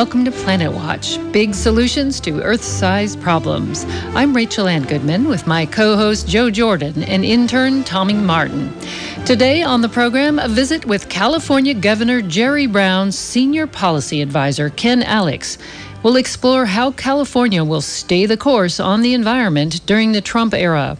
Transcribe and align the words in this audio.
Welcome 0.00 0.24
to 0.24 0.30
Planet 0.30 0.72
Watch 0.72 1.18
Big 1.30 1.54
Solutions 1.54 2.20
to 2.20 2.40
Earth 2.40 2.64
sized 2.64 3.20
Problems. 3.20 3.84
I'm 4.14 4.34
Rachel 4.34 4.66
Ann 4.66 4.84
Goodman 4.84 5.28
with 5.28 5.46
my 5.46 5.66
co 5.66 5.94
host 5.94 6.26
Joe 6.26 6.50
Jordan 6.50 7.02
and 7.02 7.22
intern 7.22 7.84
Tommy 7.84 8.14
Martin. 8.14 8.72
Today 9.26 9.62
on 9.62 9.82
the 9.82 9.90
program, 9.90 10.38
a 10.38 10.48
visit 10.48 10.86
with 10.86 11.10
California 11.10 11.74
Governor 11.74 12.22
Jerry 12.22 12.66
Brown's 12.66 13.18
senior 13.18 13.66
policy 13.66 14.22
advisor, 14.22 14.70
Ken 14.70 15.02
Alex. 15.02 15.58
We'll 16.02 16.16
explore 16.16 16.64
how 16.64 16.92
California 16.92 17.62
will 17.62 17.82
stay 17.82 18.24
the 18.24 18.38
course 18.38 18.80
on 18.80 19.02
the 19.02 19.12
environment 19.12 19.84
during 19.84 20.12
the 20.12 20.22
Trump 20.22 20.54
era. 20.54 20.96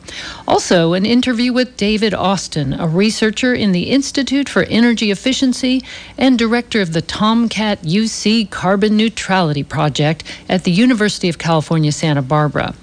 Also, 0.50 0.94
an 0.94 1.06
interview 1.06 1.52
with 1.52 1.76
David 1.76 2.12
Auston, 2.12 2.76
a 2.76 2.88
researcher 2.88 3.54
in 3.54 3.70
the 3.70 3.84
Institute 3.84 4.48
for 4.48 4.64
Energy 4.64 5.12
Efficiency 5.12 5.80
and 6.18 6.36
director 6.36 6.80
of 6.80 6.92
the 6.92 7.02
TomKat 7.02 7.84
UC 7.84 8.50
Carbon 8.50 8.96
Neutrality 8.96 9.62
Project 9.62 10.24
at 10.48 10.64
the 10.64 10.72
University 10.72 11.28
of 11.28 11.38
California, 11.38 11.92
Santa 11.92 12.20
Barbara. 12.20 12.74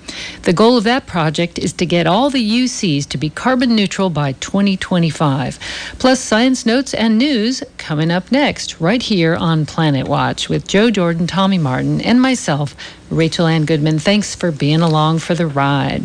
The 0.44 0.54
goal 0.54 0.78
of 0.78 0.86
that 0.86 1.08
project 1.08 1.60
is 1.60 1.74
to 1.74 1.86
get 1.86 2.08
all 2.08 2.30
the 2.30 2.64
UCs 2.64 3.06
to 3.10 3.18
be 3.18 3.30
carbon 3.30 3.76
neutral 3.76 4.10
by 4.10 4.32
2025. 4.32 5.60
Plus, 6.00 6.22
science 6.22 6.66
notes 6.66 6.94
and 6.94 7.18
news 7.18 7.64
coming 7.78 8.12
up 8.12 8.32
next, 8.32 8.80
right 8.80 9.02
here 9.02 9.36
on 9.36 9.66
Planet 9.66 10.08
Watch 10.08 10.48
with 10.48 10.70
Joe 10.70 10.90
Jordan, 10.90 11.28
Tommy 11.28 11.58
Martin, 11.58 12.00
and 12.00 12.22
myself, 12.22 12.78
Rachel 13.10 13.46
Ann 13.46 13.66
Goodman. 13.66 14.00
Thanks 14.00 14.36
for 14.36 14.54
being 14.54 14.80
along 14.80 15.20
for 15.20 15.36
the 15.36 15.48
ride. 15.48 16.04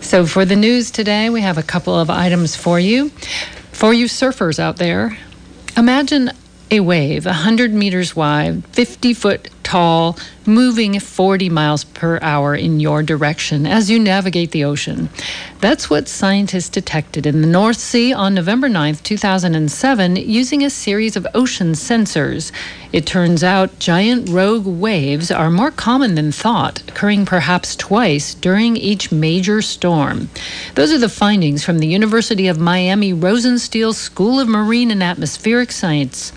So, 0.00 0.26
for 0.26 0.44
the 0.44 0.56
news 0.56 0.90
today, 0.90 1.30
we 1.30 1.40
have 1.40 1.58
a 1.58 1.62
couple 1.62 1.94
of 1.94 2.10
items 2.10 2.56
for 2.56 2.80
you. 2.80 3.10
For 3.72 3.94
you 3.94 4.06
surfers 4.06 4.58
out 4.58 4.76
there, 4.76 5.16
imagine 5.76 6.30
a 6.70 6.80
wave 6.80 7.26
100 7.26 7.72
meters 7.72 8.14
wide, 8.14 8.64
50 8.66 9.14
foot 9.14 9.48
tall, 9.62 10.18
moving 10.46 10.98
40 10.98 11.50
miles 11.50 11.84
per 11.84 12.18
hour 12.22 12.54
in 12.54 12.80
your 12.80 13.02
direction 13.02 13.66
as 13.66 13.90
you 13.90 13.98
navigate 13.98 14.50
the 14.50 14.64
ocean. 14.64 15.08
That's 15.60 15.90
what 15.90 16.08
scientists 16.08 16.70
detected 16.70 17.26
in 17.26 17.42
the 17.42 17.46
North 17.46 17.76
Sea 17.76 18.14
on 18.14 18.34
November 18.34 18.68
9, 18.68 18.94
2007, 18.96 20.16
using 20.16 20.64
a 20.64 20.70
series 20.70 21.16
of 21.16 21.26
ocean 21.34 21.72
sensors. 21.72 22.50
It 22.92 23.06
turns 23.06 23.44
out 23.44 23.78
giant 23.78 24.30
rogue 24.30 24.66
waves 24.66 25.30
are 25.30 25.50
more 25.50 25.70
common 25.70 26.14
than 26.14 26.32
thought, 26.32 26.82
occurring 26.88 27.26
perhaps 27.26 27.76
twice 27.76 28.34
during 28.34 28.76
each 28.76 29.12
major 29.12 29.62
storm. 29.62 30.30
Those 30.74 30.92
are 30.92 30.98
the 30.98 31.08
findings 31.08 31.62
from 31.62 31.78
the 31.78 31.86
University 31.86 32.48
of 32.48 32.58
Miami 32.58 33.12
Rosenstiel 33.12 33.94
School 33.94 34.40
of 34.40 34.48
Marine 34.48 34.90
and 34.90 35.02
Atmospheric 35.02 35.70
Science. 35.70 36.32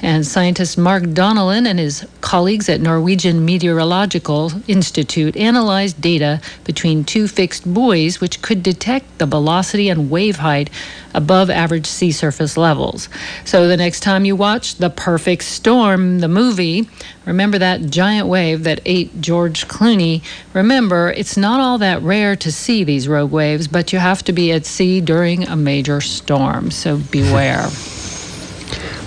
And 0.00 0.26
scientist 0.26 0.78
Mark 0.78 1.02
Donelan 1.02 1.66
and 1.66 1.78
his 1.78 2.06
colleagues 2.20 2.68
at 2.68 2.80
Norwegian 2.80 3.44
Meteorological 3.48 4.52
Institute 4.68 5.34
analyzed 5.34 6.02
data 6.02 6.38
between 6.64 7.02
two 7.02 7.26
fixed 7.26 7.64
buoys 7.64 8.20
which 8.20 8.42
could 8.42 8.62
detect 8.62 9.16
the 9.16 9.24
velocity 9.24 9.88
and 9.88 10.10
wave 10.10 10.36
height 10.36 10.68
above 11.14 11.48
average 11.48 11.86
sea 11.86 12.12
surface 12.12 12.58
levels. 12.58 13.08
So 13.46 13.66
the 13.66 13.78
next 13.78 14.00
time 14.00 14.26
you 14.26 14.36
watch 14.36 14.74
The 14.74 14.90
Perfect 14.90 15.44
Storm, 15.44 16.18
the 16.18 16.28
movie, 16.28 16.90
remember 17.24 17.58
that 17.58 17.88
giant 17.88 18.28
wave 18.28 18.64
that 18.64 18.80
ate 18.84 19.18
George 19.22 19.66
Clooney. 19.66 20.22
Remember, 20.52 21.10
it's 21.16 21.38
not 21.38 21.58
all 21.58 21.78
that 21.78 22.02
rare 22.02 22.36
to 22.36 22.52
see 22.52 22.84
these 22.84 23.08
rogue 23.08 23.32
waves, 23.32 23.66
but 23.66 23.94
you 23.94 23.98
have 23.98 24.22
to 24.24 24.34
be 24.34 24.52
at 24.52 24.66
sea 24.66 25.00
during 25.00 25.48
a 25.48 25.56
major 25.56 26.02
storm. 26.02 26.70
So 26.70 26.98
beware. 26.98 27.70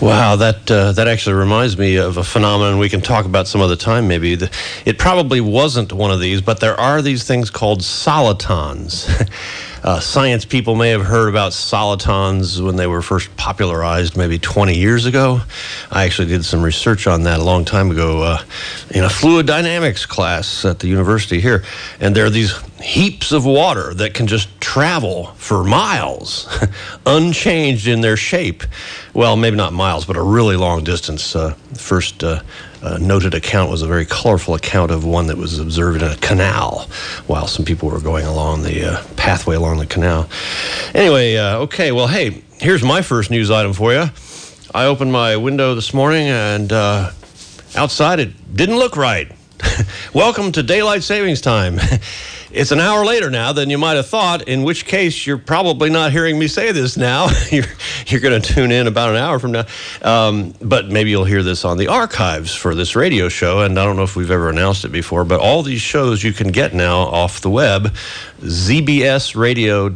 Wow, 0.01 0.35
that 0.37 0.71
uh, 0.71 0.91
that 0.93 1.07
actually 1.07 1.35
reminds 1.35 1.77
me 1.77 1.95
of 1.95 2.17
a 2.17 2.23
phenomenon 2.23 2.79
we 2.79 2.89
can 2.89 3.01
talk 3.01 3.25
about 3.25 3.47
some 3.47 3.61
other 3.61 3.75
time. 3.75 4.07
Maybe 4.07 4.33
it 4.85 4.97
probably 4.97 5.41
wasn't 5.41 5.93
one 5.93 6.11
of 6.11 6.19
these, 6.19 6.41
but 6.41 6.59
there 6.59 6.79
are 6.79 7.01
these 7.01 7.23
things 7.23 7.49
called 7.49 7.83
solitons. 7.83 9.07
Uh, 9.83 9.99
science 9.99 10.45
people 10.45 10.75
may 10.75 10.89
have 10.89 11.03
heard 11.03 11.27
about 11.27 11.53
solitons 11.53 12.61
when 12.61 12.75
they 12.75 12.85
were 12.85 13.01
first 13.01 13.35
popularized 13.35 14.15
maybe 14.15 14.37
20 14.37 14.77
years 14.77 15.07
ago. 15.07 15.41
I 15.91 16.05
actually 16.05 16.27
did 16.27 16.45
some 16.45 16.61
research 16.61 17.07
on 17.07 17.23
that 17.23 17.39
a 17.39 17.43
long 17.43 17.65
time 17.65 17.89
ago 17.89 18.21
uh, 18.21 18.43
in 18.91 19.03
a 19.03 19.09
fluid 19.09 19.47
dynamics 19.47 20.05
class 20.05 20.65
at 20.65 20.77
the 20.79 20.87
university 20.87 21.41
here. 21.41 21.63
And 21.99 22.15
there 22.15 22.25
are 22.25 22.29
these 22.29 22.55
heaps 22.79 23.31
of 23.31 23.43
water 23.43 23.93
that 23.95 24.13
can 24.13 24.27
just 24.27 24.49
travel 24.61 25.27
for 25.37 25.63
miles, 25.63 26.47
unchanged 27.07 27.87
in 27.87 28.01
their 28.01 28.17
shape. 28.17 28.63
Well, 29.15 29.35
maybe 29.35 29.55
not 29.55 29.73
miles, 29.73 30.05
but 30.05 30.15
a 30.15 30.21
really 30.21 30.57
long 30.57 30.83
distance. 30.83 31.35
Uh, 31.35 31.55
first 31.73 32.23
uh, 32.83 32.97
noted 32.97 33.33
account 33.33 33.69
was 33.69 33.81
a 33.81 33.87
very 33.87 34.05
colorful 34.05 34.55
account 34.55 34.91
of 34.91 35.05
one 35.05 35.27
that 35.27 35.37
was 35.37 35.59
observed 35.59 36.01
in 36.01 36.09
a 36.09 36.15
canal 36.17 36.87
while 37.27 37.47
some 37.47 37.65
people 37.65 37.89
were 37.89 37.99
going 37.99 38.25
along 38.25 38.63
the 38.63 38.93
uh, 38.93 39.03
pathway 39.15 39.55
along 39.55 39.77
the 39.77 39.85
canal. 39.85 40.27
Anyway, 40.93 41.35
uh, 41.35 41.59
okay, 41.59 41.91
well, 41.91 42.07
hey, 42.07 42.41
here's 42.59 42.83
my 42.83 43.01
first 43.01 43.31
news 43.31 43.51
item 43.51 43.73
for 43.73 43.93
you. 43.93 44.05
I 44.73 44.85
opened 44.85 45.11
my 45.11 45.35
window 45.37 45.75
this 45.75 45.93
morning 45.93 46.27
and 46.27 46.71
uh, 46.71 47.11
outside 47.75 48.19
it 48.19 48.55
didn't 48.55 48.77
look 48.77 48.95
right. 48.95 49.31
Welcome 50.13 50.51
to 50.53 50.63
daylight 50.63 51.03
savings 51.03 51.41
time. 51.41 51.79
It's 52.53 52.71
an 52.71 52.79
hour 52.79 53.05
later 53.05 53.29
now 53.29 53.53
than 53.53 53.69
you 53.69 53.77
might 53.77 53.95
have 53.95 54.07
thought, 54.07 54.47
in 54.47 54.63
which 54.63 54.85
case 54.85 55.25
you're 55.25 55.37
probably 55.37 55.89
not 55.89 56.11
hearing 56.11 56.37
me 56.37 56.47
say 56.47 56.71
this 56.71 56.97
now. 56.97 57.29
you're 57.51 57.65
you're 58.07 58.19
going 58.19 58.41
to 58.41 58.53
tune 58.53 58.71
in 58.71 58.87
about 58.87 59.11
an 59.11 59.15
hour 59.15 59.39
from 59.39 59.53
now. 59.53 59.65
Um, 60.01 60.53
but 60.61 60.89
maybe 60.89 61.11
you'll 61.11 61.23
hear 61.25 61.43
this 61.43 61.63
on 61.63 61.77
the 61.77 61.87
archives 61.87 62.53
for 62.53 62.75
this 62.75 62.95
radio 62.95 63.29
show. 63.29 63.61
And 63.61 63.79
I 63.79 63.85
don't 63.85 63.95
know 63.95 64.03
if 64.03 64.15
we've 64.15 64.31
ever 64.31 64.49
announced 64.49 64.83
it 64.83 64.91
before, 64.91 65.23
but 65.23 65.39
all 65.39 65.63
these 65.63 65.81
shows 65.81 66.23
you 66.23 66.33
can 66.33 66.49
get 66.49 66.73
now 66.73 66.99
off 66.99 67.39
the 67.41 67.49
web 67.49 67.93
zbsradio.com. 68.41 69.87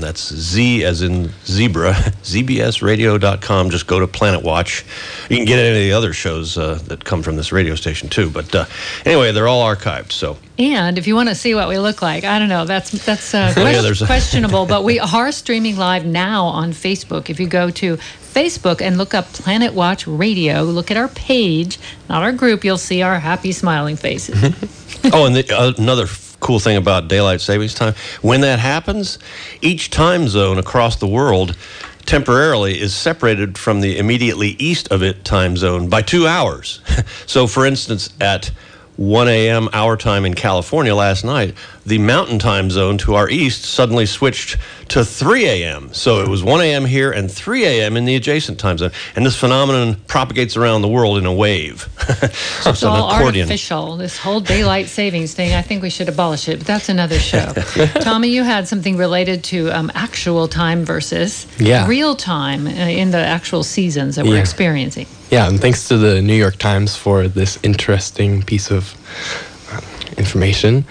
That's 0.00 0.32
Z 0.32 0.84
as 0.84 1.02
in 1.02 1.30
zebra, 1.44 1.92
zbsradio.com. 2.22 3.70
Just 3.70 3.86
go 3.86 4.00
to 4.00 4.06
Planet 4.06 4.42
Watch. 4.42 4.84
You 5.28 5.36
can 5.36 5.44
get 5.46 5.58
any 5.58 5.70
of 5.70 5.82
the 5.82 5.92
other 5.92 6.12
shows 6.12 6.56
uh, 6.56 6.78
that 6.86 7.04
come 7.04 7.22
from 7.22 7.36
this 7.36 7.50
radio 7.52 7.74
station 7.74 8.08
too. 8.08 8.30
But 8.30 8.54
uh, 8.54 8.66
anyway, 9.04 9.32
they're 9.32 9.48
all 9.48 9.64
archived. 9.64 10.12
So. 10.12 10.38
And 10.56 10.98
if 10.98 11.08
you 11.08 11.16
want 11.16 11.30
to 11.30 11.34
see 11.34 11.54
what 11.54 11.68
we 11.68 11.73
look 11.78 12.02
like, 12.02 12.24
I 12.24 12.38
don't 12.38 12.48
know, 12.48 12.64
that's 12.64 12.90
that's 12.90 13.34
uh, 13.34 13.52
oh, 13.56 13.60
yeah, 13.68 14.06
questionable. 14.06 14.66
but 14.66 14.84
we 14.84 14.98
are 15.00 15.32
streaming 15.32 15.76
live 15.76 16.04
now 16.04 16.44
on 16.44 16.72
Facebook. 16.72 17.30
If 17.30 17.40
you 17.40 17.46
go 17.46 17.70
to 17.70 17.96
Facebook 17.96 18.80
and 18.80 18.98
look 18.98 19.14
up 19.14 19.32
Planet 19.32 19.74
Watch 19.74 20.06
Radio, 20.06 20.62
look 20.62 20.90
at 20.90 20.96
our 20.96 21.08
page, 21.08 21.78
not 22.08 22.22
our 22.22 22.32
group, 22.32 22.64
you'll 22.64 22.78
see 22.78 23.02
our 23.02 23.18
happy, 23.18 23.52
smiling 23.52 23.96
faces. 23.96 24.42
oh, 25.12 25.26
and 25.26 25.36
the, 25.36 25.50
uh, 25.56 25.72
another 25.78 26.06
cool 26.40 26.58
thing 26.58 26.76
about 26.76 27.08
daylight 27.08 27.40
savings 27.40 27.74
time. 27.74 27.94
When 28.20 28.40
that 28.42 28.58
happens, 28.58 29.18
each 29.62 29.90
time 29.90 30.28
zone 30.28 30.58
across 30.58 30.96
the 30.96 31.06
world 31.06 31.56
temporarily 32.06 32.78
is 32.78 32.94
separated 32.94 33.56
from 33.56 33.80
the 33.80 33.98
immediately 33.98 34.50
east 34.58 34.88
of 34.88 35.02
it 35.02 35.24
time 35.24 35.56
zone 35.56 35.88
by 35.88 36.02
two 36.02 36.26
hours. 36.26 36.80
so, 37.26 37.46
for 37.46 37.64
instance, 37.64 38.10
at 38.20 38.50
1 38.96 39.28
a.m. 39.28 39.68
our 39.72 39.96
time 39.96 40.24
in 40.24 40.34
California 40.34 40.94
last 40.94 41.24
night, 41.24 41.54
the 41.86 41.98
mountain 41.98 42.38
time 42.38 42.70
zone 42.70 42.98
to 42.98 43.14
our 43.14 43.28
east 43.28 43.64
suddenly 43.64 44.06
switched 44.06 44.56
to 44.88 45.04
3 45.04 45.46
a.m. 45.46 45.92
So 45.92 46.20
it 46.20 46.28
was 46.28 46.42
1 46.42 46.60
a.m. 46.60 46.84
here 46.84 47.10
and 47.10 47.30
3 47.30 47.64
a.m. 47.64 47.96
in 47.96 48.04
the 48.04 48.16
adjacent 48.16 48.58
time 48.58 48.78
zone. 48.78 48.90
And 49.16 49.24
this 49.24 49.38
phenomenon 49.38 49.96
propagates 50.06 50.56
around 50.56 50.82
the 50.82 50.88
world 50.88 51.18
in 51.18 51.26
a 51.26 51.32
wave. 51.32 51.88
so 52.62 52.70
it's, 52.70 52.82
all 52.82 53.10
artificial. 53.10 53.96
This 53.96 54.18
whole 54.18 54.40
daylight 54.40 54.88
savings 54.88 55.34
thing, 55.34 55.52
I 55.52 55.62
think 55.62 55.82
we 55.82 55.90
should 55.90 56.08
abolish 56.08 56.48
it, 56.48 56.58
but 56.58 56.66
that's 56.66 56.88
another 56.88 57.18
show. 57.18 57.52
Tommy, 58.00 58.28
you 58.28 58.44
had 58.44 58.68
something 58.68 58.96
related 58.96 59.44
to 59.44 59.70
um, 59.70 59.90
actual 59.94 60.48
time 60.48 60.84
versus 60.84 61.46
yeah. 61.58 61.86
real 61.86 62.16
time 62.16 62.66
uh, 62.66 62.70
in 62.70 63.10
the 63.10 63.18
actual 63.18 63.62
seasons 63.62 64.16
that 64.16 64.24
yeah. 64.24 64.32
we're 64.32 64.40
experiencing. 64.40 65.06
Yeah, 65.30 65.48
and 65.48 65.60
thanks 65.60 65.88
to 65.88 65.98
the 65.98 66.22
New 66.22 66.36
York 66.36 66.56
Times 66.56 66.96
for 66.96 67.28
this 67.28 67.58
interesting 67.62 68.42
piece 68.42 68.70
of 68.70 68.94
uh, 69.72 69.80
information. 70.16 70.84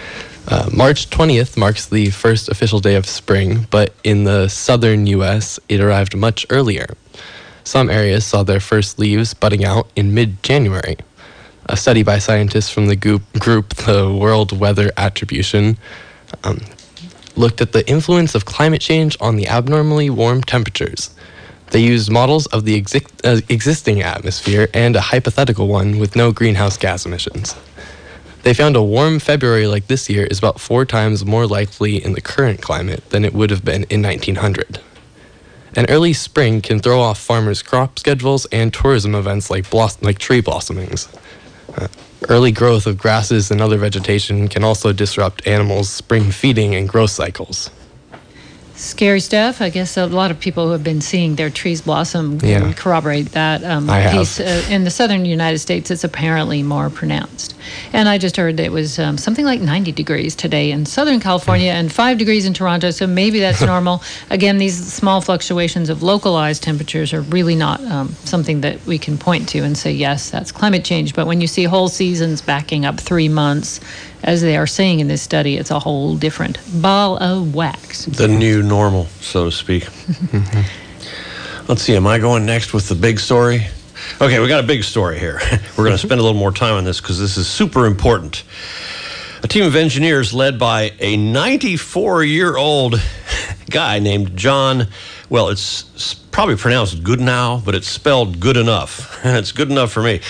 Uh, 0.48 0.70
March 0.74 1.10
20th 1.10 1.56
marks 1.56 1.86
the 1.86 2.10
first 2.10 2.50
official 2.50 2.80
day 2.80 2.96
of 2.96 3.06
spring, 3.06 3.66
but 3.72 3.94
in 4.04 4.26
the 4.26 4.50
southern 4.50 5.08
U.S., 5.08 5.60
it 5.70 5.80
arrived 5.80 6.16
much 6.16 6.46
earlier. 6.50 6.88
Some 7.64 7.90
areas 7.90 8.26
saw 8.26 8.44
their 8.44 8.60
first 8.60 9.00
leaves 9.00 9.34
budding 9.34 9.64
out 9.64 9.90
in 9.96 10.14
mid 10.14 10.44
January. 10.44 10.98
A 11.68 11.78
study 11.78 12.04
by 12.04 12.20
scientists 12.20 12.70
from 12.70 12.88
the 12.88 12.96
group, 12.98 13.70
the 13.76 14.14
World 14.14 14.58
Weather 14.60 14.92
Attribution 14.98 15.78
um, 16.44 16.60
looked 17.38 17.62
at 17.62 17.72
the 17.72 17.88
influence 17.90 18.36
of 18.36 18.44
climate 18.44 18.82
change 18.82 19.16
on 19.22 19.38
the 19.38 19.48
abnormally 19.48 20.10
warm 20.10 20.44
temperatures. 20.44 21.16
They 21.72 21.80
used 21.80 22.12
models 22.12 22.48
of 22.48 22.66
the 22.66 22.80
exi- 22.80 23.08
uh, 23.24 23.42
existing 23.48 24.02
atmosphere 24.02 24.68
and 24.74 24.96
a 24.96 25.02
hypothetical 25.02 25.68
one 25.70 26.00
with 26.00 26.18
no 26.18 26.34
greenhouse 26.34 26.78
gas 26.78 27.06
emissions. 27.06 27.56
They 28.44 28.54
found 28.54 28.76
a 28.76 28.84
warm 28.84 29.20
February 29.20 29.68
like 29.68 29.88
this 29.88 30.10
year 30.10 30.26
is 30.26 30.38
about 30.38 30.60
four 30.60 30.84
times 30.84 31.26
more 31.26 31.48
likely 31.48 32.04
in 32.04 32.12
the 32.12 32.20
current 32.20 32.62
climate 32.62 33.10
than 33.10 33.24
it 33.24 33.34
would 33.34 33.50
have 33.50 33.64
been 33.64 33.86
in 33.86 34.02
1900. 34.02 34.82
An 35.78 35.86
early 35.90 36.12
spring 36.12 36.62
can 36.62 36.80
throw 36.80 37.00
off 37.00 37.20
farmers' 37.20 37.62
crop 37.62 37.98
schedules 37.98 38.46
and 38.52 38.74
tourism 38.74 39.16
events 39.16 39.50
like, 39.50 39.74
like 40.02 40.20
tree 40.20 40.42
blossomings. 40.42 41.08
Uh, 41.78 41.88
early 42.28 42.52
growth 42.52 42.86
of 42.86 42.98
grasses 42.98 43.50
and 43.50 43.62
other 43.62 43.78
vegetation 43.78 44.50
can 44.50 44.64
also 44.64 44.92
disrupt 44.92 45.48
animals' 45.48 45.90
spring 45.90 46.30
feeding 46.30 46.76
and 46.76 46.90
growth 46.90 47.12
cycles. 47.12 47.70
Scary 48.76 49.20
stuff. 49.20 49.62
I 49.62 49.70
guess 49.70 49.98
a 49.98 50.08
lot 50.08 50.32
of 50.32 50.40
people 50.40 50.66
who 50.66 50.72
have 50.72 50.84
been 50.84 51.00
seeing 51.00 51.36
their 51.36 51.52
trees 51.52 51.82
blossom 51.82 52.40
Yeah. 52.42 52.60
can 52.60 52.74
corroborate 52.74 53.32
that 53.34 53.64
um, 53.64 53.88
I 53.88 54.00
have. 54.00 54.14
piece. 54.14 54.40
Uh, 54.40 54.66
in 54.68 54.84
the 54.84 54.90
southern 54.90 55.26
United 55.26 55.60
States, 55.60 55.92
it's 55.92 56.04
apparently 56.04 56.64
more 56.64 56.90
pronounced. 56.90 57.54
And 57.94 58.10
I 58.10 58.18
just 58.18 58.36
heard 58.36 58.58
that 58.58 58.64
it 58.66 58.72
was 58.72 58.98
um, 58.98 59.20
something 59.20 59.46
like 59.46 59.62
90 59.62 59.92
degrees 59.92 60.36
today 60.36 60.72
in 60.72 60.88
Southern 60.88 61.20
California 61.20 61.72
and 61.72 61.94
5 61.94 62.18
degrees 62.18 62.48
in 62.48 62.54
Toronto, 62.56 62.90
so 62.90 63.06
maybe 63.06 63.40
that's 63.40 63.62
normal. 63.74 64.02
Again, 64.32 64.58
these 64.58 64.92
small 64.92 65.22
fluctuations 65.22 65.90
of 65.90 66.02
localized 66.02 66.64
temperatures 66.64 67.14
are 67.14 67.22
really 67.22 67.56
not 67.56 67.80
um, 67.86 68.10
something 68.26 68.62
that 68.62 68.84
we 68.88 68.98
can 68.98 69.20
point 69.20 69.48
to 69.50 69.60
and 69.60 69.78
say, 69.78 69.92
yes, 69.92 70.32
that's 70.32 70.52
climate 70.52 70.84
change. 70.84 71.14
But 71.14 71.28
when 71.28 71.42
you 71.42 71.48
see 71.48 71.66
whole 71.66 71.90
seasons 71.90 72.42
backing 72.42 72.86
up 72.86 73.00
three 73.00 73.30
months, 73.30 73.80
as 74.24 74.42
they 74.42 74.56
are 74.56 74.68
saying 74.68 75.02
in 75.02 75.08
this 75.08 75.22
study, 75.22 75.58
it's 75.58 75.72
a 75.72 75.80
whole 75.80 76.16
different 76.16 76.58
ball 76.82 77.18
of 77.18 77.54
wax. 77.54 78.06
The 78.06 78.28
new 78.28 78.64
normal, 78.64 79.06
so 79.20 79.46
to 79.46 79.52
speak. 79.52 79.88
Let's 81.68 81.82
see, 81.82 81.96
am 81.96 82.08
I 82.08 82.20
going 82.20 82.46
next 82.46 82.74
with 82.74 82.88
the 82.88 82.96
big 82.96 83.20
story? 83.20 83.68
Okay, 84.22 84.40
we 84.40 84.48
got 84.48 84.64
a 84.64 84.68
big 84.68 84.84
story 84.84 85.20
here. 85.20 85.40
We're 85.78 85.86
going 85.86 85.92
to 85.92 85.98
spend 85.98 86.20
a 86.20 86.24
little 86.24 86.40
more 86.40 86.52
time 86.52 86.76
on 86.76 86.84
this 86.84 87.02
because 87.02 87.20
this 87.20 87.38
is 87.38 87.48
super 87.48 87.86
important. 87.86 88.44
A 89.44 89.48
team 89.48 89.66
of 89.66 89.76
engineers 89.76 90.34
led 90.34 90.58
by 90.58 90.94
a 91.00 91.18
94 91.18 92.24
year 92.24 92.56
old 92.56 93.02
guy 93.70 94.00
named 94.00 94.38
John, 94.38 94.88
well, 95.30 95.50
it's 95.50 96.14
probably 96.32 96.56
pronounced 96.56 97.04
good 97.04 97.20
now, 97.20 97.62
but 97.66 97.76
it's 97.76 97.88
spelled 97.88 98.40
good 98.40 98.56
enough. 98.56 99.20
It's 99.26 99.52
good 99.52 99.70
enough 99.70 99.92
for 99.92 100.02
me. 100.02 100.22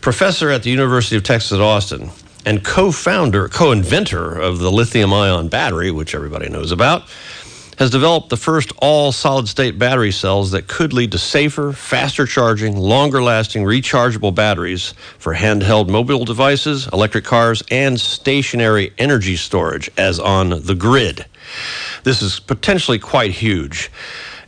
Professor 0.00 0.50
at 0.50 0.62
the 0.62 0.70
University 0.70 1.16
of 1.16 1.22
Texas 1.22 1.52
at 1.52 1.60
Austin 1.60 2.10
and 2.48 2.64
co 2.64 2.90
founder, 2.90 3.46
co 3.46 3.72
inventor 3.72 4.34
of 4.34 4.58
the 4.58 4.72
lithium 4.72 5.12
ion 5.12 5.48
battery, 5.48 5.90
which 5.90 6.14
everybody 6.14 6.48
knows 6.48 6.72
about, 6.72 7.02
has 7.76 7.90
developed 7.90 8.30
the 8.30 8.38
first 8.38 8.72
all 8.78 9.12
solid 9.12 9.46
state 9.46 9.78
battery 9.78 10.10
cells 10.10 10.50
that 10.52 10.66
could 10.66 10.94
lead 10.94 11.12
to 11.12 11.18
safer, 11.18 11.74
faster 11.74 12.24
charging, 12.24 12.74
longer 12.74 13.22
lasting 13.22 13.64
rechargeable 13.64 14.34
batteries 14.34 14.94
for 15.18 15.34
handheld 15.34 15.90
mobile 15.90 16.24
devices, 16.24 16.88
electric 16.90 17.24
cars, 17.24 17.62
and 17.70 18.00
stationary 18.00 18.94
energy 18.96 19.36
storage, 19.36 19.90
as 19.98 20.18
on 20.18 20.62
the 20.62 20.74
grid. 20.74 21.26
This 22.04 22.22
is 22.22 22.40
potentially 22.40 22.98
quite 22.98 23.32
huge, 23.32 23.90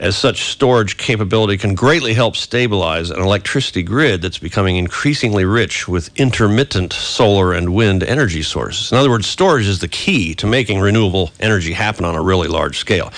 as 0.00 0.16
such 0.16 0.44
storage 0.44 0.96
capability 0.96 1.58
can 1.58 1.74
greatly 1.74 2.14
help 2.14 2.34
stabilize 2.34 3.10
an 3.10 3.20
electricity 3.20 3.82
grid 3.82 4.22
that's 4.22 4.38
becoming 4.38 4.76
increasingly 4.76 5.44
rich 5.44 5.86
with 5.86 6.10
intermittent 6.18 6.90
solar 6.94 7.52
and 7.52 7.74
wind 7.74 8.02
energy 8.02 8.42
sources. 8.42 8.90
In 8.90 8.96
other 8.96 9.10
words, 9.10 9.26
storage 9.26 9.66
is 9.66 9.80
the 9.80 9.88
key 9.88 10.34
to 10.36 10.46
making 10.46 10.80
renewable 10.80 11.30
energy 11.38 11.74
happen 11.74 12.06
on 12.06 12.14
a 12.14 12.22
really 12.22 12.48
large 12.48 12.78
scale. 12.78 13.12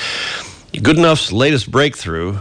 Goodenough's 0.73 1.33
latest 1.33 1.71
breakthrough, 1.71 2.39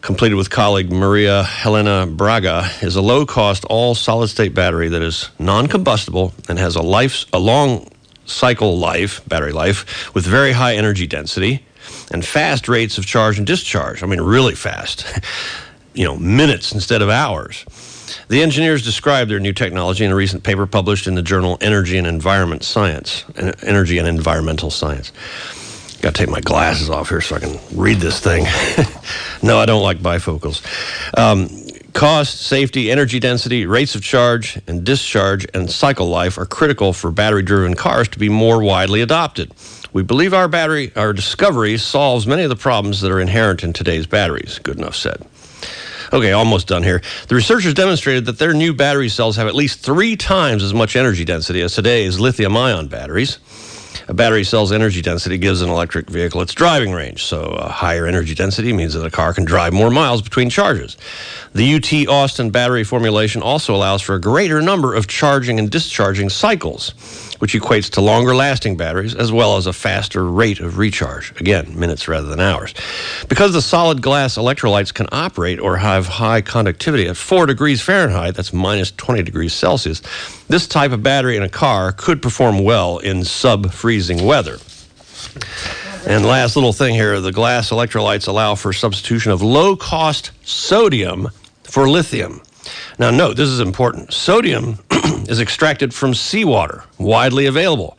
completed 0.00 0.34
with 0.34 0.50
colleague 0.50 0.90
Maria 0.90 1.44
Helena 1.44 2.04
Braga, 2.08 2.68
is 2.80 2.96
a 2.96 3.02
low 3.02 3.24
cost, 3.24 3.64
all 3.66 3.94
solid 3.94 4.26
state 4.26 4.54
battery 4.54 4.88
that 4.88 5.02
is 5.02 5.30
non 5.38 5.68
combustible 5.68 6.34
and 6.48 6.58
has 6.58 6.74
a, 6.74 6.82
life, 6.82 7.26
a 7.32 7.38
long 7.38 7.88
cycle 8.24 8.76
life, 8.76 9.24
battery 9.28 9.52
life, 9.52 10.12
with 10.14 10.26
very 10.26 10.50
high 10.50 10.74
energy 10.74 11.06
density 11.06 11.64
and 12.10 12.24
fast 12.24 12.68
rates 12.68 12.98
of 12.98 13.06
charge 13.06 13.38
and 13.38 13.46
discharge. 13.46 14.02
I 14.02 14.06
mean, 14.06 14.20
really 14.20 14.54
fast. 14.54 15.06
you 15.94 16.04
know, 16.04 16.16
minutes 16.16 16.72
instead 16.72 17.02
of 17.02 17.10
hours. 17.10 17.64
The 18.28 18.42
engineers 18.42 18.82
described 18.82 19.30
their 19.30 19.40
new 19.40 19.52
technology 19.52 20.04
in 20.04 20.10
a 20.10 20.14
recent 20.14 20.42
paper 20.42 20.66
published 20.66 21.06
in 21.06 21.14
the 21.14 21.22
journal 21.22 21.58
Energy 21.60 21.98
and 21.98 22.06
Environment 22.06 22.62
Science, 22.62 23.24
Energy 23.62 23.98
and 23.98 24.08
Environmental 24.08 24.70
Science. 24.70 25.12
Got 26.02 26.14
to 26.14 26.22
take 26.22 26.30
my 26.30 26.40
glasses 26.40 26.90
off 26.90 27.10
here 27.10 27.20
so 27.20 27.36
I 27.36 27.38
can 27.38 27.58
read 27.74 27.98
this 27.98 28.18
thing. 28.18 28.44
no, 29.42 29.58
I 29.58 29.66
don't 29.66 29.82
like 29.82 29.98
bifocals. 29.98 30.60
Um, 31.16 31.48
cost, 31.92 32.40
safety, 32.40 32.90
energy 32.90 33.20
density, 33.20 33.66
rates 33.66 33.94
of 33.94 34.02
charge 34.02 34.60
and 34.66 34.82
discharge, 34.82 35.46
and 35.54 35.70
cycle 35.70 36.08
life 36.08 36.38
are 36.38 36.46
critical 36.46 36.92
for 36.92 37.12
battery-driven 37.12 37.74
cars 37.74 38.08
to 38.08 38.18
be 38.18 38.28
more 38.28 38.62
widely 38.62 39.00
adopted. 39.00 39.52
We 39.92 40.02
believe 40.02 40.32
our 40.32 40.48
battery, 40.48 40.90
our 40.96 41.12
discovery, 41.12 41.76
solves 41.76 42.26
many 42.26 42.42
of 42.42 42.48
the 42.48 42.56
problems 42.56 43.02
that 43.02 43.12
are 43.12 43.20
inherent 43.20 43.62
in 43.62 43.72
today's 43.72 44.06
batteries. 44.06 44.58
Good 44.58 44.78
enough 44.78 44.96
said. 44.96 45.22
Okay, 46.12 46.32
almost 46.32 46.66
done 46.66 46.82
here. 46.82 47.02
The 47.28 47.34
researchers 47.34 47.74
demonstrated 47.74 48.26
that 48.26 48.38
their 48.38 48.52
new 48.52 48.74
battery 48.74 49.08
cells 49.08 49.36
have 49.36 49.46
at 49.46 49.54
least 49.54 49.80
three 49.80 50.16
times 50.16 50.62
as 50.62 50.74
much 50.74 50.96
energy 50.96 51.24
density 51.24 51.60
as 51.62 51.74
today's 51.74 52.18
lithium 52.18 52.56
ion 52.56 52.88
batteries. 52.88 53.38
A 54.08 54.14
battery 54.14 54.44
cell's 54.44 54.72
energy 54.72 55.00
density 55.00 55.38
gives 55.38 55.62
an 55.62 55.68
electric 55.68 56.08
vehicle 56.10 56.40
its 56.42 56.54
driving 56.54 56.92
range, 56.92 57.24
so 57.24 57.42
a 57.42 57.68
higher 57.68 58.06
energy 58.06 58.34
density 58.34 58.72
means 58.72 58.94
that 58.94 59.04
a 59.06 59.10
car 59.10 59.32
can 59.32 59.44
drive 59.44 59.72
more 59.72 59.90
miles 59.90 60.22
between 60.22 60.50
charges. 60.50 60.96
The 61.54 61.74
UT 61.74 62.08
Austin 62.08 62.50
battery 62.50 62.84
formulation 62.84 63.42
also 63.42 63.74
allows 63.74 64.02
for 64.02 64.14
a 64.14 64.20
greater 64.20 64.60
number 64.60 64.94
of 64.94 65.06
charging 65.06 65.58
and 65.58 65.70
discharging 65.70 66.30
cycles, 66.30 66.94
which 67.42 67.54
equates 67.54 67.90
to 67.90 68.00
longer 68.00 68.36
lasting 68.36 68.76
batteries 68.76 69.16
as 69.16 69.32
well 69.32 69.56
as 69.56 69.66
a 69.66 69.72
faster 69.72 70.24
rate 70.24 70.60
of 70.60 70.78
recharge. 70.78 71.32
Again, 71.40 71.76
minutes 71.76 72.06
rather 72.06 72.28
than 72.28 72.38
hours. 72.38 72.72
Because 73.28 73.52
the 73.52 73.60
solid 73.60 74.00
glass 74.00 74.38
electrolytes 74.38 74.94
can 74.94 75.08
operate 75.10 75.58
or 75.58 75.76
have 75.76 76.06
high 76.06 76.40
conductivity 76.40 77.08
at 77.08 77.16
4 77.16 77.46
degrees 77.46 77.82
Fahrenheit, 77.82 78.36
that's 78.36 78.52
minus 78.52 78.92
20 78.92 79.24
degrees 79.24 79.52
Celsius, 79.52 80.02
this 80.46 80.68
type 80.68 80.92
of 80.92 81.02
battery 81.02 81.36
in 81.36 81.42
a 81.42 81.48
car 81.48 81.90
could 81.90 82.22
perform 82.22 82.62
well 82.62 82.98
in 82.98 83.24
sub 83.24 83.72
freezing 83.72 84.24
weather. 84.24 84.58
And 86.06 86.24
last 86.24 86.54
little 86.54 86.72
thing 86.72 86.94
here 86.94 87.20
the 87.20 87.32
glass 87.32 87.70
electrolytes 87.70 88.28
allow 88.28 88.54
for 88.54 88.72
substitution 88.72 89.32
of 89.32 89.42
low 89.42 89.74
cost 89.74 90.30
sodium 90.44 91.28
for 91.64 91.90
lithium. 91.90 92.40
Now, 93.00 93.10
note 93.10 93.36
this 93.36 93.48
is 93.48 93.58
important. 93.58 94.12
Sodium 94.12 94.78
is 95.32 95.40
extracted 95.40 95.94
from 95.94 96.12
seawater, 96.14 96.84
widely 96.98 97.46
available. 97.46 97.98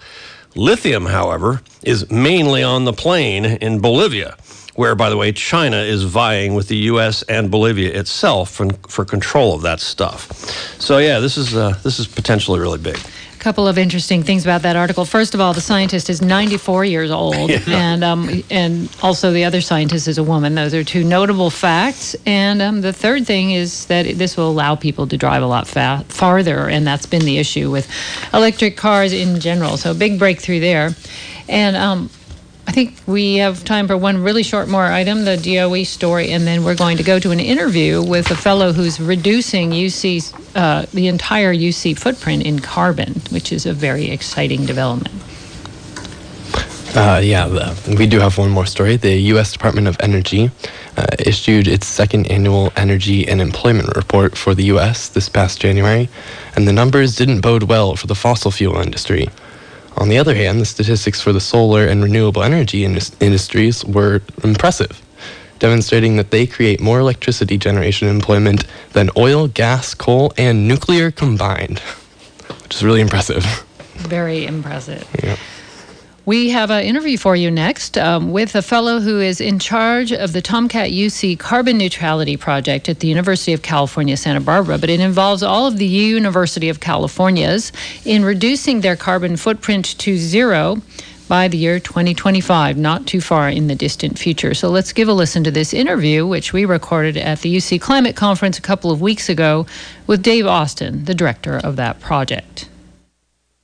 Lithium, 0.55 1.07
however, 1.07 1.61
is 1.81 2.09
mainly 2.11 2.61
on 2.61 2.85
the 2.85 2.93
plain 2.93 3.43
in 3.43 3.79
Bolivia, 3.79 4.37
where, 4.75 4.93
by 4.93 5.09
the 5.09 5.17
way, 5.17 5.31
China 5.31 5.77
is 5.77 6.03
vying 6.03 6.53
with 6.53 6.67
the 6.67 6.77
U.S. 6.93 7.23
and 7.23 7.49
Bolivia 7.49 7.91
itself 7.99 8.51
for, 8.51 8.69
for 8.87 9.03
control 9.03 9.55
of 9.55 9.63
that 9.63 9.79
stuff. 9.79 10.31
So, 10.79 10.99
yeah, 10.99 11.19
this 11.19 11.37
is 11.37 11.55
uh, 11.55 11.75
this 11.83 11.99
is 11.99 12.07
potentially 12.07 12.59
really 12.59 12.77
big. 12.77 12.99
Couple 13.43 13.67
of 13.67 13.77
interesting 13.77 14.23
things 14.23 14.45
about 14.45 14.61
that 14.61 14.77
article. 14.77 15.03
First 15.03 15.33
of 15.33 15.41
all, 15.41 15.53
the 15.53 15.61
scientist 15.61 16.09
is 16.09 16.21
94 16.21 16.85
years 16.85 17.11
old, 17.11 17.51
and 17.67 18.03
um, 18.03 18.41
and 18.49 18.89
also 19.03 19.31
the 19.31 19.43
other 19.43 19.59
scientist 19.59 20.07
is 20.07 20.17
a 20.17 20.23
woman. 20.23 20.55
Those 20.55 20.73
are 20.73 20.83
two 20.83 21.03
notable 21.03 21.49
facts. 21.49 22.15
And 22.25 22.61
um, 22.61 22.81
the 22.81 22.93
third 22.93 23.27
thing 23.27 23.51
is 23.51 23.85
that 23.87 24.17
this 24.17 24.37
will 24.37 24.49
allow 24.49 24.75
people 24.75 25.07
to 25.07 25.17
drive 25.17 25.43
a 25.43 25.45
lot 25.45 25.67
fa- 25.67 26.05
farther, 26.07 26.69
and 26.69 26.87
that's 26.87 27.05
been 27.05 27.25
the 27.25 27.37
issue 27.37 27.69
with 27.69 27.89
electric 28.33 28.77
cars 28.77 29.11
in 29.11 29.41
general. 29.41 29.75
So 29.75 29.93
big 29.93 30.17
breakthrough 30.17 30.61
there. 30.61 30.95
And 31.49 31.75
um, 31.75 32.09
I 32.65 32.71
think 32.71 32.95
we 33.05 33.35
have 33.35 33.63
time 33.63 33.87
for 33.87 33.97
one 33.97 34.23
really 34.23 34.43
short 34.43 34.67
more 34.67 34.85
item, 34.85 35.25
the 35.25 35.37
DOE 35.37 35.83
story, 35.83 36.31
and 36.31 36.47
then 36.47 36.63
we're 36.63 36.75
going 36.75 36.97
to 36.97 37.03
go 37.03 37.19
to 37.19 37.31
an 37.31 37.39
interview 37.39 38.01
with 38.01 38.31
a 38.31 38.35
fellow 38.35 38.71
who's 38.71 38.99
reducing 38.99 39.71
UC, 39.71 40.33
uh, 40.55 40.85
the 40.93 41.07
entire 41.07 41.53
UC 41.53 41.97
footprint 41.97 42.43
in 42.45 42.59
carbon, 42.59 43.21
which 43.31 43.51
is 43.51 43.65
a 43.65 43.73
very 43.73 44.09
exciting 44.09 44.65
development. 44.65 45.13
Uh, 46.95 47.19
yeah, 47.23 47.47
the, 47.47 47.95
we 47.97 48.05
do 48.05 48.19
have 48.19 48.37
one 48.37 48.51
more 48.51 48.67
story. 48.67 48.97
The 48.97 49.15
U.S. 49.33 49.51
Department 49.51 49.87
of 49.87 49.97
Energy 49.99 50.51
uh, 50.95 51.07
issued 51.17 51.67
its 51.67 51.87
second 51.87 52.27
annual 52.31 52.71
energy 52.75 53.27
and 53.27 53.41
employment 53.41 53.95
report 53.95 54.37
for 54.37 54.53
the 54.53 54.65
U.S. 54.65 55.09
this 55.09 55.27
past 55.27 55.59
January, 55.59 56.07
and 56.55 56.67
the 56.67 56.73
numbers 56.73 57.15
didn't 57.15 57.41
bode 57.41 57.63
well 57.63 57.95
for 57.95 58.05
the 58.05 58.13
fossil 58.13 58.51
fuel 58.51 58.77
industry. 58.77 59.27
On 59.97 60.09
the 60.09 60.17
other 60.17 60.35
hand, 60.35 60.59
the 60.59 60.65
statistics 60.65 61.21
for 61.21 61.31
the 61.31 61.39
solar 61.39 61.85
and 61.85 62.03
renewable 62.03 62.43
energy 62.43 62.83
indus- 62.83 63.11
industries 63.19 63.85
were 63.85 64.21
impressive, 64.43 65.01
demonstrating 65.59 66.17
that 66.17 66.31
they 66.31 66.47
create 66.47 66.81
more 66.81 66.99
electricity 66.99 67.57
generation 67.57 68.07
employment 68.07 68.65
than 68.93 69.09
oil, 69.15 69.47
gas, 69.47 69.93
coal, 69.93 70.33
and 70.37 70.67
nuclear 70.67 71.11
combined, 71.11 71.79
which 72.63 72.75
is 72.75 72.83
really 72.83 73.01
impressive. 73.01 73.43
Very 73.95 74.45
impressive. 74.45 75.07
Yeah. 75.23 75.37
We 76.25 76.51
have 76.51 76.71
an 76.71 76.85
interview 76.85 77.17
for 77.17 77.35
you 77.35 77.51
next 77.51 77.97
um, 77.97 78.31
with 78.31 78.55
a 78.55 78.61
fellow 78.61 79.01
who 79.01 79.19
is 79.19 79.41
in 79.41 79.59
charge 79.59 80.13
of 80.13 80.31
the 80.31 80.41
TomKat 80.41 80.97
UC 80.97 81.37
Carbon 81.37 81.77
Neutrality 81.77 82.37
Project 82.37 82.87
at 82.87 83.01
the 83.01 83.09
University 83.09 83.51
of 83.51 83.61
California, 83.61 84.15
Santa 84.15 84.39
Barbara. 84.39 84.77
But 84.77 84.89
it 84.89 85.01
involves 85.01 85.43
all 85.43 85.67
of 85.67 85.75
the 85.75 85.85
University 85.85 86.69
of 86.69 86.79
Californias 86.79 87.73
in 88.05 88.23
reducing 88.23 88.79
their 88.79 88.95
carbon 88.95 89.35
footprint 89.35 89.99
to 89.99 90.15
zero 90.15 90.81
by 91.27 91.49
the 91.49 91.57
year 91.57 91.77
2025, 91.77 92.77
not 92.77 93.05
too 93.05 93.19
far 93.19 93.49
in 93.49 93.67
the 93.67 93.75
distant 93.75 94.17
future. 94.17 94.53
So 94.53 94.69
let's 94.69 94.93
give 94.93 95.09
a 95.09 95.13
listen 95.13 95.43
to 95.43 95.51
this 95.51 95.73
interview, 95.73 96.25
which 96.25 96.53
we 96.53 96.63
recorded 96.63 97.17
at 97.17 97.41
the 97.41 97.53
UC 97.53 97.81
Climate 97.81 98.15
Conference 98.15 98.57
a 98.57 98.61
couple 98.61 98.91
of 98.91 99.01
weeks 99.01 99.27
ago 99.27 99.65
with 100.07 100.23
Dave 100.23 100.45
Auston, 100.45 101.05
the 101.05 101.15
director 101.15 101.57
of 101.57 101.75
that 101.75 101.99
project. 101.99 102.69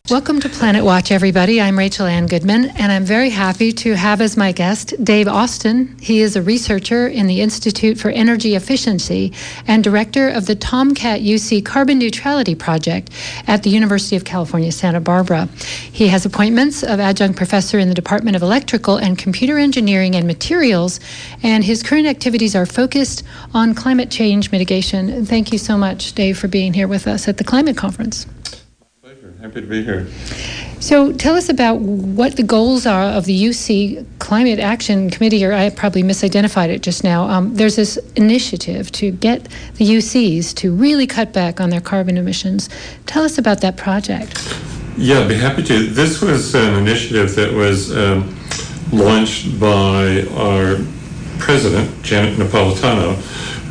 Welcome 0.10 0.40
to 0.40 0.50
Planet 0.50 0.84
Watch, 0.84 1.12
everybody. 1.12 1.62
I'm 1.62 1.78
Rachel 1.78 2.08
Ann 2.08 2.26
Goodman, 2.26 2.72
and 2.78 2.92
I'm 2.92 3.06
very 3.06 3.30
happy 3.30 3.72
to 3.74 3.96
have 3.96 4.22
as 4.22 4.36
my 4.36 4.52
guest 4.52 4.96
Dave 5.04 5.28
Auston. 5.28 6.02
He 6.02 6.22
is 6.22 6.36
a 6.36 6.42
researcher 6.42 7.08
in 7.08 7.28
the 7.28 7.42
Institute 7.42 8.00
for 8.00 8.10
Energy 8.10 8.56
Efficiency 8.56 9.32
and 9.68 9.84
director 9.84 10.28
of 10.28 10.48
the 10.48 10.56
TomKat 10.56 11.24
UC 11.24 11.64
Carbon 11.64 12.00
Neutrality 12.00 12.56
Project 12.56 13.12
at 13.46 13.62
the 13.62 13.70
University 13.70 14.16
of 14.16 14.26
California, 14.26 14.72
Santa 14.72 15.00
Barbara. 15.00 15.48
He 15.92 16.08
has 16.08 16.26
appointments 16.26 16.82
of 16.82 17.00
adjunct 17.00 17.38
professor 17.38 17.78
in 17.78 17.88
the 17.88 17.94
Department 17.94 18.36
of 18.36 18.42
Electrical 18.42 18.98
and 18.98 19.16
Computer 19.16 19.60
Engineering 19.60 20.16
and 20.16 20.26
Materials, 20.26 21.00
and 21.44 21.64
his 21.64 21.84
current 21.84 22.08
activities 22.08 22.56
are 22.56 22.66
focused 22.66 23.22
on 23.54 23.76
climate 23.76 24.10
change 24.10 24.52
mitigation. 24.52 25.24
Thank 25.28 25.52
you 25.52 25.60
so 25.60 25.78
much, 25.78 26.14
Dave, 26.14 26.40
for 26.40 26.48
being 26.48 26.74
here 26.74 26.88
with 26.88 27.06
us 27.06 27.28
at 27.28 27.38
the 27.38 27.44
Climate 27.44 27.78
Conference. 27.78 28.26
Happy 29.42 29.62
to 29.62 29.68
be 29.68 29.86
here. 29.86 30.06
So 30.82 31.14
tell 31.14 31.36
us 31.36 31.48
about 31.48 31.80
what 31.80 32.36
the 32.36 32.44
goals 32.44 32.86
are 32.86 33.04
of 33.04 33.24
the 33.24 33.46
UC 33.46 34.06
Climate 34.20 34.60
Action 34.60 35.10
Committee, 35.10 35.46
or 35.46 35.54
I 35.54 35.70
probably 35.70 36.04
misidentified 36.04 36.68
it 36.68 36.82
just 36.82 37.06
now. 37.06 37.24
Um, 37.24 37.56
there's 37.56 37.78
this 37.78 37.96
initiative 38.18 38.92
to 38.94 39.12
get 39.12 39.48
the 39.76 39.86
UCs 39.86 40.54
to 40.56 40.76
really 40.76 41.08
cut 41.08 41.32
back 41.32 41.62
on 41.62 41.70
their 41.70 41.80
carbon 41.80 42.18
emissions. 42.18 42.68
Tell 43.06 43.24
us 43.24 43.38
about 43.38 43.62
that 43.62 43.78
project. 43.78 44.38
Yeah, 44.98 45.20
I'd 45.20 45.30
be 45.30 45.36
happy 45.36 45.64
to. 45.64 45.88
This 45.88 46.20
was 46.20 46.54
an 46.54 46.74
initiative 46.74 47.34
that 47.36 47.54
was 47.54 47.96
um, 47.96 48.38
launched 48.92 49.58
by 49.58 50.24
our 50.36 50.76
president, 51.38 52.04
Janet 52.04 52.38
Napolitano, 52.38 53.16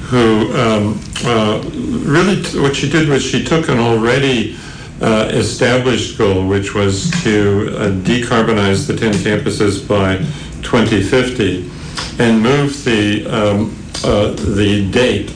who 0.09 0.51
um, 0.57 0.99
uh, 1.27 1.63
really, 2.11 2.43
what 2.59 2.75
she 2.75 2.89
did 2.89 3.07
was 3.07 3.23
she 3.23 3.45
took 3.45 3.69
an 3.69 3.79
already 3.79 4.57
uh, 5.00 5.31
established 5.33 6.19
goal, 6.19 6.47
which 6.47 6.75
was 6.75 7.11
to 7.23 7.69
uh, 7.76 7.90
decarbonize 8.02 8.87
the 8.87 8.97
10 8.97 9.12
campuses 9.14 9.87
by 9.87 10.17
2050 10.62 11.71
and 12.19 12.43
move 12.43 12.85
the, 12.85 13.25
um, 13.26 13.76
uh, 14.05 14.31
the 14.57 14.90
date 14.90 15.31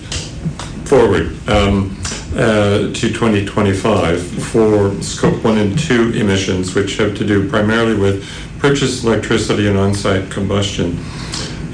forward 0.85 1.37
um, 1.49 1.97
uh, 2.35 2.92
to 2.92 3.09
2025 3.12 4.21
for 4.47 5.00
scope 5.02 5.42
1 5.45 5.59
and 5.59 5.78
2 5.78 6.12
emissions, 6.14 6.75
which 6.75 6.97
have 6.97 7.16
to 7.16 7.25
do 7.25 7.49
primarily 7.49 7.95
with 7.95 8.28
purchased 8.59 9.04
electricity 9.04 9.69
and 9.69 9.78
on-site 9.78 10.31
combustion. 10.31 10.99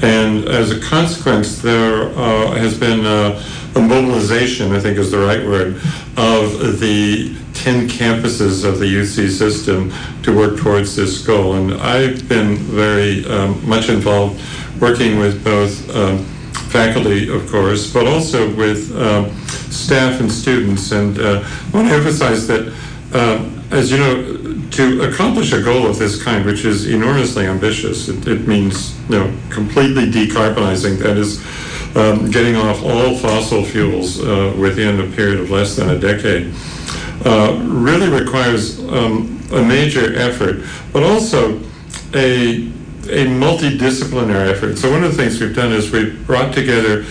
And 0.03 0.45
as 0.45 0.71
a 0.71 0.81
consequence, 0.81 1.61
there 1.61 2.09
uh, 2.11 2.53
has 2.53 2.79
been 2.79 3.05
a 3.05 3.43
mobilization, 3.81 4.73
I 4.73 4.81
think 4.81 4.99
is 4.99 5.11
the 5.11 5.19
right 5.19 5.45
word, 5.45 5.77
of 6.17 6.81
the 6.81 7.35
10 7.59 7.89
campuses 7.89 8.65
of 8.65 8.79
the 8.79 8.87
UC 8.87 9.31
system 9.31 9.93
to 10.23 10.37
work 10.37 10.59
towards 10.59 10.95
this 10.95 11.27
goal. 11.27 11.55
And 11.55 11.75
I've 11.75 12.29
been 12.29 12.57
very 12.57 13.27
um, 13.27 13.69
much 13.69 13.89
involved 13.89 14.41
working 14.81 15.19
with 15.19 15.43
both 15.43 15.95
um, 15.95 16.25
faculty, 16.71 17.29
of 17.29 17.51
course, 17.51 17.93
but 17.93 18.07
also 18.07 18.55
with 18.55 18.95
um, 18.97 19.31
staff 19.71 20.21
and 20.21 20.31
students. 20.31 20.93
And 20.93 21.19
uh, 21.19 21.43
I 21.45 21.71
want 21.77 21.89
to 21.89 21.95
emphasize 21.95 22.47
that, 22.47 22.73
uh, 23.13 23.51
as 23.71 23.91
you 23.91 23.99
know, 23.99 24.71
to 24.71 25.03
accomplish 25.03 25.53
a 25.53 25.61
goal 25.61 25.87
of 25.87 25.99
this 25.99 26.23
kind, 26.23 26.45
which 26.45 26.65
is 26.65 26.87
enormously 26.87 27.47
ambitious, 27.47 28.09
it, 28.09 28.27
it 28.29 28.47
means 28.47 28.97
you 29.11 29.19
know 29.19 29.37
completely 29.51 30.11
decarbonizing. 30.11 30.99
That 30.99 31.17
is. 31.17 31.45
Um, 31.97 32.31
getting 32.31 32.55
off 32.55 32.85
all 32.85 33.17
fossil 33.17 33.65
fuels 33.65 34.21
uh, 34.21 34.55
within 34.59 35.01
a 35.01 35.07
period 35.17 35.41
of 35.41 35.51
less 35.51 35.75
than 35.75 35.89
a 35.89 35.99
decade. 35.99 36.53
Uh, 37.25 37.59
really 37.65 38.09
requires 38.09 38.79
um, 38.91 39.43
a 39.53 39.63
major 39.63 40.15
effort, 40.17 40.63
but 40.93 41.03
also 41.03 41.59
a, 42.15 42.69
a 43.09 43.27
multidisciplinary 43.27 44.51
effort. 44.53 44.77
So 44.79 44.91
one 44.91 45.03
of 45.03 45.11
the 45.11 45.17
things 45.17 45.41
we've 45.41 45.55
done 45.55 45.73
is 45.73 45.91
we've 45.91 46.25
brought 46.27 46.55
together 46.55 47.05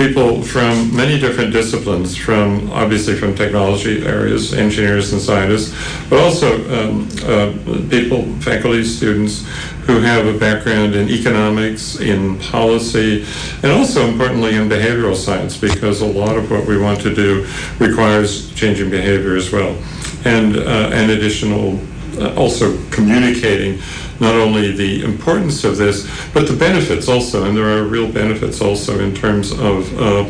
people 0.00 0.40
from 0.40 0.96
many 0.96 1.18
different 1.18 1.52
disciplines, 1.52 2.16
from 2.16 2.70
obviously 2.70 3.14
from 3.14 3.34
technology 3.34 4.02
areas, 4.06 4.54
engineers 4.54 5.12
and 5.12 5.20
scientists, 5.20 5.76
but 6.08 6.18
also 6.18 6.48
um, 6.72 7.06
uh, 7.24 7.52
people, 7.90 8.24
faculty, 8.40 8.82
students 8.82 9.46
who 9.84 10.00
have 10.00 10.26
a 10.26 10.38
background 10.38 10.94
in 10.94 11.10
economics, 11.10 12.00
in 12.00 12.38
policy, 12.38 13.26
and 13.62 13.70
also 13.70 14.06
importantly 14.08 14.54
in 14.54 14.70
behavioral 14.70 15.14
science, 15.14 15.58
because 15.58 16.00
a 16.00 16.06
lot 16.06 16.34
of 16.34 16.50
what 16.50 16.66
we 16.66 16.78
want 16.78 16.98
to 16.98 17.14
do 17.14 17.46
requires 17.78 18.50
changing 18.54 18.88
behavior 18.88 19.36
as 19.36 19.52
well, 19.52 19.76
and 20.24 20.56
uh, 20.56 20.90
additional 21.10 21.78
uh, 22.18 22.34
also 22.36 22.82
communicating 22.88 23.78
not 24.20 24.34
only 24.34 24.72
the 24.72 25.02
importance 25.02 25.64
of 25.64 25.76
this, 25.76 26.08
but 26.32 26.46
the 26.46 26.56
benefits 26.56 27.08
also. 27.08 27.44
And 27.44 27.56
there 27.56 27.68
are 27.76 27.84
real 27.84 28.10
benefits 28.10 28.60
also 28.60 29.00
in 29.00 29.14
terms 29.14 29.52
of 29.52 29.98
uh, 29.98 30.28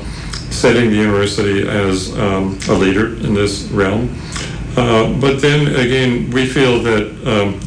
setting 0.51 0.91
the 0.91 0.97
university 0.97 1.69
as 1.69 2.17
um, 2.19 2.59
a 2.69 2.75
leader 2.75 3.17
in 3.25 3.35
this 3.35 3.65
realm. 3.65 4.09
Uh, 4.77 5.13
but 5.21 5.41
then 5.41 5.75
again, 5.75 6.31
we 6.31 6.47
feel 6.47 6.81
that 6.83 7.03
um, 7.27 7.61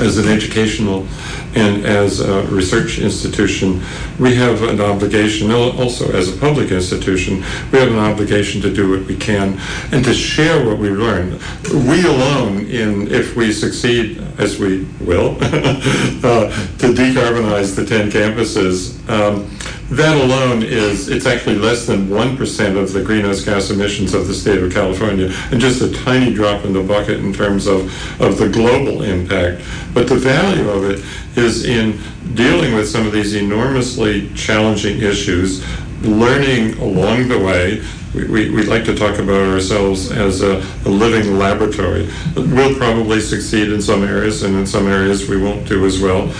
as 0.00 0.18
an 0.18 0.28
educational 0.28 1.06
and 1.54 1.86
as 1.86 2.20
a 2.20 2.42
research 2.46 2.98
institution, 2.98 3.80
we 4.18 4.34
have 4.34 4.62
an 4.62 4.80
obligation, 4.80 5.52
also 5.52 6.10
as 6.12 6.34
a 6.34 6.38
public 6.38 6.72
institution, 6.72 7.36
we 7.70 7.78
have 7.78 7.92
an 7.92 7.98
obligation 7.98 8.60
to 8.60 8.74
do 8.74 8.90
what 8.90 9.06
we 9.06 9.16
can 9.16 9.58
and 9.92 10.04
to 10.04 10.12
share 10.12 10.66
what 10.66 10.78
we 10.78 10.90
learn. 10.90 11.38
We 11.72 12.04
alone, 12.06 12.66
in 12.66 13.06
if 13.12 13.36
we 13.36 13.52
succeed, 13.52 14.23
as 14.38 14.58
we 14.58 14.84
will, 15.00 15.30
uh, 15.40 16.48
to 16.78 16.92
decarbonize 16.92 17.76
the 17.76 17.84
10 17.86 18.10
campuses, 18.10 18.98
um, 19.08 19.48
that 19.90 20.16
alone 20.16 20.62
is, 20.62 21.08
it's 21.08 21.26
actually 21.26 21.56
less 21.56 21.86
than 21.86 22.08
1% 22.08 22.76
of 22.76 22.92
the 22.92 23.02
greenhouse 23.02 23.42
gas 23.42 23.70
emissions 23.70 24.14
of 24.14 24.26
the 24.26 24.34
state 24.34 24.62
of 24.62 24.72
California, 24.72 25.30
and 25.50 25.60
just 25.60 25.82
a 25.82 25.92
tiny 26.04 26.32
drop 26.32 26.64
in 26.64 26.72
the 26.72 26.82
bucket 26.82 27.20
in 27.20 27.32
terms 27.32 27.66
of, 27.66 27.84
of 28.20 28.38
the 28.38 28.48
global 28.48 29.02
impact. 29.02 29.62
But 29.92 30.08
the 30.08 30.16
value 30.16 30.68
of 30.68 30.84
it 30.84 31.04
is 31.36 31.64
in 31.64 32.00
dealing 32.34 32.74
with 32.74 32.88
some 32.88 33.06
of 33.06 33.12
these 33.12 33.34
enormously 33.34 34.32
challenging 34.34 35.00
issues, 35.00 35.64
learning 36.02 36.78
along 36.78 37.28
the 37.28 37.38
way. 37.38 37.84
We, 38.14 38.50
we, 38.50 38.62
like 38.62 38.84
to 38.84 38.94
talk 38.94 39.18
about 39.18 39.42
ourselves 39.48 40.12
as 40.12 40.40
a, 40.40 40.58
a, 40.84 40.88
living 40.88 41.36
laboratory. 41.36 42.08
We'll 42.36 42.76
probably 42.76 43.20
succeed 43.20 43.72
in 43.72 43.82
some 43.82 44.04
areas, 44.04 44.44
and 44.44 44.54
in 44.54 44.66
some 44.66 44.86
areas 44.86 45.28
we 45.28 45.36
won't 45.36 45.66
do 45.66 45.84
as 45.84 46.00
well. 46.00 46.32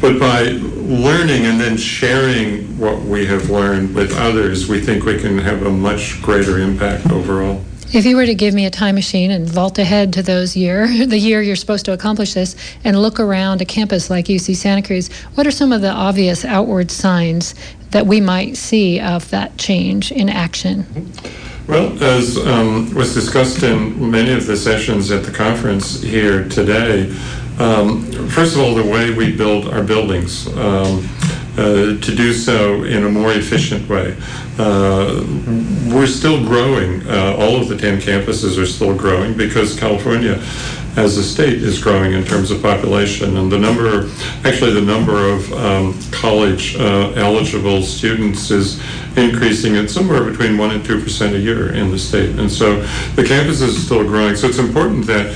But 0.00 0.20
by 0.20 0.42
learning 0.42 1.46
and 1.46 1.58
then 1.58 1.78
sharing 1.78 2.78
what 2.78 3.00
we 3.00 3.24
have 3.26 3.48
learned 3.48 3.94
with 3.94 4.14
others, 4.18 4.68
we 4.68 4.80
think 4.80 5.04
we 5.04 5.18
can 5.18 5.38
have 5.38 5.64
a 5.64 5.70
much 5.70 6.20
greater 6.20 6.58
impact 6.58 7.10
overall. 7.10 7.64
If 7.94 8.06
you 8.06 8.16
were 8.16 8.24
to 8.24 8.34
give 8.34 8.54
me 8.54 8.64
a 8.64 8.70
time 8.70 8.94
machine 8.94 9.30
and 9.30 9.46
vault 9.46 9.78
ahead 9.78 10.14
to 10.14 10.22
those 10.22 10.56
year, 10.56 10.86
the 11.06 11.18
year 11.18 11.42
you're 11.42 11.56
supposed 11.56 11.84
to 11.84 11.92
accomplish 11.92 12.32
this, 12.32 12.56
and 12.84 13.00
look 13.00 13.20
around 13.20 13.60
a 13.60 13.66
campus 13.66 14.08
like 14.08 14.26
UC 14.26 14.56
Santa 14.56 14.80
Cruz, 14.80 15.12
what 15.34 15.46
are 15.46 15.50
some 15.50 15.72
of 15.72 15.82
the 15.82 15.90
obvious 15.90 16.42
outward 16.42 16.90
signs 16.90 17.54
that 17.90 18.06
we 18.06 18.18
might 18.18 18.56
see 18.56 18.98
of 18.98 19.28
that 19.28 19.58
change 19.58 20.10
in 20.10 20.30
action? 20.30 20.86
Well, 21.68 22.02
as 22.02 22.38
um, 22.38 22.94
was 22.94 23.12
discussed 23.12 23.62
in 23.62 24.10
many 24.10 24.32
of 24.32 24.46
the 24.46 24.56
sessions 24.56 25.10
at 25.10 25.24
the 25.24 25.30
conference 25.30 26.00
here 26.00 26.48
today, 26.48 27.14
um, 27.58 28.10
first 28.30 28.56
of 28.56 28.62
all, 28.62 28.74
the 28.74 28.90
way 28.90 29.10
we 29.10 29.36
build 29.36 29.68
our 29.68 29.82
buildings. 29.84 30.46
Um, 30.56 31.06
uh, 31.56 31.98
to 32.00 32.14
do 32.14 32.32
so 32.32 32.82
in 32.84 33.04
a 33.04 33.08
more 33.08 33.32
efficient 33.32 33.88
way. 33.88 34.16
Uh, 34.58 35.22
we're 35.92 36.06
still 36.06 36.42
growing. 36.44 37.06
Uh, 37.06 37.36
all 37.38 37.56
of 37.56 37.68
the 37.68 37.76
10 37.76 38.00
campuses 38.00 38.58
are 38.58 38.66
still 38.66 38.96
growing 38.96 39.36
because 39.36 39.78
California 39.78 40.42
as 40.96 41.16
a 41.16 41.22
state 41.22 41.62
is 41.62 41.82
growing 41.82 42.12
in 42.12 42.22
terms 42.22 42.50
of 42.50 42.60
population 42.60 43.38
and 43.38 43.50
the 43.50 43.58
number, 43.58 44.10
actually 44.44 44.72
the 44.72 44.82
number 44.82 45.26
of 45.30 45.50
um, 45.54 45.98
college 46.10 46.76
uh, 46.76 47.12
eligible 47.16 47.82
students 47.82 48.50
is 48.50 48.78
increasing 49.16 49.76
at 49.76 49.88
somewhere 49.88 50.22
between 50.22 50.58
1 50.58 50.70
and 50.70 50.84
2% 50.84 51.34
a 51.34 51.38
year 51.38 51.72
in 51.72 51.90
the 51.90 51.98
state. 51.98 52.38
And 52.38 52.50
so 52.50 52.82
the 53.14 53.22
campuses 53.22 53.76
are 53.76 53.80
still 53.80 54.04
growing. 54.04 54.36
So 54.36 54.48
it's 54.48 54.58
important 54.58 55.06
that 55.06 55.34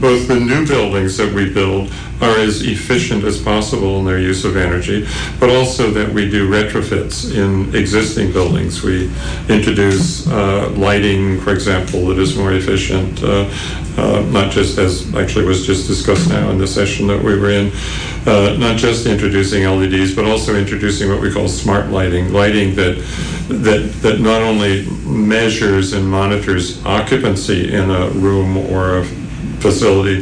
both 0.00 0.28
the 0.28 0.38
new 0.38 0.66
buildings 0.66 1.16
that 1.16 1.32
we 1.32 1.52
build 1.52 1.92
are 2.22 2.38
as 2.38 2.62
efficient 2.62 3.24
as 3.24 3.40
possible 3.40 3.98
in 3.98 4.04
their 4.04 4.18
use 4.18 4.44
of 4.44 4.56
energy, 4.56 5.06
but 5.40 5.50
also 5.50 5.90
that 5.90 6.12
we 6.12 6.30
do 6.30 6.48
retrofits 6.48 7.34
in 7.34 7.74
existing 7.74 8.32
buildings. 8.32 8.82
We 8.82 9.10
introduce 9.48 10.28
uh, 10.28 10.70
lighting, 10.70 11.40
for 11.40 11.52
example, 11.52 12.06
that 12.06 12.18
is 12.18 12.36
more 12.36 12.52
efficient, 12.52 13.22
uh, 13.22 13.50
uh, 13.96 14.24
not 14.30 14.52
just 14.52 14.78
as 14.78 15.12
actually 15.14 15.44
was 15.44 15.66
just 15.66 15.88
discussed 15.88 16.28
now 16.28 16.50
in 16.50 16.58
the 16.58 16.66
session 16.66 17.08
that 17.08 17.22
we 17.22 17.38
were 17.38 17.50
in, 17.50 17.72
uh, 18.26 18.56
not 18.56 18.78
just 18.78 19.06
introducing 19.06 19.64
LEDs, 19.64 20.14
but 20.14 20.24
also 20.24 20.54
introducing 20.54 21.08
what 21.10 21.20
we 21.20 21.32
call 21.32 21.48
smart 21.48 21.88
lighting, 21.88 22.32
lighting 22.32 22.76
that 22.76 22.96
that 23.48 23.92
that 24.00 24.20
not 24.20 24.40
only 24.40 24.86
measures 25.04 25.92
and 25.92 26.08
monitors 26.08 26.82
occupancy 26.86 27.72
in 27.72 27.90
a 27.90 28.08
room 28.10 28.56
or 28.56 28.98
a 28.98 29.21
facility 29.62 30.18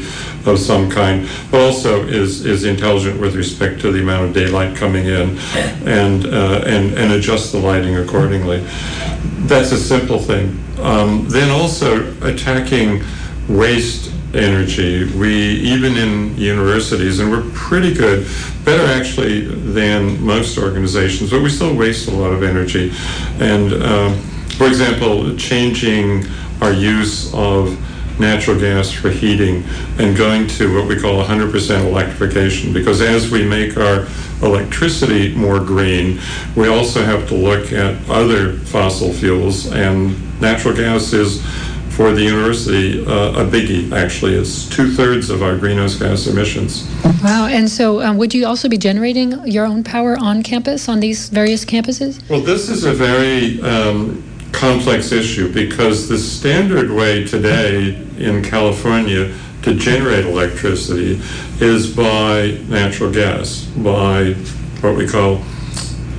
of 0.46 0.58
some 0.58 0.90
kind, 0.90 1.28
but 1.50 1.60
also 1.60 2.06
is, 2.06 2.46
is 2.46 2.64
intelligent 2.64 3.20
with 3.20 3.34
respect 3.34 3.80
to 3.80 3.90
the 3.90 4.00
amount 4.00 4.28
of 4.28 4.34
daylight 4.34 4.76
coming 4.76 5.06
in 5.06 5.38
and, 5.86 6.26
uh, 6.26 6.62
and, 6.66 6.94
and 6.96 7.12
adjust 7.12 7.52
the 7.52 7.58
lighting 7.58 7.96
accordingly. 7.96 8.64
That's 9.46 9.72
a 9.72 9.78
simple 9.78 10.18
thing. 10.18 10.62
Um, 10.78 11.28
then 11.28 11.50
also 11.50 12.12
attacking 12.22 13.02
waste 13.48 14.12
energy. 14.34 15.04
We, 15.18 15.32
even 15.60 15.96
in 15.96 16.36
universities, 16.36 17.18
and 17.18 17.30
we're 17.30 17.50
pretty 17.52 17.92
good, 17.92 18.26
better 18.64 18.86
actually 18.86 19.40
than 19.40 20.22
most 20.24 20.56
organizations, 20.56 21.30
but 21.30 21.42
we 21.42 21.50
still 21.50 21.74
waste 21.74 22.08
a 22.08 22.12
lot 22.12 22.32
of 22.32 22.42
energy. 22.42 22.92
And, 23.40 23.72
um, 23.82 24.18
for 24.56 24.66
example, 24.66 25.36
changing 25.36 26.24
our 26.60 26.72
use 26.72 27.32
of 27.34 27.76
natural 28.18 28.58
gas 28.58 28.90
for 28.90 29.10
heating 29.10 29.64
and 29.98 30.16
going 30.16 30.46
to 30.46 30.74
what 30.74 30.88
we 30.88 30.98
call 30.98 31.22
100% 31.22 31.86
electrification. 31.86 32.72
Because 32.72 33.00
as 33.00 33.30
we 33.30 33.44
make 33.44 33.76
our 33.76 34.06
electricity 34.42 35.34
more 35.34 35.60
green, 35.60 36.20
we 36.56 36.68
also 36.68 37.02
have 37.04 37.28
to 37.28 37.34
look 37.34 37.72
at 37.72 37.96
other 38.08 38.54
fossil 38.58 39.12
fuels. 39.12 39.70
And 39.72 40.40
natural 40.40 40.74
gas 40.74 41.12
is 41.12 41.42
for 41.90 42.12
the 42.12 42.22
university 42.22 43.04
uh, 43.04 43.42
a 43.42 43.44
biggie 43.44 43.92
actually. 43.92 44.34
It's 44.34 44.68
two-thirds 44.68 45.28
of 45.28 45.42
our 45.42 45.56
greenhouse 45.58 45.96
gas 45.96 46.26
emissions. 46.26 46.88
Wow 47.22 47.46
and 47.46 47.68
so 47.68 48.00
um, 48.00 48.16
would 48.16 48.32
you 48.32 48.46
also 48.46 48.68
be 48.68 48.78
generating 48.78 49.46
your 49.46 49.66
own 49.66 49.84
power 49.84 50.16
on 50.18 50.42
campus 50.42 50.88
on 50.88 51.00
these 51.00 51.28
various 51.28 51.64
campuses? 51.64 52.26
Well 52.30 52.40
this 52.40 52.70
is 52.70 52.84
a 52.84 52.92
very 52.94 53.60
um, 53.60 54.22
complex 54.52 55.12
issue 55.12 55.52
because 55.52 56.08
the 56.08 56.18
standard 56.18 56.90
way 56.90 57.24
today 57.24 57.94
in 58.18 58.42
California 58.42 59.34
to 59.62 59.74
generate 59.74 60.24
electricity 60.24 61.20
is 61.60 61.94
by 61.94 62.58
natural 62.68 63.12
gas, 63.12 63.64
by 63.76 64.32
what 64.80 64.96
we 64.96 65.06
call 65.06 65.42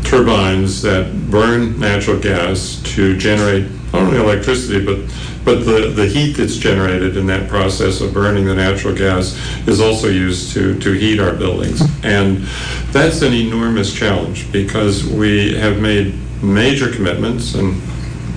turbines 0.04 0.82
that 0.82 1.30
burn 1.30 1.80
natural 1.80 2.20
gas 2.20 2.82
to 2.84 3.18
generate 3.18 3.70
not 3.94 4.04
only 4.04 4.18
electricity 4.18 4.84
but 4.84 5.00
but 5.44 5.66
the, 5.66 5.92
the 5.96 6.06
heat 6.06 6.34
that's 6.34 6.58
generated 6.58 7.18
in 7.18 7.26
that 7.28 7.50
process 7.50 8.00
of 8.00 8.14
burning 8.14 8.46
the 8.46 8.54
natural 8.54 8.96
gas 8.96 9.36
is 9.68 9.82
also 9.82 10.08
used 10.08 10.54
to, 10.54 10.78
to 10.80 10.92
heat 10.92 11.20
our 11.20 11.34
buildings. 11.34 11.82
And 12.04 12.44
that's 12.92 13.24
an 13.24 13.34
enormous 13.34 13.92
challenge 13.92 14.52
because 14.52 15.04
we 15.04 15.56
have 15.56 15.80
made 15.80 16.14
major 16.44 16.92
commitments 16.92 17.56
and 17.56 17.82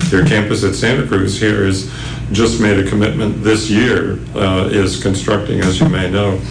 your 0.09 0.25
campus 0.25 0.63
at 0.63 0.75
Santa 0.75 1.07
Cruz 1.07 1.39
here 1.39 1.65
has 1.65 1.91
just 2.31 2.61
made 2.61 2.79
a 2.79 2.89
commitment 2.89 3.43
this 3.43 3.69
year, 3.69 4.19
uh, 4.35 4.69
is 4.71 5.01
constructing, 5.01 5.59
as 5.61 5.79
you 5.79 5.89
may 5.89 6.09
know, 6.09 6.41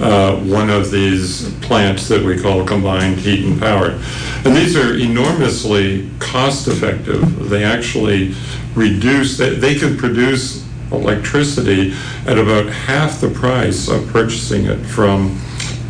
uh, 0.00 0.36
one 0.36 0.70
of 0.70 0.90
these 0.90 1.52
plants 1.60 2.08
that 2.08 2.22
we 2.22 2.40
call 2.40 2.64
combined 2.64 3.18
heat 3.18 3.44
and 3.44 3.60
power. 3.60 3.98
And 4.44 4.56
these 4.56 4.76
are 4.76 4.94
enormously 4.96 6.08
cost 6.20 6.68
effective. 6.68 7.48
They 7.48 7.64
actually 7.64 8.34
reduce, 8.74 9.36
they, 9.36 9.50
they 9.56 9.74
can 9.74 9.96
produce 9.96 10.64
electricity 10.92 11.92
at 12.26 12.38
about 12.38 12.66
half 12.66 13.20
the 13.20 13.28
price 13.28 13.88
of 13.88 14.06
purchasing 14.08 14.66
it 14.66 14.78
from 14.78 15.38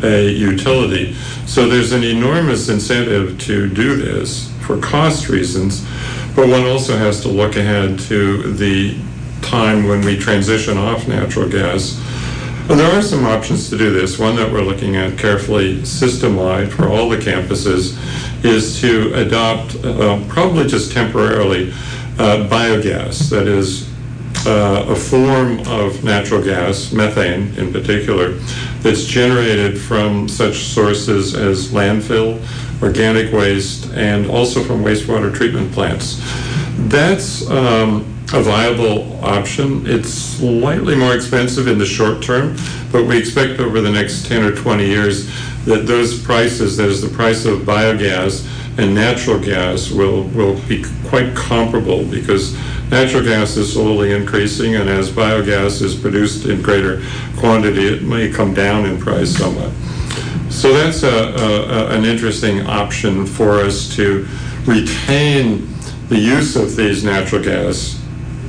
a 0.03 0.29
utility. 0.29 1.13
So 1.45 1.67
there's 1.67 1.91
an 1.91 2.03
enormous 2.03 2.69
incentive 2.69 3.39
to 3.41 3.69
do 3.69 3.95
this 3.95 4.51
for 4.61 4.79
cost 4.79 5.29
reasons. 5.29 5.85
But 6.35 6.47
one 6.47 6.65
also 6.65 6.97
has 6.97 7.21
to 7.21 7.27
look 7.27 7.55
ahead 7.55 7.99
to 7.99 8.53
the 8.53 8.97
time 9.41 9.87
when 9.87 10.01
we 10.05 10.17
transition 10.17 10.77
off 10.77 11.07
natural 11.07 11.49
gas. 11.49 11.99
And 12.69 12.79
there 12.79 12.91
are 12.97 13.01
some 13.01 13.25
options 13.25 13.69
to 13.71 13.77
do 13.77 13.91
this. 13.91 14.19
One 14.19 14.35
that 14.35 14.51
we're 14.51 14.61
looking 14.61 14.95
at 14.95 15.17
carefully 15.17 15.83
system-wide 15.83 16.71
for 16.71 16.87
all 16.87 17.09
the 17.09 17.17
campuses 17.17 17.97
is 18.45 18.79
to 18.81 19.11
adopt, 19.15 19.75
uh, 19.83 20.23
probably 20.27 20.67
just 20.67 20.91
temporarily, 20.91 21.71
uh, 22.19 22.47
biogas. 22.47 23.29
That 23.31 23.47
is 23.47 23.89
uh, 24.45 24.85
a 24.87 24.95
form 24.95 25.59
of 25.67 26.03
natural 26.03 26.43
gas, 26.43 26.91
methane 26.91 27.53
in 27.57 27.73
particular, 27.73 28.33
that's 28.81 29.03
generated 29.03 29.79
from 29.79 30.29
such 30.29 30.59
sources 30.59 31.35
as 31.35 31.69
landfill, 31.69 32.39
organic 32.81 33.33
waste, 33.33 33.91
and 33.93 34.29
also 34.29 34.63
from 34.63 34.83
wastewater 34.83 35.33
treatment 35.33 35.71
plants. 35.71 36.21
That's 36.87 37.49
um, 37.49 38.01
a 38.33 38.41
viable 38.41 39.23
option. 39.23 39.85
It's 39.85 40.09
slightly 40.09 40.95
more 40.95 41.15
expensive 41.15 41.67
in 41.67 41.77
the 41.77 41.85
short 41.85 42.21
term, 42.21 42.55
but 42.91 43.05
we 43.05 43.17
expect 43.17 43.59
over 43.59 43.81
the 43.81 43.91
next 43.91 44.27
10 44.27 44.43
or 44.43 44.55
20 44.55 44.85
years 44.85 45.27
that 45.65 45.87
those 45.87 46.21
prices, 46.21 46.77
that 46.77 46.87
is 46.87 47.01
the 47.01 47.09
price 47.09 47.45
of 47.45 47.59
biogas 47.59 48.47
and 48.77 48.95
natural 48.95 49.39
gas, 49.39 49.91
will, 49.91 50.23
will 50.29 50.59
be 50.67 50.85
quite 51.07 51.35
comparable 51.35 52.05
because 52.05 52.57
natural 52.89 53.23
gas 53.23 53.57
is 53.57 53.73
slowly 53.73 54.13
increasing, 54.13 54.75
and 54.75 54.89
as 54.89 55.11
biogas 55.11 55.81
is 55.81 55.95
produced 55.95 56.45
in 56.45 56.61
greater 56.61 57.01
quantity, 57.37 57.87
it 57.87 58.03
may 58.03 58.31
come 58.31 58.53
down 58.53 58.85
in 58.85 58.99
price 58.99 59.35
somewhat. 59.35 59.71
So 60.49 60.73
that's 60.73 61.03
a, 61.03 61.07
a, 61.07 61.97
an 61.97 62.05
interesting 62.05 62.65
option 62.67 63.25
for 63.25 63.59
us 63.59 63.95
to 63.95 64.27
retain 64.65 65.67
the 66.09 66.17
use 66.17 66.55
of 66.55 66.75
these 66.75 67.03
natural 67.03 67.43
gas 67.43 68.03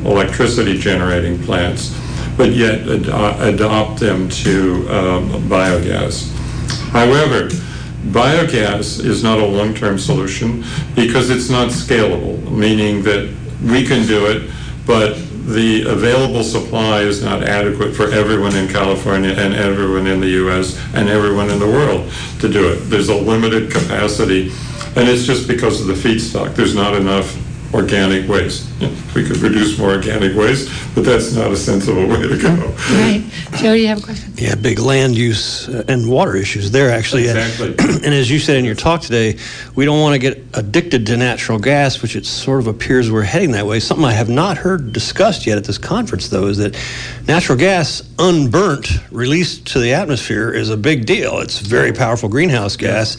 electricity 0.05 0.79
generating 0.79 1.39
plants, 1.43 1.95
but 2.37 2.53
yet 2.53 2.81
ad- 2.89 3.55
adopt 3.55 4.01
them 4.01 4.29
to 4.31 4.89
um, 4.89 5.29
biogas. 5.43 6.33
However, 6.89 7.49
biogas 8.09 9.05
is 9.05 9.23
not 9.23 9.39
a 9.39 9.45
long 9.47 9.75
term 9.75 9.99
solution 9.99 10.65
because 10.95 11.29
it's 11.31 11.51
not 11.51 11.69
scalable, 11.69 12.51
meaning 12.51 13.03
that 13.03 13.33
we 13.63 13.87
can 13.87 14.07
do 14.07 14.27
it, 14.27 14.51
but 14.87 15.17
the 15.47 15.83
available 15.89 16.43
supply 16.43 17.01
is 17.01 17.23
not 17.23 17.43
adequate 17.43 17.95
for 17.95 18.11
everyone 18.11 18.55
in 18.55 18.69
California 18.69 19.31
and 19.31 19.55
everyone 19.55 20.07
in 20.07 20.21
the 20.21 20.29
US 20.47 20.79
and 20.95 21.09
everyone 21.09 21.51
in 21.51 21.59
the 21.59 21.67
world 21.67 22.11
to 22.41 22.49
do 22.49 22.73
it. 22.73 22.77
There's 22.91 23.09
a 23.09 23.17
limited 23.17 23.71
capacity, 23.71 24.53
and 24.97 25.09
it's 25.09 25.25
just 25.25 25.49
because 25.49 25.81
of 25.81 25.87
the 25.87 25.95
feedstock. 25.95 26.55
There's 26.55 26.75
not 26.75 26.95
enough 26.95 27.37
organic 27.73 28.29
waste. 28.29 28.69
We 29.15 29.25
could 29.25 29.39
produce 29.39 29.79
more 29.79 29.91
organic 29.91 30.37
waste, 30.37 30.71
but 30.95 31.05
that's 31.05 31.35
not 31.35 31.51
a 31.51 31.57
sensible 31.57 32.07
way 32.07 32.23
to 32.23 32.39
go. 32.39 32.55
Right. 32.91 33.25
Joe, 33.57 33.75
do 33.75 33.81
you 33.81 33.89
have 33.89 33.99
a 33.99 34.03
question? 34.03 34.33
Yeah, 34.37 34.55
big 34.55 34.79
land 34.79 35.17
use 35.17 35.69
uh, 35.69 35.85
and 35.89 36.09
water 36.09 36.37
issues 36.37 36.71
there, 36.71 36.91
actually. 36.91 37.29
Exactly. 37.29 37.69
and 37.79 38.15
as 38.15 38.31
you 38.31 38.39
said 38.39 38.57
in 38.57 38.65
your 38.65 38.75
talk 38.75 39.03
today, 39.03 39.37
we 39.75 39.85
don't 39.85 40.01
want 40.01 40.15
to 40.15 40.19
get 40.19 40.43
addicted 40.55 41.07
to 41.07 41.17
natural 41.17 41.59
gas, 41.59 42.03
which 42.03 42.17
it 42.17 42.27
sort 42.27 42.61
of 42.61 42.67
appears 42.67 43.11
we're 43.11 43.23
heading 43.23 43.53
that 43.53 43.67
way. 43.67 43.81
Something 43.81 44.05
I 44.05 44.13
have 44.13 44.29
not 44.29 44.57
heard 44.57 44.93
discussed 44.93 45.47
yet 45.47 45.59
at 45.59 45.65
this 45.65 45.79
conference, 45.79 46.29
though, 46.29 46.47
is 46.47 46.59
that 46.59 46.77
natural 47.29 47.59
gas, 47.59 48.03
unburnt, 48.19 48.89
released 49.11 49.67
to 49.69 49.81
the 49.81 49.95
atmosphere, 49.95 50.53
is 50.53 50.71
a 50.71 50.77
big 50.77 51.07
deal. 51.07 51.39
It's 51.39 51.61
very 51.61 51.93
powerful 51.93 52.29
greenhouse 52.29 52.77
gas. 52.77 53.17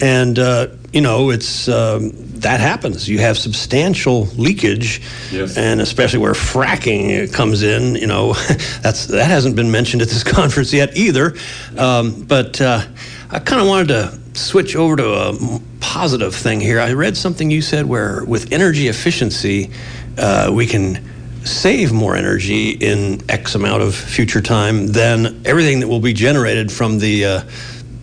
And, 0.00 0.38
uh, 0.38 0.68
you 0.92 1.00
know, 1.00 1.30
it's. 1.30 1.68
Um, 1.68 2.12
that 2.40 2.60
happens. 2.60 3.08
You 3.08 3.18
have 3.18 3.38
substantial 3.38 4.26
leakage, 4.36 5.00
yes. 5.32 5.56
and 5.56 5.80
especially 5.80 6.18
where 6.18 6.32
fracking 6.32 7.32
comes 7.32 7.62
in. 7.62 7.96
You 7.96 8.06
know, 8.06 8.32
that's 8.82 9.06
that 9.06 9.26
hasn't 9.26 9.56
been 9.56 9.70
mentioned 9.70 10.02
at 10.02 10.08
this 10.08 10.22
conference 10.38 10.72
yet 10.72 10.96
either. 10.96 11.34
Um, 11.76 12.22
but 12.24 12.60
uh, 12.60 12.82
I 13.30 13.38
kind 13.38 13.60
of 13.60 13.68
wanted 13.68 13.88
to 13.88 14.38
switch 14.38 14.76
over 14.76 14.96
to 14.96 15.12
a 15.14 15.60
positive 15.80 16.34
thing 16.34 16.60
here. 16.60 16.78
I 16.80 16.92
read 16.92 17.16
something 17.16 17.50
you 17.50 17.62
said 17.62 17.86
where 17.86 18.24
with 18.24 18.52
energy 18.52 18.88
efficiency, 18.88 19.70
uh, 20.18 20.50
we 20.52 20.66
can 20.66 21.02
save 21.44 21.92
more 21.92 22.16
energy 22.16 22.70
in 22.70 23.22
X 23.30 23.54
amount 23.54 23.82
of 23.82 23.94
future 23.94 24.40
time 24.40 24.88
than 24.88 25.42
everything 25.46 25.80
that 25.80 25.88
will 25.88 26.00
be 26.00 26.12
generated 26.12 26.70
from 26.70 26.98
the 26.98 27.24
uh, 27.24 27.42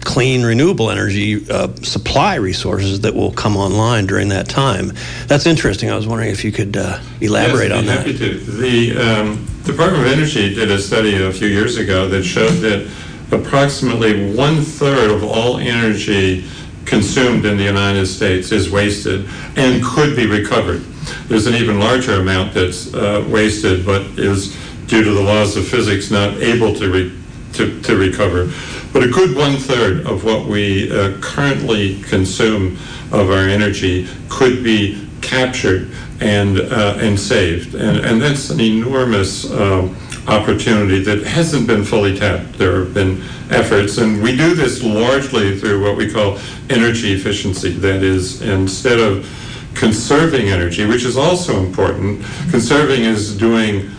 clean 0.04 0.44
renewable 0.44 0.90
energy 0.92 1.50
uh, 1.50 1.74
supply 1.76 2.36
resources 2.36 3.02
that 3.02 3.14
will 3.14 3.32
come 3.32 3.58
online 3.58 4.06
during 4.06 4.30
that 4.30 4.50
time. 4.50 4.92
That's 5.28 5.46
interesting. 5.46 5.90
I 5.90 5.96
was 5.96 6.08
wondering 6.08 6.32
if 6.32 6.44
you 6.44 6.52
could 6.52 6.78
uh, 6.78 7.00
elaborate 7.22 7.70
yes, 7.70 7.80
on 7.80 7.86
happy 7.86 8.12
that. 8.14 8.26
To. 8.26 8.40
The 8.40 8.98
um, 8.98 9.46
Department 9.64 10.06
of 10.06 10.12
Energy 10.12 10.54
did 10.54 10.72
a 10.72 10.80
study 10.80 11.24
a 11.24 11.32
few 11.32 11.48
years 11.48 11.78
ago 11.78 12.08
that 12.10 12.24
showed 12.24 12.54
that 12.62 12.90
approximately 13.32 14.34
one 14.36 14.62
third 14.62 15.10
of 15.10 15.24
all 15.24 15.58
energy 15.58 16.46
consumed 16.86 17.46
in 17.46 17.58
the 17.58 17.64
United 17.64 18.06
States 18.06 18.52
is 18.52 18.70
wasted 18.70 19.28
and 19.56 19.84
could 19.84 20.16
be 20.16 20.28
recovered. 20.28 20.82
There's 21.28 21.48
an 21.48 21.56
even 21.56 21.80
larger 21.80 22.20
amount 22.20 22.54
that's 22.54 22.94
uh, 22.94 23.26
wasted 23.30 23.86
but 23.86 24.02
is 24.20 24.56
due 24.88 25.04
to 25.04 25.12
the 25.12 25.22
laws 25.22 25.58
of 25.58 25.68
physics 25.68 26.12
not 26.12 26.36
able 26.38 26.76
to, 26.76 26.92
re- 26.92 27.20
to, 27.54 27.82
to 27.82 27.98
recover. 27.98 28.52
But 28.94 29.04
a 29.04 29.08
good 29.08 29.36
one 29.36 29.58
third 29.58 30.06
of 30.06 30.24
what 30.24 30.46
we 30.46 30.92
uh, 30.92 31.18
currently 31.20 32.00
consume 32.04 32.78
of 33.12 33.32
our 33.32 33.50
energy 33.50 34.08
could 34.30 34.64
be 34.64 35.08
captured 35.22 35.90
and 36.22 36.60
uh, 36.60 36.98
and 37.00 37.20
saved, 37.20 37.74
and 37.74 38.06
and 38.06 38.22
that's 38.22 38.52
an 38.52 38.62
enormous 38.62 39.50
uh, 39.50 39.90
opportunity 40.28 41.02
that 41.04 41.24
hasn't 41.24 41.66
been 41.66 41.84
fully 41.84 42.18
tapped. 42.18 42.54
There 42.60 42.84
have 42.84 42.94
been 42.94 43.24
efforts, 43.50 43.98
and 43.98 44.22
we 44.22 44.38
do 44.38 44.54
this 44.54 44.84
largely 44.84 45.60
through 45.60 45.84
what 45.84 45.98
we 45.98 46.12
call 46.12 46.38
energy 46.70 47.14
efficiency. 47.14 47.72
That 47.72 48.04
is, 48.04 48.42
instead 48.44 49.00
of 49.00 49.28
conserving 49.74 50.50
energy, 50.50 50.86
which 50.86 51.04
is 51.04 51.18
also 51.18 51.60
important, 51.60 52.24
conserving 52.52 53.02
is 53.02 53.36
doing 53.36 53.90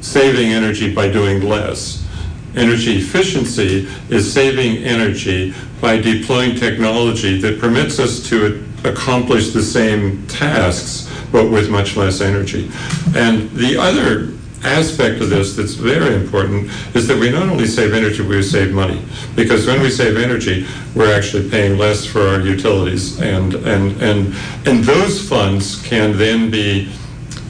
saving 0.00 0.50
energy 0.50 0.94
by 0.94 1.08
doing 1.08 1.42
less. 1.42 2.06
Energy 2.56 2.98
efficiency 2.98 3.88
is 4.08 4.32
saving 4.32 4.82
energy 4.84 5.54
by 5.80 5.96
deploying 5.96 6.56
technology 6.56 7.40
that 7.40 7.60
permits 7.60 7.98
us 7.98 8.28
to 8.28 8.64
accomplish 8.84 9.52
the 9.52 9.62
same 9.62 10.26
tasks 10.26 11.06
but 11.32 11.50
with 11.50 11.70
much 11.70 11.96
less 11.96 12.20
energy. 12.20 12.70
And 13.14 13.50
the 13.50 13.76
other 13.76 14.32
aspect 14.64 15.22
of 15.22 15.30
this 15.30 15.56
that's 15.56 15.74
very 15.74 16.14
important 16.14 16.70
is 16.94 17.06
that 17.08 17.18
we 17.18 17.30
not 17.30 17.48
only 17.48 17.66
save 17.66 17.94
energy, 17.94 18.22
we 18.22 18.42
save 18.42 18.74
money. 18.74 19.02
Because 19.36 19.66
when 19.66 19.80
we 19.80 19.90
save 19.90 20.16
energy, 20.18 20.66
we're 20.94 21.14
actually 21.16 21.48
paying 21.48 21.78
less 21.78 22.04
for 22.04 22.20
our 22.20 22.40
utilities. 22.40 23.20
And, 23.20 23.54
and, 23.54 24.02
and, 24.02 24.34
and 24.66 24.84
those 24.84 25.26
funds 25.26 25.80
can 25.82 26.18
then 26.18 26.50
be 26.50 26.92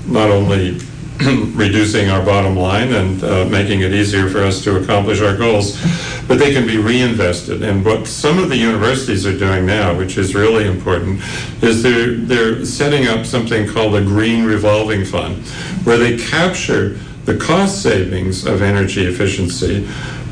not 0.06 0.30
only 0.30 0.78
reducing 1.54 2.08
our 2.08 2.24
bottom 2.24 2.56
line 2.56 2.94
and 2.94 3.22
uh, 3.22 3.44
making 3.44 3.80
it 3.82 3.92
easier 3.92 4.30
for 4.30 4.38
us 4.38 4.64
to 4.64 4.82
accomplish 4.82 5.20
our 5.20 5.36
goals, 5.36 5.78
but 6.26 6.38
they 6.38 6.50
can 6.50 6.66
be 6.66 6.78
reinvested. 6.78 7.62
And 7.62 7.84
what 7.84 8.06
some 8.06 8.38
of 8.38 8.48
the 8.48 8.56
universities 8.56 9.26
are 9.26 9.36
doing 9.36 9.66
now, 9.66 9.94
which 9.94 10.16
is 10.16 10.34
really 10.34 10.66
important, 10.66 11.20
is 11.62 11.82
they're, 11.82 12.14
they're 12.14 12.64
setting 12.64 13.06
up 13.06 13.26
something 13.26 13.68
called 13.68 13.96
a 13.96 14.00
green 14.02 14.44
revolving 14.44 15.04
fund, 15.04 15.44
where 15.84 15.98
they 15.98 16.16
capture 16.16 16.98
the 17.26 17.36
cost 17.36 17.82
savings 17.82 18.46
of 18.46 18.62
energy 18.62 19.04
efficiency, 19.04 19.86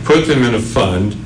put 0.04 0.26
them 0.26 0.42
in 0.42 0.54
a 0.54 0.60
fund, 0.60 1.16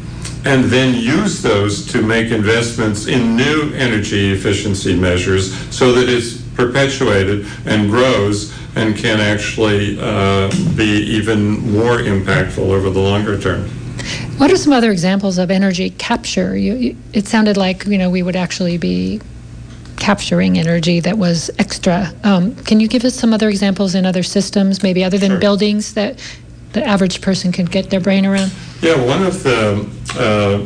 and 0.44 0.64
then 0.64 0.92
use 0.92 1.40
those 1.40 1.86
to 1.92 2.02
make 2.02 2.32
investments 2.32 3.06
in 3.06 3.36
new 3.36 3.72
energy 3.74 4.32
efficiency 4.32 4.98
measures 4.98 5.56
so 5.72 5.92
that 5.92 6.08
it's 6.08 6.42
perpetuated 6.56 7.46
and 7.64 7.90
grows 7.90 8.52
and 8.74 8.96
can 8.96 9.20
actually 9.20 9.98
uh, 10.00 10.48
be 10.76 10.84
even 10.84 11.60
more 11.72 11.98
impactful 11.98 12.58
over 12.58 12.90
the 12.90 13.00
longer 13.00 13.38
term. 13.38 13.68
What 14.38 14.50
are 14.50 14.56
some 14.56 14.72
other 14.72 14.90
examples 14.90 15.38
of 15.38 15.50
energy 15.50 15.90
capture? 15.90 16.56
You, 16.56 16.74
you, 16.74 16.96
it 17.12 17.26
sounded 17.26 17.56
like 17.56 17.86
you 17.86 17.98
know 17.98 18.10
we 18.10 18.22
would 18.22 18.36
actually 18.36 18.78
be 18.78 19.20
capturing 19.96 20.58
energy 20.58 21.00
that 21.00 21.16
was 21.16 21.50
extra. 21.58 22.12
Um, 22.24 22.56
can 22.64 22.80
you 22.80 22.88
give 22.88 23.04
us 23.04 23.14
some 23.14 23.32
other 23.32 23.48
examples 23.48 23.94
in 23.94 24.04
other 24.04 24.22
systems, 24.22 24.82
maybe 24.82 25.04
other 25.04 25.18
than 25.18 25.32
sure. 25.32 25.40
buildings 25.40 25.94
that 25.94 26.18
the 26.72 26.84
average 26.84 27.20
person 27.20 27.52
can 27.52 27.66
get 27.66 27.90
their 27.90 28.00
brain 28.00 28.26
around? 28.26 28.50
Yeah, 28.80 28.96
one 29.04 29.22
of 29.22 29.42
the 29.42 29.88
uh, 30.18 30.58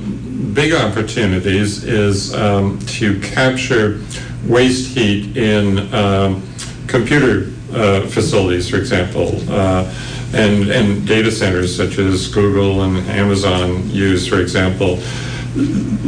big 0.54 0.72
opportunities 0.72 1.84
is 1.84 2.34
um, 2.34 2.78
to 2.86 3.20
capture 3.20 4.00
waste 4.46 4.96
heat 4.96 5.36
in 5.36 5.92
um, 5.92 6.42
computer 6.86 7.50
uh, 7.72 8.07
facilities, 8.07 8.68
for 8.68 8.76
example, 8.76 9.40
uh, 9.50 9.92
and, 10.35 10.70
and 10.70 11.07
data 11.07 11.31
centers 11.31 11.76
such 11.76 11.98
as 11.98 12.29
Google 12.29 12.83
and 12.83 12.98
Amazon 13.09 13.88
use, 13.90 14.26
for 14.26 14.40
example. 14.40 14.98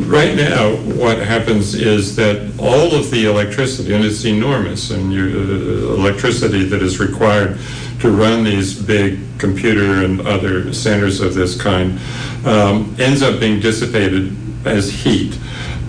Right 0.06 0.36
now, 0.36 0.76
what 0.96 1.18
happens 1.18 1.74
is 1.74 2.14
that 2.16 2.52
all 2.58 2.94
of 2.94 3.10
the 3.10 3.26
electricity, 3.26 3.94
and 3.94 4.04
it's 4.04 4.24
enormous, 4.24 4.90
and 4.90 5.12
uh, 5.12 5.94
electricity 5.94 6.64
that 6.64 6.82
is 6.82 7.00
required 7.00 7.58
to 8.00 8.10
run 8.10 8.44
these 8.44 8.80
big 8.80 9.18
computer 9.38 10.04
and 10.04 10.20
other 10.20 10.72
centers 10.72 11.20
of 11.20 11.34
this 11.34 11.60
kind, 11.60 11.98
um, 12.46 12.94
ends 12.98 13.22
up 13.22 13.40
being 13.40 13.58
dissipated 13.60 14.36
as 14.66 14.90
heat. 14.90 15.38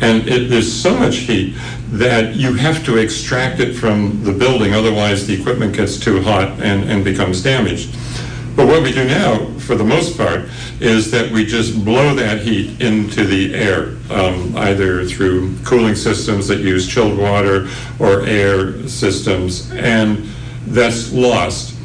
And 0.02 0.28
it, 0.28 0.50
there's 0.50 0.72
so 0.72 0.96
much 0.96 1.18
heat 1.18 1.56
that 1.92 2.36
you 2.36 2.54
have 2.54 2.86
to 2.86 2.98
extract 2.98 3.60
it 3.60 3.74
from 3.74 4.24
the 4.24 4.32
building, 4.32 4.74
otherwise 4.74 5.26
the 5.26 5.40
equipment 5.40 5.76
gets 5.76 6.00
too 6.00 6.22
hot 6.22 6.50
and, 6.62 6.90
and 6.90 7.04
becomes 7.04 7.42
damaged. 7.42 7.96
But 8.56 8.68
what 8.68 8.84
we 8.84 8.92
do 8.92 9.06
now, 9.06 9.46
for 9.60 9.76
the 9.76 9.84
most 9.84 10.18
part, 10.18 10.50
is 10.80 11.10
that 11.12 11.32
we 11.32 11.46
just 11.46 11.84
blow 11.84 12.14
that 12.16 12.42
heat 12.42 12.80
into 12.82 13.26
the 13.26 13.56
air, 13.56 13.96
um, 14.12 14.56
either 14.58 15.06
through 15.06 15.56
cooling 15.64 15.96
systems 15.96 16.48
that 16.48 16.60
use 16.60 16.88
chilled 16.88 17.18
water 17.18 17.70
or 18.00 18.26
air 18.26 18.88
systems, 18.88 19.72
and 19.72 20.28
that's 20.68 21.12
lost. 21.12 21.76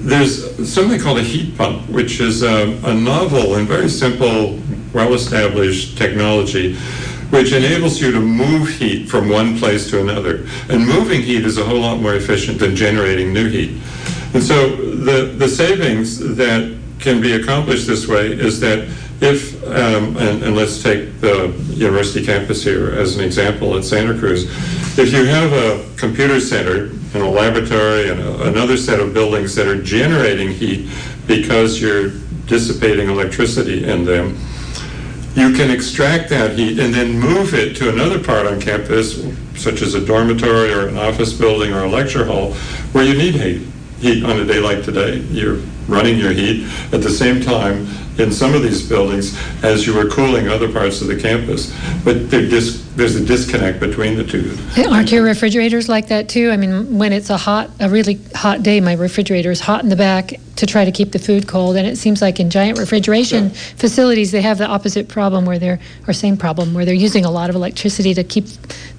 There's 0.00 0.70
something 0.70 1.00
called 1.00 1.18
a 1.18 1.22
heat 1.22 1.56
pump, 1.56 1.88
which 1.88 2.20
is 2.20 2.42
a, 2.42 2.78
a 2.84 2.94
novel 2.94 3.56
and 3.56 3.66
very 3.66 3.88
simple, 3.88 4.60
well 4.92 5.14
established 5.14 5.96
technology 5.96 6.76
which 7.32 7.54
enables 7.54 7.98
you 7.98 8.12
to 8.12 8.20
move 8.20 8.68
heat 8.68 9.08
from 9.08 9.26
one 9.26 9.56
place 9.58 9.88
to 9.88 9.98
another. 9.98 10.46
And 10.68 10.86
moving 10.86 11.22
heat 11.22 11.46
is 11.46 11.56
a 11.56 11.64
whole 11.64 11.80
lot 11.80 11.98
more 11.98 12.14
efficient 12.14 12.58
than 12.58 12.76
generating 12.76 13.32
new 13.32 13.48
heat. 13.48 13.70
And 14.34 14.42
so 14.42 14.76
the, 14.76 15.32
the 15.38 15.48
savings 15.48 16.18
that 16.36 16.78
can 16.98 17.22
be 17.22 17.32
accomplished 17.32 17.86
this 17.86 18.06
way 18.06 18.32
is 18.32 18.60
that 18.60 18.86
if, 19.22 19.64
um, 19.64 20.18
and, 20.18 20.42
and, 20.42 20.54
let's 20.54 20.82
take 20.82 21.20
the 21.20 21.48
university 21.70 22.22
campus 22.26 22.62
here 22.62 22.90
as 22.90 23.16
an 23.16 23.24
example 23.24 23.78
at 23.78 23.84
Santa 23.84 24.18
Cruz, 24.18 24.44
if 24.98 25.10
you 25.10 25.24
have 25.24 25.52
a 25.54 25.88
computer 25.96 26.38
center 26.38 26.90
and 27.14 27.16
a 27.16 27.28
laboratory 27.28 28.10
and 28.10 28.20
a, 28.20 28.42
another 28.48 28.76
set 28.76 29.00
of 29.00 29.14
buildings 29.14 29.54
that 29.54 29.66
are 29.66 29.80
generating 29.80 30.50
heat 30.50 30.90
because 31.26 31.80
you're 31.80 32.10
dissipating 32.44 33.08
electricity 33.08 33.84
in 33.84 34.04
them, 34.04 34.36
you 35.34 35.52
can 35.54 35.70
extract 35.70 36.28
that 36.30 36.58
heat 36.58 36.78
and 36.78 36.92
then 36.92 37.18
move 37.18 37.54
it 37.54 37.74
to 37.76 37.88
another 37.88 38.22
part 38.22 38.46
on 38.46 38.60
campus, 38.60 39.24
such 39.56 39.80
as 39.82 39.94
a 39.94 40.04
dormitory 40.04 40.72
or 40.72 40.88
an 40.88 40.98
office 40.98 41.32
building 41.32 41.72
or 41.72 41.84
a 41.84 41.88
lecture 41.88 42.24
hall, 42.24 42.52
where 42.92 43.04
you 43.04 43.14
need 43.14 43.34
heat. 43.34 43.66
Heat 44.00 44.24
on 44.24 44.40
a 44.40 44.44
day 44.44 44.58
like 44.58 44.84
today. 44.84 45.18
You're 45.30 45.58
running 45.86 46.18
your 46.18 46.32
heat 46.32 46.66
at 46.92 47.02
the 47.02 47.10
same 47.10 47.40
time 47.40 47.86
in 48.18 48.30
some 48.30 48.54
of 48.54 48.62
these 48.62 48.86
buildings 48.86 49.38
as 49.62 49.86
you 49.86 49.94
were 49.94 50.08
cooling 50.08 50.48
other 50.48 50.70
parts 50.70 51.00
of 51.00 51.08
the 51.08 51.18
campus. 51.18 51.74
But 52.04 52.30
dis- 52.30 52.82
there's 52.94 53.16
a 53.16 53.24
disconnect 53.24 53.80
between 53.80 54.16
the 54.16 54.24
two. 54.24 54.56
Aren't 54.90 55.10
your 55.10 55.24
refrigerators 55.24 55.88
like 55.88 56.08
that 56.08 56.28
too? 56.28 56.50
I 56.50 56.56
mean, 56.56 56.98
when 56.98 57.12
it's 57.12 57.30
a 57.30 57.38
hot, 57.38 57.70
a 57.80 57.88
really 57.88 58.20
hot 58.34 58.62
day, 58.62 58.80
my 58.80 58.92
refrigerator 58.92 59.50
is 59.50 59.60
hot 59.60 59.82
in 59.82 59.88
the 59.88 59.96
back 59.96 60.34
to 60.56 60.66
try 60.66 60.84
to 60.84 60.92
keep 60.92 61.12
the 61.12 61.18
food 61.18 61.48
cold. 61.48 61.76
And 61.76 61.86
it 61.86 61.96
seems 61.96 62.20
like 62.20 62.38
in 62.38 62.50
giant 62.50 62.78
refrigeration 62.78 63.44
yeah. 63.44 63.50
facilities, 63.76 64.30
they 64.30 64.42
have 64.42 64.58
the 64.58 64.66
opposite 64.66 65.08
problem 65.08 65.46
where 65.46 65.58
they're, 65.58 65.80
or 66.06 66.12
same 66.12 66.36
problem, 66.36 66.74
where 66.74 66.84
they're 66.84 66.94
using 66.94 67.24
a 67.24 67.30
lot 67.30 67.48
of 67.48 67.56
electricity 67.56 68.14
to 68.14 68.24
keep 68.24 68.46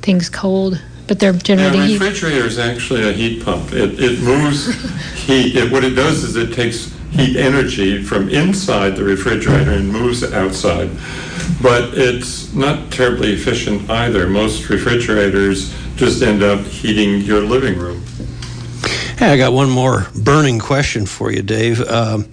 things 0.01 0.29
cold 0.29 0.81
but 1.05 1.19
they're 1.19 1.33
generating 1.33 1.81
heat. 1.81 1.97
A 1.97 1.99
refrigerator 1.99 2.45
is 2.45 2.57
actually 2.57 3.07
a 3.07 3.11
heat 3.11 3.43
pump. 3.43 3.73
It, 3.73 3.99
it 3.99 4.21
moves 4.21 4.73
heat. 5.25 5.55
It, 5.55 5.69
what 5.69 5.83
it 5.83 5.91
does 5.91 6.23
is 6.23 6.37
it 6.37 6.53
takes 6.53 6.93
heat 7.13 7.37
energy 7.37 8.01
from 8.01 8.29
inside 8.29 8.95
the 8.95 9.03
refrigerator 9.03 9.71
and 9.71 9.89
moves 9.89 10.23
outside. 10.33 10.89
But 11.61 11.93
it's 11.93 12.53
not 12.53 12.91
terribly 12.91 13.33
efficient 13.33 13.89
either. 13.89 14.27
Most 14.27 14.69
refrigerators 14.69 15.73
just 15.95 16.23
end 16.23 16.41
up 16.41 16.65
heating 16.65 17.21
your 17.21 17.41
living 17.41 17.77
room. 17.77 18.03
Hey, 19.17 19.27
I 19.27 19.37
got 19.37 19.53
one 19.53 19.69
more 19.69 20.07
burning 20.15 20.59
question 20.59 21.05
for 21.05 21.31
you, 21.31 21.43
Dave. 21.43 21.81
Um, 21.81 22.27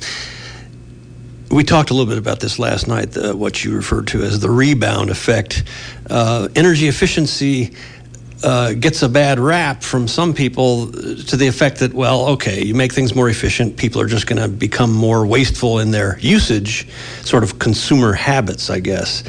we 1.50 1.62
talked 1.64 1.90
a 1.90 1.94
little 1.94 2.08
bit 2.08 2.18
about 2.18 2.40
this 2.40 2.58
last 2.58 2.88
night, 2.88 3.12
the, 3.12 3.36
what 3.36 3.64
you 3.64 3.74
referred 3.74 4.06
to 4.08 4.22
as 4.22 4.40
the 4.40 4.50
rebound 4.50 5.10
effect. 5.10 5.64
Uh, 6.08 6.48
energy 6.56 6.88
efficiency 6.88 7.74
uh, 8.42 8.72
gets 8.72 9.03
a 9.03 9.09
bad 9.09 9.38
rap 9.38 9.83
from 9.83 10.09
some 10.09 10.33
people 10.33 10.90
to 10.92 11.37
the 11.37 11.46
effect 11.46 11.79
that, 11.81 11.92
well, 11.92 12.26
okay, 12.29 12.64
you 12.64 12.74
make 12.74 12.92
things 12.92 13.14
more 13.14 13.29
efficient, 13.29 13.76
people 13.76 14.00
are 14.00 14.07
just 14.07 14.26
going 14.26 14.40
to 14.40 14.48
become 14.48 14.92
more 14.92 15.26
wasteful 15.26 15.79
in 15.79 15.90
their 15.90 16.18
usage, 16.20 16.88
sort 17.22 17.42
of 17.42 17.59
consumer 17.59 18.12
habits, 18.12 18.70
I 18.70 18.81
guess. 18.81 19.24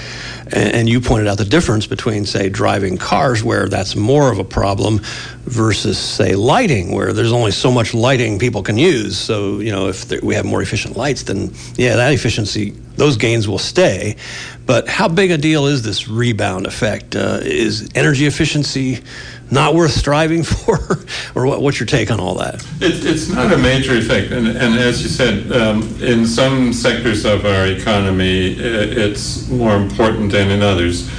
And, 0.54 0.90
you 0.90 1.00
pointed 1.00 1.28
out 1.28 1.38
the 1.38 1.46
difference 1.46 1.88
between, 1.88 2.26
say, 2.26 2.50
driving 2.50 2.98
cars, 2.98 3.44
where 3.44 3.70
that's 3.70 3.96
more 3.96 4.32
of 4.32 4.40
a 4.40 4.44
problem, 4.44 5.00
versus, 5.46 5.98
say, 5.98 6.36
lighting, 6.36 6.92
where 6.92 7.14
there's 7.14 7.32
only 7.32 7.52
so 7.52 7.72
much 7.72 7.94
lighting 7.94 8.38
people 8.38 8.62
can 8.62 8.78
use. 8.78 9.18
So, 9.18 9.60
you 9.60 9.72
know, 9.72 9.88
if 9.88 10.12
we 10.22 10.36
have 10.36 10.46
more 10.46 10.62
efficient 10.62 10.98
lights, 10.98 11.24
then 11.24 11.54
yeah, 11.76 11.96
that 11.96 12.14
efficiency, 12.14 12.72
those 12.96 13.18
gains 13.18 13.48
will 13.48 13.60
stay. 13.60 14.18
But 14.66 14.88
how 14.88 15.08
big 15.08 15.32
a 15.32 15.38
deal 15.38 15.68
is 15.68 15.82
this 15.84 16.08
rebound 16.08 16.68
effect? 16.68 17.16
Uh, 17.16 17.40
is 17.42 17.90
energy 17.96 18.26
efficiency 18.26 19.02
not 19.52 19.76
worth 19.76 19.92
striving 19.92 20.44
for, 20.44 20.80
or 21.36 21.46
what, 21.46 21.62
what's 21.62 21.80
your 21.80 21.88
take 21.88 22.10
on 22.10 22.20
all 22.20 22.36
that? 22.36 22.56
It, 22.80 23.06
it's 23.06 23.30
not 23.30 23.52
a 23.52 23.58
major 23.58 23.96
effect, 23.96 24.32
and, 24.32 24.48
and 24.48 24.80
as 24.80 25.04
you 25.04 25.10
said, 25.10 25.52
um, 25.52 25.84
in 26.02 26.26
some 26.26 26.74
sectors 26.74 27.26
of 27.26 27.46
our 27.46 27.68
economy, 27.68 28.56
it's 28.58 29.50
more 29.50 29.76
important 29.76 30.32
than 30.32 30.50
in 30.50 30.62
others, 30.62 31.10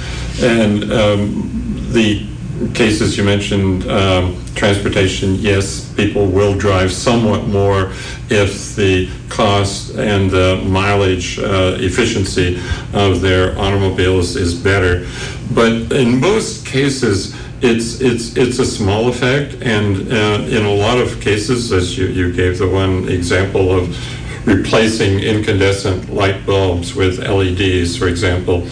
and 0.41 0.91
um, 0.91 1.49
the 1.93 2.25
cases 2.73 3.17
you 3.17 3.23
mentioned, 3.23 3.87
um, 3.89 4.43
transportation, 4.55 5.35
yes, 5.35 5.91
people 5.95 6.27
will 6.27 6.57
drive 6.57 6.91
somewhat 6.91 7.47
more 7.47 7.91
if 8.29 8.75
the 8.75 9.09
cost 9.29 9.95
and 9.95 10.29
the 10.29 10.63
mileage 10.65 11.39
uh, 11.39 11.75
efficiency 11.79 12.59
of 12.93 13.21
their 13.21 13.57
automobiles 13.59 14.35
is 14.35 14.53
better. 14.53 15.07
But 15.53 15.91
in 15.91 16.19
most 16.19 16.65
cases, 16.65 17.35
it's 17.63 18.01
it's 18.01 18.35
it's 18.35 18.59
a 18.59 18.65
small 18.65 19.07
effect, 19.07 19.55
and 19.61 20.11
uh, 20.11 20.45
in 20.49 20.65
a 20.65 20.73
lot 20.73 20.97
of 20.97 21.21
cases, 21.21 21.71
as 21.71 21.97
you, 21.97 22.07
you 22.07 22.33
gave 22.33 22.57
the 22.57 22.67
one 22.67 23.07
example 23.07 23.71
of 23.71 23.97
replacing 24.45 25.19
incandescent 25.19 26.13
light 26.13 26.45
bulbs 26.45 26.93
with 26.93 27.19
LEDs, 27.19 27.95
for 27.95 28.09
example, 28.09 28.67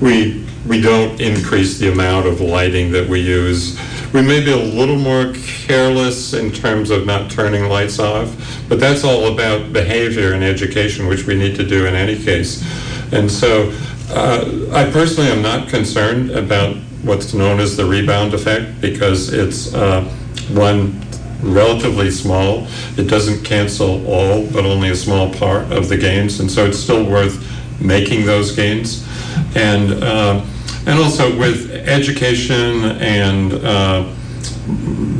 we 0.00 0.44
we 0.66 0.80
don't 0.80 1.20
increase 1.20 1.78
the 1.78 1.92
amount 1.92 2.26
of 2.26 2.40
lighting 2.40 2.90
that 2.90 3.08
we 3.08 3.20
use. 3.20 3.78
We 4.12 4.22
may 4.22 4.44
be 4.44 4.50
a 4.50 4.56
little 4.56 4.98
more 4.98 5.32
careless 5.44 6.34
in 6.34 6.50
terms 6.50 6.90
of 6.90 7.06
not 7.06 7.30
turning 7.30 7.68
lights 7.68 8.00
off, 8.00 8.34
but 8.68 8.80
that's 8.80 9.04
all 9.04 9.32
about 9.32 9.72
behavior 9.72 10.32
and 10.32 10.42
education, 10.42 11.06
which 11.06 11.26
we 11.26 11.36
need 11.36 11.54
to 11.56 11.66
do 11.66 11.86
in 11.86 11.94
any 11.94 12.20
case. 12.20 12.64
And 13.12 13.30
so, 13.30 13.72
uh, 14.10 14.70
I 14.72 14.90
personally 14.90 15.30
am 15.30 15.42
not 15.42 15.68
concerned 15.68 16.30
about 16.30 16.76
what's 17.04 17.34
known 17.34 17.60
as 17.60 17.76
the 17.76 17.84
rebound 17.84 18.34
effect 18.34 18.80
because 18.80 19.32
it's 19.32 19.74
uh, 19.74 20.02
one 20.50 21.00
relatively 21.42 22.10
small. 22.10 22.66
It 22.96 23.08
doesn't 23.08 23.44
cancel 23.44 24.06
all, 24.06 24.46
but 24.46 24.64
only 24.64 24.90
a 24.90 24.96
small 24.96 25.32
part 25.34 25.70
of 25.70 25.88
the 25.88 25.96
gains, 25.96 26.40
and 26.40 26.50
so 26.50 26.66
it's 26.66 26.78
still 26.78 27.04
worth 27.04 27.42
making 27.80 28.24
those 28.26 28.54
gains. 28.54 29.06
And 29.54 30.02
uh, 30.02 30.44
and 30.86 30.98
also 30.98 31.36
with 31.38 31.70
education 31.70 32.84
and 33.00 33.52
uh, 33.54 34.04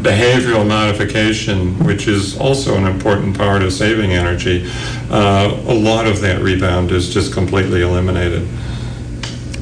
behavioral 0.02 0.66
modification, 0.66 1.78
which 1.84 2.06
is 2.06 2.36
also 2.38 2.76
an 2.76 2.86
important 2.86 3.36
part 3.36 3.62
of 3.62 3.72
saving 3.72 4.12
energy, 4.12 4.68
uh, 5.10 5.62
a 5.66 5.74
lot 5.74 6.06
of 6.06 6.20
that 6.20 6.42
rebound 6.42 6.90
is 6.90 7.12
just 7.12 7.32
completely 7.32 7.80
eliminated. 7.80 8.46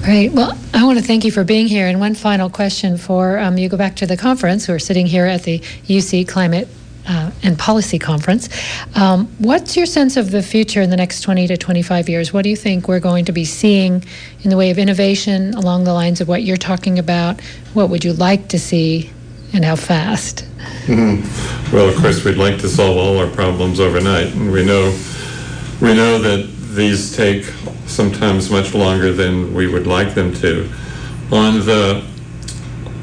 Great. 0.02 0.32
Well, 0.32 0.58
I 0.74 0.84
want 0.84 0.98
to 0.98 1.04
thank 1.04 1.24
you 1.24 1.30
for 1.30 1.44
being 1.44 1.68
here. 1.68 1.86
And 1.86 2.00
one 2.00 2.16
final 2.16 2.50
question 2.50 2.98
for 2.98 3.38
um, 3.38 3.56
you 3.56 3.68
go 3.68 3.76
back 3.76 3.94
to 3.96 4.06
the 4.06 4.16
conference. 4.16 4.66
We're 4.66 4.80
sitting 4.80 5.06
here 5.06 5.26
at 5.26 5.44
the 5.44 5.60
UC 5.60 6.26
Climate 6.26 6.66
uh, 7.06 7.30
and 7.44 7.56
Policy 7.56 8.00
Conference. 8.00 8.48
Um, 8.96 9.28
what's 9.38 9.76
your 9.76 9.86
sense 9.86 10.16
of 10.16 10.32
the 10.32 10.42
future 10.42 10.82
in 10.82 10.90
the 10.90 10.96
next 10.96 11.20
20 11.20 11.46
to 11.46 11.56
25 11.56 12.08
years? 12.08 12.32
What 12.32 12.42
do 12.42 12.48
you 12.48 12.56
think 12.56 12.88
we're 12.88 12.98
going 12.98 13.26
to 13.26 13.32
be 13.32 13.44
seeing 13.44 14.02
in 14.42 14.50
the 14.50 14.56
way 14.56 14.70
of 14.70 14.78
innovation 14.78 15.54
along 15.54 15.84
the 15.84 15.94
lines 15.94 16.20
of 16.20 16.26
what 16.26 16.42
you're 16.42 16.56
talking 16.56 16.98
about? 16.98 17.40
What 17.72 17.88
would 17.88 18.04
you 18.04 18.12
like 18.12 18.48
to 18.48 18.58
see 18.58 19.12
and 19.52 19.64
how 19.64 19.76
fast? 19.76 20.44
Mm-hmm. 20.86 21.76
Well, 21.76 21.88
of 21.88 21.94
course, 21.94 22.24
we'd 22.24 22.38
like 22.38 22.58
to 22.58 22.68
solve 22.68 22.96
all 22.96 23.18
our 23.18 23.30
problems 23.30 23.78
overnight. 23.78 24.34
And 24.34 24.50
we 24.50 24.64
know, 24.64 24.98
we 25.80 25.94
know 25.94 26.18
that 26.18 26.52
these 26.74 27.16
take 27.16 27.44
sometimes 27.94 28.50
much 28.50 28.74
longer 28.74 29.12
than 29.12 29.54
we 29.54 29.66
would 29.66 29.86
like 29.86 30.14
them 30.14 30.34
to. 30.34 30.68
On 31.30 31.60
the 31.60 32.04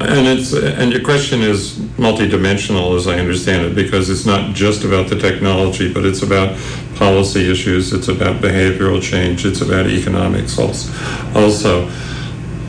and 0.00 0.26
it's 0.26 0.54
and 0.54 0.92
your 0.92 1.04
question 1.04 1.42
is 1.42 1.76
multidimensional 1.98 2.96
as 2.96 3.06
I 3.06 3.18
understand 3.18 3.66
it 3.66 3.74
because 3.74 4.08
it's 4.08 4.24
not 4.24 4.54
just 4.54 4.82
about 4.84 5.08
the 5.08 5.18
technology 5.18 5.92
but 5.92 6.06
it's 6.06 6.22
about 6.22 6.58
policy 6.94 7.50
issues 7.50 7.92
it's 7.92 8.08
about 8.08 8.36
behavioral 8.36 9.02
change 9.02 9.44
it's 9.44 9.60
about 9.60 9.86
economics 9.86 10.58
also 10.58 11.82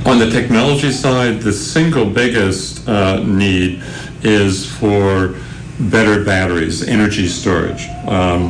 on 0.05 0.19
the 0.19 0.29
technology 0.29 0.91
side 0.91 1.39
the 1.39 1.53
single 1.53 2.05
biggest 2.05 2.87
uh, 2.89 3.23
need 3.23 3.81
is 4.23 4.65
for 4.65 5.35
better 5.79 6.25
batteries 6.25 6.85
energy 6.85 7.27
storage 7.27 7.87
um, 8.09 8.49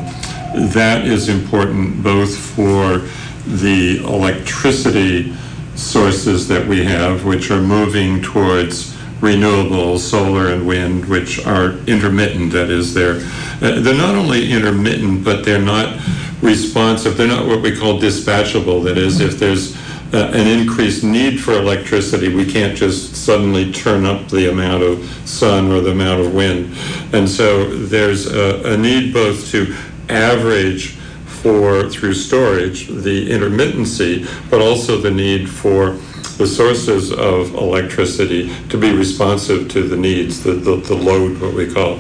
that 0.74 1.06
is 1.06 1.30
important 1.30 2.02
both 2.02 2.36
for 2.36 3.08
the 3.46 3.98
electricity 4.04 5.34
sources 5.76 6.48
that 6.48 6.68
we 6.68 6.84
have, 6.84 7.26
which 7.26 7.50
are 7.52 7.62
moving 7.62 8.22
towards 8.22 8.96
renewables, 9.20 10.00
solar 10.00 10.50
and 10.50 10.68
wind, 10.68 11.06
which 11.06 11.46
are 11.46 11.74
intermittent. 11.88 12.52
That 12.52 12.70
is, 12.70 12.94
they're 12.94 13.22
uh, 13.62 13.80
they're 13.80 13.94
not 13.94 14.16
only 14.16 14.52
intermittent, 14.52 15.24
but 15.24 15.46
they're 15.46 15.62
not 15.62 16.00
responsive. 16.42 17.18
They're 17.18 17.28
not 17.28 17.48
what 17.48 17.62
we 17.62 17.76
call 17.76 18.00
dispatchable. 18.00 18.84
That 18.84 18.98
is, 18.98 19.20
if 19.22 19.38
there's 19.38 19.76
uh, 20.14 20.32
an 20.34 20.48
increased 20.48 21.04
need 21.04 21.40
for 21.40 21.54
electricity, 21.54 22.34
we 22.34 22.52
can't 22.52 22.76
just 22.76 23.16
suddenly 23.16 23.72
turn 23.72 24.06
up 24.06 24.28
the 24.30 24.52
amount 24.52 24.84
of 24.84 25.06
sun 25.26 25.72
or 25.72 25.82
the 25.82 25.92
amount 25.92 26.22
of 26.22 26.34
wind. 26.34 26.76
And 27.14 27.30
so 27.30 27.70
there's 27.78 28.26
a, 28.28 28.74
a 28.74 28.78
need 28.78 29.14
both 29.14 29.50
to 29.52 29.76
average 30.10 30.98
for, 31.42 31.90
through 31.90 32.14
storage, 32.14 32.88
the 32.88 33.30
intermittency, 33.30 34.28
but 34.50 34.62
also 34.62 34.98
the 34.98 35.12
need 35.12 35.50
for 35.50 35.92
the 36.38 36.48
sources 36.48 37.12
of 37.12 37.54
electricity 37.56 38.54
to 38.70 38.78
be 38.78 38.94
responsive 38.94 39.70
to 39.70 39.88
the 39.88 39.98
needs, 39.98 40.44
the, 40.44 40.54
the, 40.54 40.76
the 40.78 40.96
load, 40.96 41.40
what 41.42 41.54
we 41.54 41.72
call. 41.72 42.00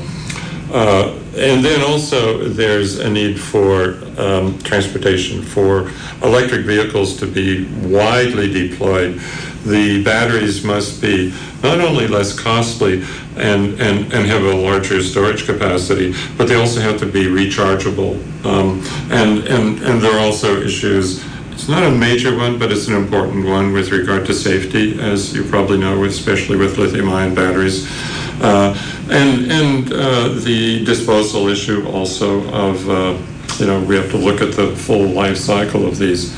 Uh, 0.71 1.17
and 1.36 1.63
then 1.63 1.81
also 1.81 2.47
there's 2.47 2.99
a 2.99 3.10
need 3.10 3.39
for 3.39 3.99
um, 4.17 4.57
transportation, 4.60 5.41
for 5.41 5.91
electric 6.23 6.65
vehicles 6.65 7.17
to 7.17 7.25
be 7.25 7.65
widely 7.88 8.51
deployed. 8.51 9.19
The 9.65 10.03
batteries 10.03 10.63
must 10.63 11.01
be 11.01 11.34
not 11.62 11.81
only 11.81 12.07
less 12.07 12.38
costly 12.38 13.03
and, 13.36 13.79
and, 13.79 14.12
and 14.13 14.25
have 14.25 14.43
a 14.43 14.55
larger 14.55 15.03
storage 15.03 15.45
capacity, 15.45 16.15
but 16.38 16.47
they 16.47 16.55
also 16.55 16.79
have 16.79 16.99
to 16.99 17.05
be 17.05 17.25
rechargeable. 17.25 18.15
Um, 18.45 18.81
and, 19.12 19.45
and, 19.47 19.81
and 19.84 20.01
there 20.01 20.13
are 20.13 20.19
also 20.19 20.62
issues 20.62 21.23
it's 21.62 21.69
not 21.69 21.84
a 21.84 21.91
major 21.91 22.36
one, 22.36 22.57
but 22.57 22.71
it's 22.71 22.88
an 22.88 22.95
important 22.95 23.45
one 23.45 23.71
with 23.71 23.91
regard 23.91 24.25
to 24.25 24.34
safety, 24.34 24.99
as 24.99 25.31
you 25.36 25.43
probably 25.43 25.77
know, 25.77 26.03
especially 26.05 26.57
with 26.57 26.79
lithium-ion 26.79 27.36
batteries. 27.36 27.88
Uh, 28.41 28.75
and 29.12 29.51
and 29.51 29.93
uh, 29.93 30.30
the 30.30 30.84
disposal 30.84 31.47
issue 31.47 31.88
also 31.89 32.43
of, 32.51 32.89
uh, 32.89 33.17
you 33.60 33.67
know, 33.67 33.80
we 33.84 33.95
have 33.95 34.10
to 34.10 34.17
look 34.17 34.41
at 34.41 34.54
the 34.54 34.75
full 34.75 35.08
life 35.08 35.38
cycle 35.38 35.86
of 35.86 35.97
these. 35.97 36.36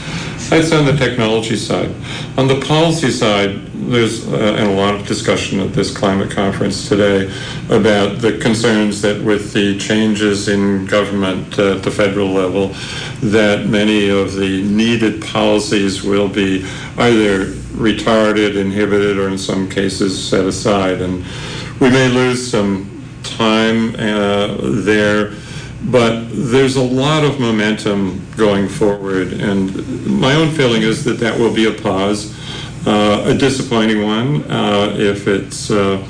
That's 0.50 0.72
on 0.74 0.86
the 0.86 0.96
technology 0.98 1.56
side. 1.56 1.96
On 2.38 2.48
the 2.48 2.60
policy 2.60 3.10
side, 3.10 3.66
there's 3.74 4.28
uh, 4.28 4.56
and 4.58 4.68
a 4.68 4.74
lot 4.74 4.96
of 4.96 5.08
discussion 5.08 5.60
at 5.62 5.74
this 5.74 5.96
climate 5.96 6.30
conference 6.30 6.90
today 6.90 7.32
about 7.70 8.20
the 8.20 8.38
concerns 8.38 9.02
that 9.02 9.24
with 9.24 9.54
the 9.54 9.78
changes 9.80 10.50
in 10.50 10.86
government 10.86 11.58
uh, 11.58 11.76
at 11.76 11.84
the 11.84 11.92
federal 11.92 12.28
level, 12.28 12.70
that 13.22 13.66
many 13.68 14.10
of 14.10 14.36
the 14.36 14.62
needed 14.64 15.22
policies 15.22 16.04
will 16.04 16.28
be 16.28 16.66
either 16.98 17.46
retarded, 17.74 18.56
inhibited, 18.56 19.18
or 19.18 19.30
in 19.30 19.38
some 19.38 19.70
cases 19.70 20.22
set 20.30 20.46
aside. 20.46 21.02
And 21.02 21.24
we 21.84 21.90
may 21.90 22.08
lose 22.08 22.50
some 22.50 23.04
time 23.24 23.94
uh, 23.96 24.56
there 24.86 25.34
but 25.92 26.30
there's 26.32 26.78
a 26.78 26.82
lot 26.82 27.26
of 27.26 27.42
momentum 27.42 28.26
going 28.38 28.70
forward, 28.70 29.34
and 29.34 30.08
my 30.08 30.34
own 30.34 30.50
feeling 30.52 30.82
is 30.82 31.04
that 31.04 31.20
that 31.20 31.38
will 31.38 31.54
be 31.54 31.66
a 31.66 31.74
pause, 31.74 32.34
uh, 32.88 33.26
a 33.28 33.34
disappointing 33.34 34.02
one 34.06 34.50
uh, 34.50 34.96
if 34.98 35.28
it's 35.28 35.72
uh, 35.72 36.02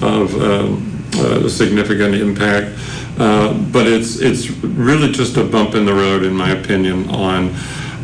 of 0.00 0.34
a 0.34 1.50
significant 1.50 2.14
impact. 2.14 2.74
Uh, 3.18 3.52
but 3.70 3.86
it's 3.86 4.20
it's 4.20 4.48
really 4.62 5.12
just 5.12 5.36
a 5.36 5.44
bump 5.44 5.74
in 5.74 5.84
the 5.84 5.92
road, 5.92 6.22
in 6.22 6.32
my 6.32 6.52
opinion, 6.52 7.06
on 7.10 7.54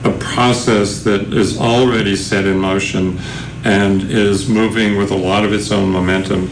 a 0.04 0.12
process 0.18 1.02
that 1.04 1.32
is 1.32 1.58
already 1.58 2.16
set 2.16 2.44
in 2.44 2.58
motion 2.58 3.18
and 3.64 4.02
is 4.10 4.46
moving 4.46 4.98
with 4.98 5.10
a 5.10 5.16
lot 5.16 5.42
of 5.42 5.52
its 5.54 5.72
own 5.72 5.90
momentum. 5.90 6.50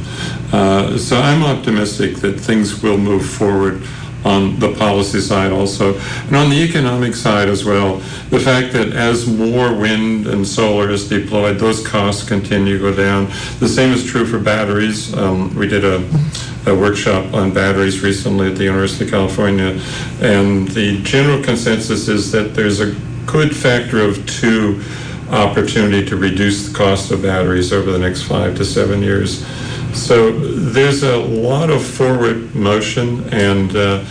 Uh, 0.53 0.99
so 0.99 1.19
I'm 1.19 1.43
optimistic 1.43 2.17
that 2.17 2.39
things 2.39 2.83
will 2.83 2.99
move 2.99 3.29
forward 3.29 3.83
on 4.25 4.59
the 4.61 4.73
policy 4.75 5.21
side 5.21 5.53
also. 5.53 5.99
And 6.27 6.37
on 6.37 6.51
the 6.51 6.63
economic 6.63 7.15
side 7.15 7.49
as 7.49 7.65
well, 7.65 7.97
the 8.31 8.39
fact 8.39 8.73
that 8.73 8.93
as 8.93 9.27
more 9.27 9.75
wind 9.75 10.27
and 10.27 10.47
solar 10.47 10.91
is 10.91 11.09
deployed, 11.09 11.59
those 11.59 11.85
costs 11.87 12.27
continue 12.27 12.79
to 12.79 12.91
go 12.91 12.95
down. 12.95 13.27
The 13.59 13.69
same 13.69 13.93
is 13.93 14.05
true 14.05 14.27
for 14.27 14.39
batteries. 14.39 15.13
Um, 15.15 15.55
we 15.57 15.67
did 15.67 15.85
a, 15.85 16.09
a, 16.67 16.75
workshop 16.75 17.35
on 17.35 17.53
batteries 17.53 18.03
recently 18.03 18.51
at 18.51 18.57
the 18.57 18.65
University 18.65 19.05
of 19.07 19.11
California, 19.11 19.81
and 20.21 20.69
the 20.69 21.03
general 21.03 21.43
consensus 21.43 22.09
is 22.09 22.31
that 22.33 22.55
there's 22.55 22.81
a 22.81 22.95
good 23.27 23.57
factor 23.57 24.01
of 24.01 24.25
two 24.27 24.83
opportunity 25.31 26.07
to 26.07 26.17
reduce 26.17 26.69
the 26.69 26.77
cost 26.77 27.11
of 27.11 27.23
batteries 27.23 27.73
over 27.73 27.91
the 27.91 27.99
next 27.99 28.23
five 28.23 28.57
to 28.57 28.65
seven 28.65 29.03
years. 29.03 29.45
So 29.95 30.33
there's 30.33 31.03
a 31.03 31.17
lot 31.17 31.71
of 31.71 31.85
forward 31.85 32.55
motion, 32.55 33.25
and 33.33 33.75
uh, 33.77 34.05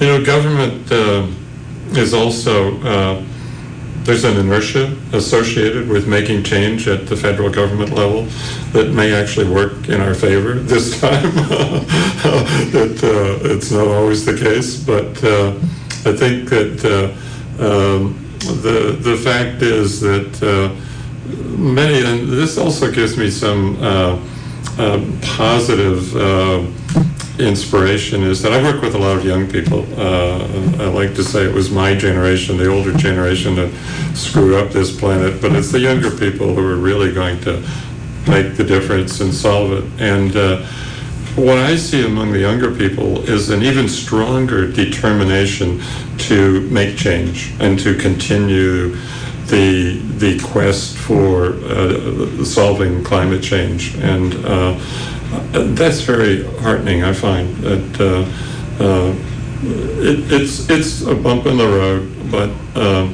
you 0.00 0.06
know, 0.06 0.24
government 0.24 0.90
uh, 0.90 1.26
is 1.98 2.14
also 2.14 2.80
uh, 2.82 3.22
there's 4.04 4.22
an 4.22 4.36
inertia 4.36 4.96
associated 5.12 5.88
with 5.88 6.06
making 6.06 6.44
change 6.44 6.86
at 6.86 7.08
the 7.08 7.16
federal 7.16 7.50
government 7.50 7.90
level 7.90 8.22
that 8.72 8.92
may 8.92 9.12
actually 9.12 9.50
work 9.50 9.88
in 9.88 10.00
our 10.00 10.14
favor 10.14 10.54
this 10.54 11.00
time. 11.00 11.34
that 12.72 13.00
uh, 13.02 13.48
it's 13.50 13.72
not 13.72 13.88
always 13.88 14.24
the 14.24 14.36
case, 14.36 14.78
but 14.78 15.24
uh, 15.24 15.50
I 16.08 16.16
think 16.16 16.50
that 16.50 16.84
uh, 16.84 17.64
um, 17.64 18.22
the 18.62 18.96
the 19.00 19.16
fact 19.16 19.60
is 19.62 20.00
that 20.02 20.76
many, 21.58 22.04
and 22.04 22.28
this 22.28 22.58
also 22.58 22.92
gives 22.92 23.16
me 23.16 23.28
some 23.28 23.76
uh, 24.78 25.00
positive 25.22 26.14
uh, 26.16 26.66
inspiration 27.38 28.22
is 28.22 28.42
that 28.42 28.52
I 28.52 28.62
work 28.62 28.82
with 28.82 28.94
a 28.94 28.98
lot 28.98 29.16
of 29.16 29.24
young 29.24 29.48
people. 29.48 29.86
Uh, 29.98 30.44
I 30.78 30.86
like 30.86 31.14
to 31.14 31.24
say 31.24 31.44
it 31.44 31.54
was 31.54 31.70
my 31.70 31.94
generation, 31.94 32.56
the 32.56 32.68
older 32.68 32.92
generation, 32.92 33.54
that 33.56 33.72
screwed 34.14 34.54
up 34.54 34.72
this 34.72 34.98
planet, 34.98 35.40
but 35.40 35.52
it's 35.52 35.72
the 35.72 35.80
younger 35.80 36.10
people 36.10 36.54
who 36.54 36.66
are 36.66 36.76
really 36.76 37.12
going 37.12 37.40
to 37.42 37.60
make 38.28 38.56
the 38.56 38.64
difference 38.64 39.20
and 39.20 39.32
solve 39.32 39.72
it. 39.72 39.84
And 40.00 40.36
uh, 40.36 40.66
what 41.36 41.58
I 41.58 41.76
see 41.76 42.04
among 42.04 42.32
the 42.32 42.40
younger 42.40 42.74
people 42.74 43.28
is 43.28 43.50
an 43.50 43.62
even 43.62 43.88
stronger 43.88 44.70
determination 44.70 45.82
to 46.18 46.62
make 46.70 46.96
change 46.96 47.52
and 47.60 47.78
to 47.80 47.94
continue 47.94 48.96
the 49.48 49.98
the 50.18 50.38
quest 50.40 50.96
for 50.96 51.54
uh, 51.64 52.44
solving 52.44 53.04
climate 53.04 53.42
change, 53.42 53.94
and 53.96 54.34
uh, 54.44 54.78
that's 55.74 56.00
very 56.00 56.44
heartening. 56.58 57.04
I 57.04 57.12
find 57.12 57.54
that 57.58 58.00
uh, 58.00 58.84
uh, 58.84 59.14
it, 60.02 60.32
it's 60.32 60.68
it's 60.68 61.02
a 61.02 61.14
bump 61.14 61.46
in 61.46 61.58
the 61.58 61.66
road, 61.66 62.30
but 62.30 62.50
uh, 62.74 63.08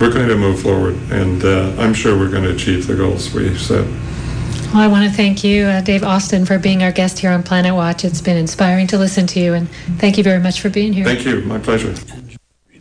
we're 0.00 0.12
going 0.12 0.28
to 0.28 0.36
move 0.36 0.60
forward, 0.60 0.96
and 1.10 1.42
I'm 1.80 1.94
sure 1.94 2.18
we're 2.18 2.30
going 2.30 2.44
to 2.44 2.54
achieve 2.54 2.86
the 2.86 2.96
goals 2.96 3.32
we 3.32 3.56
set. 3.56 3.86
Well, 4.72 4.82
I 4.82 4.86
want 4.86 5.10
to 5.10 5.16
thank 5.16 5.42
you, 5.42 5.64
uh, 5.64 5.80
Dave 5.80 6.02
Auston, 6.02 6.46
for 6.46 6.56
being 6.56 6.84
our 6.84 6.92
guest 6.92 7.18
here 7.18 7.32
on 7.32 7.42
Planet 7.42 7.74
Watch. 7.74 8.04
It's 8.04 8.20
been 8.20 8.36
inspiring 8.36 8.86
to 8.88 8.98
listen 8.98 9.26
to 9.28 9.40
you, 9.40 9.54
and 9.54 9.68
thank 9.98 10.16
you 10.16 10.22
very 10.22 10.38
much 10.40 10.60
for 10.60 10.70
being 10.70 10.92
here. 10.92 11.04
Thank 11.04 11.24
you. 11.24 11.40
My 11.40 11.58
pleasure 11.58 11.92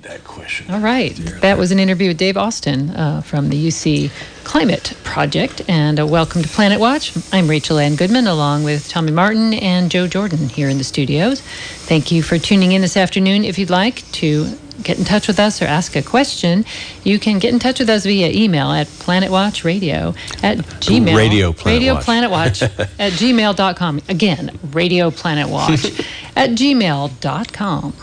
that 0.09 0.23
question. 0.23 0.69
All 0.73 0.79
right. 0.79 1.15
That 1.41 1.57
was 1.57 1.71
an 1.71 1.77
interview 1.79 2.07
with 2.09 2.17
Dave 2.17 2.35
Auston 2.35 2.97
uh, 2.97 3.21
from 3.21 3.49
the 3.49 3.67
UC 3.67 4.09
Climate 4.43 4.93
Project. 5.03 5.61
And 5.69 5.99
uh, 5.99 6.07
welcome 6.07 6.41
to 6.41 6.49
Planet 6.49 6.79
Watch. 6.79 7.15
I'm 7.31 7.47
Rachel 7.47 7.77
Ann 7.77 7.95
Goodman, 7.95 8.25
along 8.25 8.63
with 8.63 8.89
Tommy 8.89 9.11
Martin 9.11 9.53
and 9.53 9.91
Joe 9.91 10.07
Jordan 10.07 10.49
here 10.49 10.67
in 10.67 10.79
the 10.79 10.83
studios. 10.83 11.41
Thank 11.41 12.11
you 12.11 12.23
for 12.23 12.39
tuning 12.39 12.71
in 12.71 12.81
this 12.81 12.97
afternoon. 12.97 13.45
If 13.45 13.59
you'd 13.59 13.69
like 13.69 14.09
to 14.13 14.57
get 14.81 14.97
in 14.97 15.05
touch 15.05 15.27
with 15.27 15.39
us 15.39 15.61
or 15.61 15.65
ask 15.65 15.95
a 15.95 16.01
question, 16.01 16.65
you 17.03 17.19
can 17.19 17.37
get 17.37 17.53
in 17.53 17.59
touch 17.59 17.79
with 17.79 17.89
us 17.89 18.03
via 18.05 18.31
email 18.31 18.71
at 18.71 18.87
planetwatchradio 18.87 20.15
at 20.43 20.57
gmail. 20.57 21.15
Radio 21.15 21.53
Planet 21.53 21.79
Radio 21.79 21.93
Watch. 21.93 22.05
Planet 22.05 22.31
Watch 22.31 22.61
at 22.99 23.11
gmail.com. 23.13 24.01
Again, 24.09 24.57
Radio 24.71 25.11
Planet 25.11 25.49
Watch 25.49 25.85
at 26.35 26.51
gmail.com. 26.51 27.93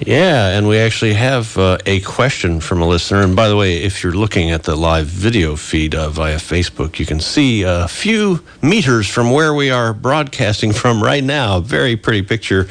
Yeah, 0.00 0.48
and 0.48 0.68
we 0.68 0.78
actually 0.78 1.14
have 1.14 1.56
uh, 1.56 1.78
a 1.86 2.00
question 2.00 2.60
from 2.60 2.82
a 2.82 2.86
listener. 2.86 3.22
And 3.22 3.34
by 3.34 3.48
the 3.48 3.56
way, 3.56 3.82
if 3.82 4.02
you're 4.02 4.12
looking 4.12 4.50
at 4.50 4.64
the 4.64 4.76
live 4.76 5.06
video 5.06 5.56
feed 5.56 5.94
uh, 5.94 6.10
via 6.10 6.36
Facebook, 6.36 6.98
you 6.98 7.06
can 7.06 7.20
see 7.20 7.62
a 7.62 7.88
few 7.88 8.44
meters 8.60 9.08
from 9.08 9.30
where 9.30 9.54
we 9.54 9.70
are 9.70 9.94
broadcasting 9.94 10.72
from 10.72 11.02
right 11.02 11.24
now. 11.24 11.60
Very 11.60 11.96
pretty 11.96 12.22
picture 12.22 12.68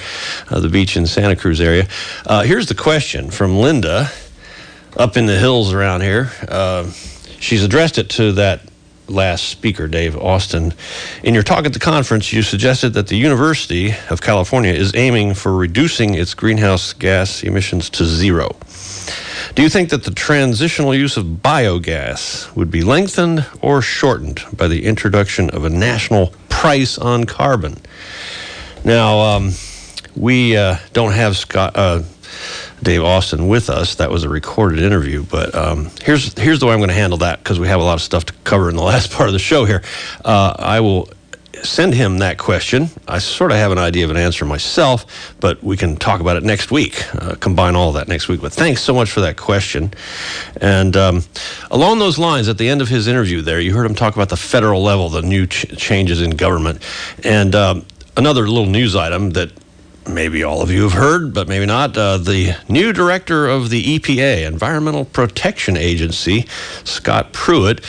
of 0.49 0.62
the 0.62 0.69
beach 0.69 0.95
in 0.95 1.07
Santa 1.07 1.36
Cruz 1.36 1.59
area. 1.59 1.88
Uh, 2.25 2.43
here's 2.43 2.67
the 2.67 2.75
question 2.75 3.31
from 3.31 3.57
Linda 3.57 4.12
up 4.95 5.17
in 5.17 5.25
the 5.25 5.39
hills 5.39 5.73
around 5.73 6.01
here. 6.01 6.29
Uh, 6.47 6.91
she's 7.39 7.63
addressed 7.63 7.97
it 7.97 8.09
to 8.12 8.33
that 8.33 8.62
last 9.07 9.49
speaker, 9.49 9.87
Dave 9.87 10.13
Auston. 10.13 10.73
In 11.23 11.33
your 11.33 11.43
talk 11.43 11.65
at 11.65 11.73
the 11.73 11.79
conference, 11.79 12.31
you 12.31 12.41
suggested 12.41 12.93
that 12.93 13.07
the 13.07 13.17
University 13.17 13.93
of 14.09 14.21
California 14.21 14.73
is 14.73 14.95
aiming 14.95 15.33
for 15.33 15.53
reducing 15.53 16.15
its 16.15 16.33
greenhouse 16.33 16.93
gas 16.93 17.43
emissions 17.43 17.89
to 17.91 18.05
zero. 18.05 18.55
Do 19.55 19.61
you 19.61 19.69
think 19.69 19.89
that 19.89 20.03
the 20.03 20.11
transitional 20.11 20.95
use 20.95 21.17
of 21.17 21.25
biogas 21.25 22.53
would 22.55 22.71
be 22.71 22.81
lengthened 22.81 23.45
or 23.61 23.81
shortened 23.81 24.41
by 24.53 24.67
the 24.67 24.85
introduction 24.85 25.49
of 25.51 25.65
a 25.65 25.69
national 25.69 26.33
price 26.49 26.97
on 26.97 27.25
carbon? 27.25 27.77
Now, 28.83 29.19
um, 29.19 29.51
we 30.15 30.57
uh, 30.57 30.77
don't 30.93 31.13
have 31.13 31.37
Scott, 31.37 31.73
uh, 31.75 32.03
Dave 32.83 33.01
Auston 33.01 33.47
with 33.47 33.69
us. 33.69 33.95
That 33.95 34.11
was 34.11 34.23
a 34.23 34.29
recorded 34.29 34.79
interview, 34.79 35.23
but 35.23 35.55
um, 35.55 35.89
here's 36.01 36.37
here's 36.37 36.59
the 36.59 36.65
way 36.65 36.73
I'm 36.73 36.79
going 36.79 36.89
to 36.89 36.95
handle 36.95 37.17
that 37.19 37.39
because 37.39 37.59
we 37.59 37.67
have 37.67 37.79
a 37.79 37.83
lot 37.83 37.95
of 37.95 38.01
stuff 38.01 38.25
to 38.25 38.33
cover 38.43 38.69
in 38.69 38.75
the 38.75 38.83
last 38.93 39.11
part 39.11 39.29
of 39.29 39.33
the 39.33 39.39
show 39.39 39.65
here. 39.65 39.81
Uh, 40.23 40.53
I 40.57 40.79
will 40.81 41.09
send 41.63 41.93
him 41.93 42.17
that 42.17 42.37
question. 42.37 42.89
I 43.07 43.19
sort 43.19 43.51
of 43.51 43.57
have 43.57 43.71
an 43.71 43.77
idea 43.77 44.03
of 44.05 44.11
an 44.11 44.17
answer 44.17 44.45
myself, 44.45 45.33
but 45.39 45.63
we 45.63 45.77
can 45.77 45.95
talk 45.95 46.19
about 46.19 46.35
it 46.35 46.43
next 46.43 46.71
week. 46.71 47.03
Uh, 47.15 47.35
combine 47.35 47.75
all 47.75 47.93
that 47.93 48.07
next 48.07 48.27
week. 48.27 48.41
But 48.41 48.53
thanks 48.53 48.81
so 48.81 48.93
much 48.93 49.11
for 49.11 49.21
that 49.21 49.37
question. 49.37 49.93
And 50.59 50.95
um, 50.97 51.23
along 51.71 51.99
those 51.99 52.19
lines, 52.19 52.49
at 52.49 52.57
the 52.57 52.67
end 52.67 52.81
of 52.81 52.89
his 52.89 53.07
interview, 53.07 53.41
there 53.41 53.59
you 53.59 53.73
heard 53.73 53.85
him 53.85 53.95
talk 53.95 54.15
about 54.15 54.29
the 54.29 54.37
federal 54.37 54.83
level, 54.83 55.09
the 55.09 55.21
new 55.21 55.47
ch- 55.47 55.65
changes 55.77 56.21
in 56.21 56.31
government, 56.31 56.81
and 57.23 57.55
um, 57.55 57.85
another 58.17 58.47
little 58.47 58.65
news 58.65 58.95
item 58.95 59.31
that 59.31 59.51
maybe 60.07 60.43
all 60.43 60.61
of 60.61 60.71
you 60.71 60.83
have 60.83 60.93
heard, 60.93 61.33
but 61.33 61.47
maybe 61.47 61.65
not. 61.65 61.97
Uh, 61.97 62.17
the 62.17 62.55
new 62.67 62.93
director 62.93 63.47
of 63.47 63.69
the 63.69 63.99
EPA, 63.99 64.45
Environmental 64.45 65.05
Protection 65.05 65.77
Agency, 65.77 66.45
Scott 66.83 67.33
Pruitt, 67.33 67.83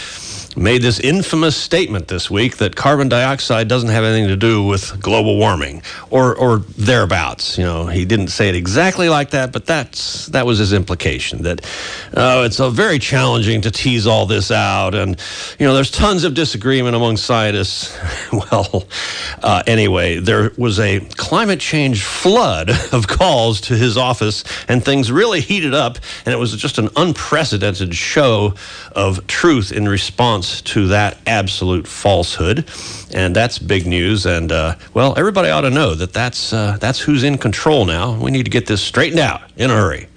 made 0.57 0.83
this 0.83 1.01
infamous 1.01 1.57
statement 1.57 2.09
this 2.09 2.31
week 2.31 2.59
that 2.59 2.77
carbon 2.77 3.09
dioxide 3.09 3.69
doesn't 3.69 3.88
have 3.88 4.05
anything 4.05 4.29
to 4.29 4.37
do 4.37 4.62
with 4.62 5.01
global 5.01 5.37
warming 5.37 5.83
or, 6.11 6.35
or 6.37 6.59
thereabouts. 6.59 7.59
You 7.59 7.64
know, 7.64 7.87
he 7.87 8.05
didn't 8.05 8.29
say 8.29 8.49
it 8.49 8.55
exactly 8.55 9.09
like 9.09 9.31
that, 9.31 9.53
but 9.53 9.67
that's 9.67 10.27
that 10.27 10.47
was 10.47 10.59
his 10.59 10.73
implication 10.73 11.43
that 11.43 11.64
uh, 12.14 12.43
it's 12.47 12.59
very 12.59 12.99
challenging 12.99 13.61
to 13.62 13.71
tease 13.71 14.07
all 14.07 14.27
this 14.27 14.51
out, 14.51 14.95
and 14.95 15.19
you 15.59 15.67
know, 15.67 15.75
there's 15.75 15.90
tons 15.90 16.25
of 16.25 16.35
disagreement 16.35 16.95
among 16.95 17.17
scientists. 17.17 17.97
well, 18.33 18.87
uh, 19.43 19.62
anyway, 19.67 20.19
there 20.19 20.53
was 20.57 20.79
a 20.79 21.01
climate 21.17 21.61
change 21.61 22.05
flood 22.05 22.71
of 22.93 23.09
calls 23.09 23.61
to 23.62 23.77
his 23.77 23.97
office, 23.97 24.45
and 24.69 24.85
things 24.85 25.11
really 25.11 25.40
heated 25.40 25.75
up, 25.75 25.99
and 26.25 26.33
it 26.33 26.38
was 26.38 26.55
just 26.57 26.79
an 26.79 26.88
unprecedented 26.97 27.95
show 27.95 28.55
of 28.93 29.27
truth 29.27 29.73
in 29.73 29.88
response 29.88 30.43
response 30.44 30.62
to 30.74 30.88
that 30.88 31.18
absolute 31.26 31.87
falsehood, 31.87 32.68
and 33.12 33.35
that's 33.35 33.59
big 33.59 33.87
news. 33.87 34.26
And 34.26 34.52
uh, 34.52 34.76
well, 34.92 35.14
everybody 35.16 35.50
ought 35.50 35.62
to 35.62 35.70
know 35.70 35.94
that 35.94 36.12
that's 36.12 36.52
uh, 36.52 36.76
that's 36.80 37.00
who's 37.00 37.24
in 37.24 37.38
control 37.38 37.85
now. 37.85 38.18
We 38.18 38.30
need 38.30 38.44
to 38.44 38.50
get 38.50 38.66
this 38.66 38.83
straightened 38.83 39.20
out 39.20 39.42
in 39.57 39.70
a 39.70 39.74
hurry. 39.74 40.09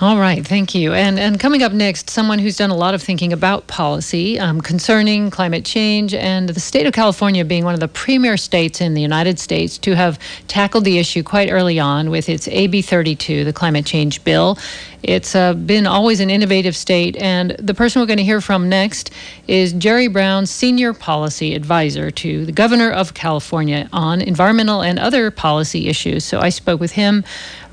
All 0.00 0.18
right, 0.18 0.44
thank 0.44 0.74
you. 0.74 0.94
And 0.94 1.18
and 1.18 1.38
coming 1.38 1.62
up 1.62 1.72
next, 1.72 2.08
someone 2.08 2.38
who's 2.38 2.56
done 2.56 2.70
a 2.70 2.76
lot 2.76 2.94
of 2.94 3.02
thinking 3.02 3.32
about 3.32 3.66
policy 3.66 4.38
um, 4.38 4.60
concerning 4.60 5.30
climate 5.30 5.64
change 5.64 6.14
and 6.14 6.48
the 6.48 6.60
state 6.60 6.86
of 6.86 6.94
California 6.94 7.44
being 7.44 7.64
one 7.64 7.74
of 7.74 7.80
the 7.80 7.88
premier 7.88 8.38
states 8.38 8.80
in 8.80 8.94
the 8.94 9.02
United 9.02 9.38
States 9.38 9.76
to 9.78 9.94
have 9.94 10.18
tackled 10.48 10.84
the 10.84 10.98
issue 10.98 11.22
quite 11.22 11.50
early 11.50 11.78
on 11.78 12.10
with 12.10 12.28
its 12.30 12.48
AB 12.48 12.80
32, 12.82 13.44
the 13.44 13.52
climate 13.52 13.84
change 13.84 14.24
bill. 14.24 14.58
It's 15.02 15.34
uh, 15.34 15.54
been 15.54 15.86
always 15.86 16.20
an 16.20 16.30
innovative 16.30 16.76
state, 16.76 17.16
and 17.16 17.50
the 17.58 17.74
person 17.74 18.00
we're 18.00 18.06
going 18.06 18.18
to 18.18 18.24
hear 18.24 18.40
from 18.40 18.68
next 18.68 19.10
is 19.48 19.72
Jerry 19.72 20.06
Brown, 20.06 20.46
Senior 20.46 20.94
Policy 20.94 21.54
Advisor 21.54 22.10
to 22.12 22.46
the 22.46 22.52
Governor 22.52 22.90
of 22.90 23.12
California 23.12 23.88
on 23.92 24.20
environmental 24.20 24.80
and 24.80 25.00
other 25.00 25.32
policy 25.32 25.88
issues. 25.88 26.24
So 26.24 26.38
I 26.38 26.50
spoke 26.50 26.80
with 26.80 26.92
him 26.92 27.24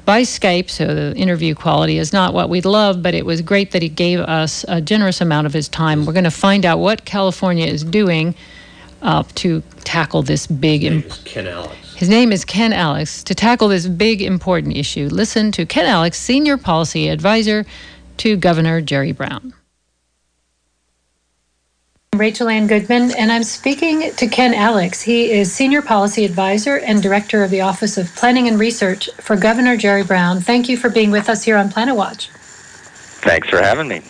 by 0.10 0.24
Skype, 0.24 0.72
so 0.72 0.88
the 0.88 1.16
interview 1.16 1.53
quality 1.53 1.99
is 1.99 2.12
not 2.12 2.34
what 2.34 2.49
we'd 2.49 2.66
love, 2.66 3.03
but 3.03 3.14
it 3.14 3.28
was 3.28 3.43
great 3.43 3.70
that 3.70 3.84
he 3.84 3.89
gave 3.89 4.20
us 4.20 4.66
a 4.68 4.82
generous 4.82 5.22
amount 5.22 5.45
of 5.45 5.53
his 5.53 5.70
time. 5.70 6.03
We're 6.03 6.14
going 6.14 6.24
to 6.24 6.32
find 6.32 6.66
out 6.66 6.80
what 6.80 7.05
California 7.05 7.68
is 7.68 7.84
doing 7.84 8.34
uh, 9.03 9.22
to 9.36 9.62
tackle 9.84 10.24
this 10.24 10.47
big. 10.47 10.82
His 10.82 10.89
name 10.89 11.03
is 11.03 11.18
Ken 11.26 11.45
Alex. 11.45 11.95
His 11.95 12.10
name 12.10 12.32
is 12.32 12.43
Ken 12.43 12.74
Alex 12.74 13.24
to 13.26 13.36
tackle 13.36 13.68
this 13.68 13.86
big 13.86 14.24
important 14.24 14.76
issue. 14.76 15.10
Listen 15.12 15.51
to 15.51 15.68
Ken 15.68 15.86
Alex, 15.86 16.18
Senior 16.18 16.57
Policy 16.57 17.10
Advisor 17.10 17.64
to 18.18 18.36
Governor 18.36 18.82
Jerry 18.82 19.12
Brown. 19.12 19.53
Rachel 22.20 22.49
Ann 22.49 22.67
Goodman, 22.67 23.11
and 23.17 23.32
I'm 23.32 23.43
speaking 23.43 24.11
to 24.13 24.28
Ken 24.28 24.53
Alex. 24.53 25.01
He 25.01 25.32
is 25.32 25.53
Senior 25.53 25.82
Policy 25.82 26.26
Advisor 26.26 26.76
and 26.76 27.01
Director 27.01 27.45
of 27.45 27.49
the 27.49 27.61
Office 27.61 27.97
of 27.97 28.13
Planning 28.13 28.49
and 28.49 28.59
Research 28.59 29.09
for 29.22 29.38
Governor 29.38 29.78
Jerry 29.78 30.03
Brown. 30.03 30.41
Thank 30.41 30.67
you 30.67 30.76
for 30.76 30.89
being 30.89 31.11
with 31.11 31.30
us 31.30 31.45
here 31.45 31.55
on 31.55 31.70
Planet 31.70 31.95
Watch. 31.95 32.28
Thanks 32.28 33.47
for 33.47 33.61
having 33.61 33.88
me. 33.88 34.01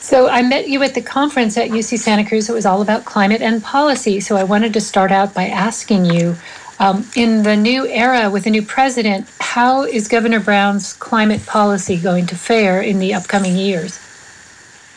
So, 0.00 0.28
I 0.28 0.40
met 0.40 0.68
you 0.68 0.82
at 0.82 0.94
the 0.94 1.02
conference 1.02 1.58
at 1.58 1.68
UC 1.68 1.98
Santa 1.98 2.26
Cruz. 2.26 2.48
It 2.48 2.54
was 2.54 2.64
all 2.64 2.80
about 2.80 3.04
climate 3.04 3.42
and 3.42 3.62
policy. 3.62 4.18
So, 4.20 4.36
I 4.36 4.44
wanted 4.44 4.72
to 4.72 4.80
start 4.80 5.12
out 5.12 5.34
by 5.34 5.48
asking 5.48 6.06
you 6.06 6.36
um, 6.78 7.06
in 7.14 7.42
the 7.42 7.54
new 7.54 7.86
era 7.86 8.30
with 8.30 8.46
a 8.46 8.50
new 8.50 8.62
president, 8.62 9.30
how 9.40 9.82
is 9.82 10.08
Governor 10.08 10.40
Brown's 10.40 10.94
climate 10.94 11.44
policy 11.44 11.98
going 11.98 12.26
to 12.28 12.34
fare 12.34 12.80
in 12.80 12.98
the 12.98 13.12
upcoming 13.12 13.56
years? 13.56 14.05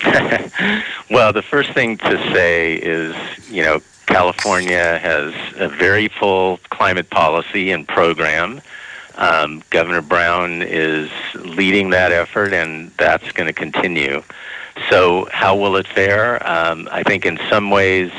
well, 1.10 1.34
the 1.34 1.41
first 1.41 1.72
thing 1.72 1.97
to 1.97 2.34
say 2.34 2.76
is, 2.76 3.16
you 3.50 3.64
know, 3.64 3.82
California 4.06 4.97
has 4.97 5.34
a 5.56 5.68
very 5.68 6.08
full 6.08 6.60
climate 6.70 7.10
policy 7.10 7.72
and 7.72 7.88
program. 7.88 8.62
Um, 9.16 9.62
Governor 9.70 10.02
Brown 10.02 10.62
is 10.62 11.12
leading 11.36 11.89
that 11.89 12.12
effort, 12.12 12.54
and 12.54 12.91
that's 12.91 13.32
going 13.34 13.47
to 13.47 13.54
continue. 13.54 14.24
So, 14.89 15.28
how 15.32 15.58
will 15.58 15.76
it 15.76 15.88
fare? 15.88 16.36
Um, 16.47 16.88
I 16.91 17.04
think 17.04 17.26
in 17.26 17.38
some 17.50 17.70
ways 17.70 18.12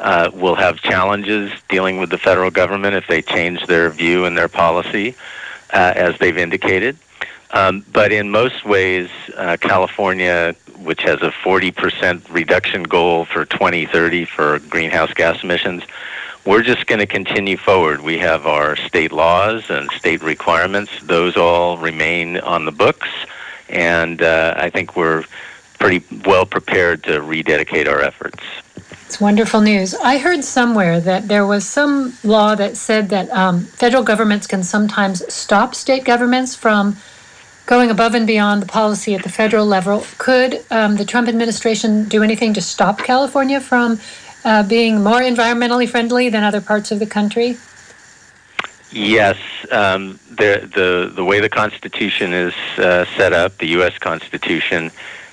uh, 0.00 0.30
we'll 0.32 0.54
have 0.54 0.78
challenges 0.78 1.52
dealing 1.68 1.98
with 1.98 2.10
the 2.10 2.18
federal 2.18 2.50
government 2.50 2.94
if 2.94 3.06
they 3.06 3.20
change 3.20 3.66
their 3.66 3.90
view 3.90 4.24
and 4.24 4.38
their 4.38 4.48
policy, 4.48 5.14
uh, 5.72 5.92
as 5.94 6.18
they've 6.18 6.38
indicated. 6.38 6.96
Um, 7.50 7.84
but 7.92 8.12
in 8.12 8.30
most 8.30 8.64
ways, 8.64 9.08
uh, 9.36 9.56
California 9.60 10.54
which 10.82 11.02
has 11.02 11.22
a 11.22 11.30
40% 11.30 12.22
reduction 12.30 12.82
goal 12.82 13.24
for 13.24 13.44
2030 13.44 14.24
for 14.24 14.58
greenhouse 14.60 15.12
gas 15.12 15.42
emissions. 15.42 15.82
We're 16.44 16.62
just 16.62 16.86
going 16.86 17.00
to 17.00 17.06
continue 17.06 17.56
forward. 17.56 18.00
We 18.00 18.18
have 18.18 18.46
our 18.46 18.76
state 18.76 19.12
laws 19.12 19.68
and 19.70 19.90
state 19.90 20.22
requirements. 20.22 20.90
Those 21.02 21.36
all 21.36 21.76
remain 21.76 22.38
on 22.38 22.64
the 22.64 22.72
books. 22.72 23.08
And 23.68 24.22
uh, 24.22 24.54
I 24.56 24.70
think 24.70 24.96
we're 24.96 25.24
pretty 25.78 26.04
well 26.24 26.46
prepared 26.46 27.04
to 27.04 27.20
rededicate 27.20 27.86
our 27.86 28.00
efforts. 28.00 28.42
It's 29.06 29.20
wonderful 29.20 29.60
news. 29.60 29.94
I 29.94 30.18
heard 30.18 30.44
somewhere 30.44 31.00
that 31.00 31.28
there 31.28 31.46
was 31.46 31.66
some 31.66 32.14
law 32.24 32.54
that 32.54 32.76
said 32.76 33.08
that 33.08 33.30
um, 33.30 33.60
federal 33.60 34.02
governments 34.02 34.46
can 34.46 34.62
sometimes 34.62 35.32
stop 35.32 35.74
state 35.74 36.04
governments 36.04 36.54
from 36.54 36.96
going 37.68 37.90
above 37.90 38.14
and 38.14 38.26
beyond 38.26 38.62
the 38.62 38.66
policy 38.66 39.14
at 39.14 39.22
the 39.22 39.28
federal 39.28 39.66
level. 39.66 40.02
Could 40.16 40.64
um, 40.70 40.96
the 40.96 41.04
Trump 41.04 41.28
administration 41.28 42.08
do 42.08 42.22
anything 42.22 42.54
to 42.54 42.62
stop 42.62 42.98
California 42.98 43.60
from 43.60 44.00
uh, 44.42 44.62
being 44.62 45.02
more 45.04 45.20
environmentally 45.20 45.86
friendly 45.86 46.30
than 46.30 46.42
other 46.42 46.62
parts 46.62 46.90
of 46.90 46.98
the 46.98 47.06
country? 47.06 47.58
Yes, 48.90 49.36
um, 49.70 50.18
the, 50.30 50.66
the 50.74 51.12
the 51.14 51.22
way 51.22 51.40
the 51.40 51.50
Constitution 51.50 52.32
is 52.32 52.54
uh, 52.78 53.04
set 53.18 53.34
up, 53.34 53.58
the 53.58 53.68
U.S. 53.78 53.98
Constitution, 53.98 54.90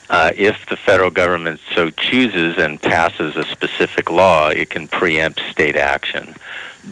uh, 0.10 0.32
if 0.36 0.66
the 0.66 0.76
federal 0.76 1.10
government 1.10 1.62
so 1.74 1.90
chooses 1.90 2.58
and 2.58 2.82
passes 2.82 3.38
a 3.38 3.46
specific 3.46 4.12
law, 4.12 4.50
it 4.50 4.72
can 4.72 4.90
preempt 4.90 5.40
state 5.50 5.78
action. 5.78 6.36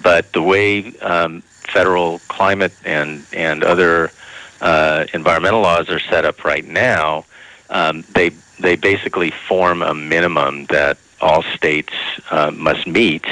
But 0.02 0.32
the 0.32 0.42
way 0.42 0.98
um, 1.00 1.42
federal 1.42 2.20
climate 2.30 2.74
and 2.86 3.26
and 3.34 3.66
other 3.66 4.12
uh, 4.64 5.06
environmental 5.14 5.62
laws 5.62 5.90
are 5.90 6.00
set 6.00 6.26
up 6.26 6.44
right 6.46 6.66
now, 6.66 7.26
um, 7.70 8.04
they 8.14 8.30
they 8.60 8.76
basically 8.76 9.32
form 9.32 9.82
a 9.82 9.94
minimum 9.94 10.66
that 10.68 10.98
all 11.20 11.44
states 11.56 11.94
uh, 12.32 12.50
must 12.52 12.88
meet. 12.88 13.26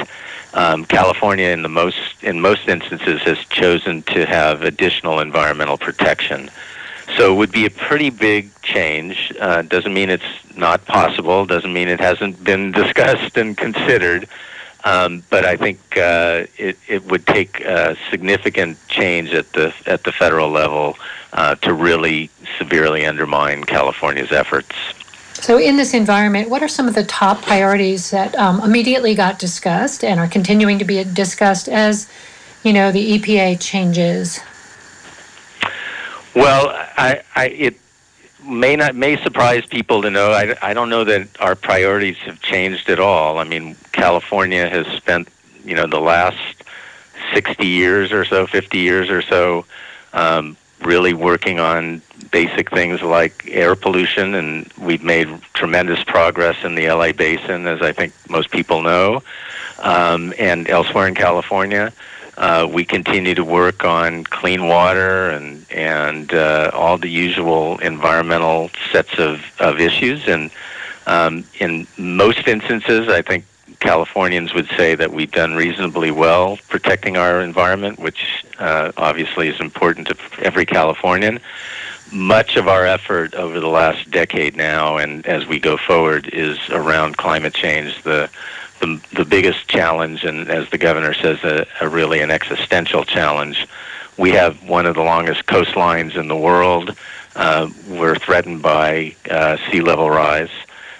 Um, 0.53 0.83
California, 0.85 1.47
in 1.47 1.63
the 1.63 1.69
most 1.69 2.21
in 2.21 2.41
most 2.41 2.67
instances, 2.67 3.21
has 3.21 3.39
chosen 3.45 4.03
to 4.03 4.25
have 4.25 4.63
additional 4.63 5.19
environmental 5.21 5.77
protection. 5.77 6.51
So 7.15 7.33
it 7.33 7.37
would 7.37 7.51
be 7.51 7.65
a 7.65 7.69
pretty 7.69 8.09
big 8.09 8.49
change. 8.61 9.33
Uh, 9.39 9.61
doesn't 9.61 9.93
mean 9.93 10.09
it's 10.09 10.23
not 10.55 10.85
possible. 10.85 11.45
Doesn't 11.45 11.71
mean 11.71 11.87
it 11.87 11.99
hasn't 11.99 12.43
been 12.43 12.71
discussed 12.83 13.37
and 13.37 13.57
considered. 13.57 14.27
Um, 14.83 15.23
but 15.29 15.45
I 15.45 15.57
think 15.57 15.79
uh, 15.95 16.45
it, 16.57 16.77
it 16.87 17.05
would 17.05 17.27
take 17.27 17.61
a 17.61 17.95
significant 18.09 18.77
change 18.87 19.31
at 19.31 19.51
the 19.53 19.73
at 19.85 20.03
the 20.03 20.11
federal 20.11 20.49
level 20.49 20.97
uh, 21.33 21.55
to 21.55 21.73
really 21.73 22.29
severely 22.57 23.05
undermine 23.05 23.63
California's 23.63 24.31
efforts. 24.31 24.75
So, 25.33 25.57
in 25.57 25.75
this 25.75 25.93
environment, 25.93 26.49
what 26.49 26.61
are 26.61 26.67
some 26.67 26.87
of 26.87 26.93
the 26.93 27.03
top 27.03 27.41
priorities 27.41 28.11
that 28.11 28.35
um, 28.35 28.61
immediately 28.61 29.15
got 29.15 29.39
discussed 29.39 30.03
and 30.03 30.19
are 30.19 30.27
continuing 30.27 30.77
to 30.79 30.85
be 30.85 31.03
discussed 31.03 31.67
as, 31.67 32.07
you 32.63 32.73
know, 32.73 32.91
the 32.91 33.17
EPA 33.17 33.59
changes? 33.59 34.39
Well, 36.35 36.69
I, 36.97 37.23
I, 37.35 37.47
it 37.47 37.80
may 38.43 38.75
not 38.75 38.95
may 38.95 39.21
surprise 39.21 39.65
people 39.65 40.01
to 40.01 40.09
know. 40.09 40.31
I, 40.31 40.55
I 40.61 40.73
don't 40.73 40.89
know 40.89 41.03
that 41.03 41.27
our 41.39 41.55
priorities 41.55 42.17
have 42.19 42.41
changed 42.41 42.89
at 42.89 42.99
all. 42.99 43.37
I 43.37 43.43
mean, 43.43 43.75
California 43.91 44.67
has 44.69 44.87
spent, 44.87 45.27
you 45.63 45.75
know, 45.75 45.87
the 45.87 45.99
last 45.99 46.63
60 47.33 47.65
years 47.65 48.11
or 48.11 48.25
so, 48.25 48.47
50 48.47 48.79
years 48.79 49.09
or 49.09 49.21
so, 49.21 49.65
um, 50.13 50.57
really 50.81 51.13
working 51.13 51.59
on 51.59 52.01
basic 52.31 52.71
things 52.71 53.01
like 53.01 53.47
air 53.47 53.75
pollution, 53.75 54.33
and 54.33 54.71
we've 54.77 55.03
made 55.03 55.29
tremendous 55.53 56.03
progress 56.03 56.63
in 56.63 56.75
the 56.75 56.87
LA 56.87 57.11
basin, 57.11 57.67
as 57.67 57.81
I 57.81 57.91
think 57.91 58.13
most 58.29 58.51
people 58.51 58.81
know, 58.81 59.21
um, 59.79 60.33
and 60.39 60.67
elsewhere 60.69 61.07
in 61.07 61.15
California. 61.15 61.93
Uh, 62.41 62.65
we 62.65 62.83
continue 62.83 63.35
to 63.35 63.43
work 63.43 63.85
on 63.85 64.23
clean 64.23 64.67
water 64.67 65.29
and 65.29 65.63
and 65.69 66.33
uh, 66.33 66.71
all 66.73 66.97
the 66.97 67.07
usual 67.07 67.77
environmental 67.77 68.71
sets 68.91 69.19
of, 69.19 69.45
of 69.59 69.79
issues. 69.79 70.27
And 70.27 70.49
um, 71.05 71.45
in 71.59 71.85
most 71.99 72.47
instances, 72.47 73.09
I 73.09 73.21
think 73.21 73.45
Californians 73.79 74.55
would 74.55 74.67
say 74.75 74.95
that 74.95 75.13
we've 75.13 75.31
done 75.31 75.53
reasonably 75.53 76.09
well 76.09 76.57
protecting 76.67 77.15
our 77.15 77.41
environment, 77.41 77.99
which 77.99 78.43
uh, 78.57 78.91
obviously 78.97 79.47
is 79.47 79.59
important 79.59 80.07
to 80.07 80.17
every 80.39 80.65
Californian. 80.65 81.39
Much 82.11 82.57
of 82.57 82.67
our 82.67 82.87
effort 82.87 83.35
over 83.35 83.59
the 83.59 83.69
last 83.69 84.09
decade 84.09 84.57
now, 84.57 84.97
and 84.97 85.27
as 85.27 85.45
we 85.45 85.59
go 85.59 85.77
forward, 85.77 86.27
is 86.33 86.57
around 86.71 87.17
climate 87.17 87.53
change. 87.53 88.01
The 88.01 88.31
the, 88.81 89.01
the 89.13 89.25
biggest 89.25 89.67
challenge, 89.67 90.25
and 90.25 90.49
as 90.49 90.69
the 90.69 90.77
governor 90.77 91.13
says, 91.13 91.43
a, 91.43 91.65
a 91.79 91.87
really 91.87 92.19
an 92.19 92.31
existential 92.31 93.05
challenge. 93.05 93.67
We 94.17 94.31
have 94.31 94.67
one 94.67 94.85
of 94.85 94.95
the 94.95 95.03
longest 95.03 95.45
coastlines 95.45 96.15
in 96.15 96.27
the 96.27 96.35
world. 96.35 96.95
Uh, 97.35 97.69
we're 97.87 98.15
threatened 98.15 98.61
by 98.61 99.15
uh, 99.29 99.57
sea 99.71 99.81
level 99.81 100.09
rise. 100.09 100.49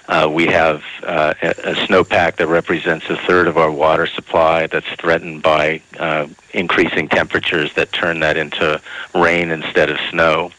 Uh, 0.08 0.28
we 0.32 0.46
have 0.46 0.82
uh, 1.04 1.34
a, 1.42 1.50
a 1.50 1.74
snowpack 1.86 2.36
that 2.36 2.48
represents 2.48 3.08
a 3.08 3.16
third 3.16 3.46
of 3.46 3.56
our 3.56 3.70
water 3.70 4.06
supply 4.06 4.66
that's 4.66 4.88
threatened 4.98 5.42
by 5.42 5.80
uh, 5.98 6.26
increasing 6.52 7.08
temperatures 7.08 7.72
that 7.74 7.92
turn 7.92 8.20
that 8.20 8.36
into 8.36 8.80
rain 9.14 9.50
instead 9.50 9.90
of 9.90 9.98
snow. 10.10 10.50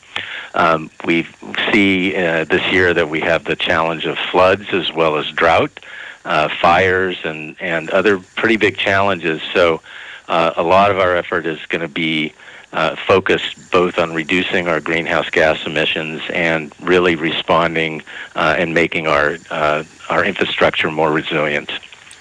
Um, 0.54 0.92
we 1.04 1.28
see 1.72 2.16
uh, 2.16 2.46
this 2.46 2.72
year 2.72 2.94
that 2.94 3.10
we 3.10 3.20
have 3.22 3.44
the 3.44 3.56
challenge 3.56 4.06
of 4.06 4.18
floods 4.32 4.68
as 4.72 4.94
well 4.94 5.18
as 5.18 5.28
drought, 5.32 5.80
uh, 6.26 6.50
fires, 6.62 7.18
and, 7.24 7.56
and 7.60 7.90
other 7.90 8.20
pretty 8.20 8.58
big 8.58 8.78
challenges. 8.78 9.42
So 9.54 9.82
uh, 10.28 10.54
a 10.56 10.64
lot 10.64 10.92
of 10.92 11.00
our 11.00 11.16
effort 11.16 11.46
is 11.46 11.64
going 11.68 11.82
to 11.82 11.88
be 11.88 12.34
uh, 12.74 12.96
focused 12.96 13.72
both 13.72 14.00
on 14.00 14.14
reducing 14.14 14.68
our 14.68 14.80
greenhouse 14.80 15.30
gas 15.30 15.66
emissions 15.66 16.22
and 16.34 16.74
really 16.82 17.16
responding 17.16 18.02
uh, 18.36 18.56
and 18.58 18.74
making 18.74 19.08
our 19.08 19.38
uh, 19.52 19.84
our 20.10 20.26
infrastructure 20.26 20.90
more 20.92 21.12
resilient. 21.12 21.72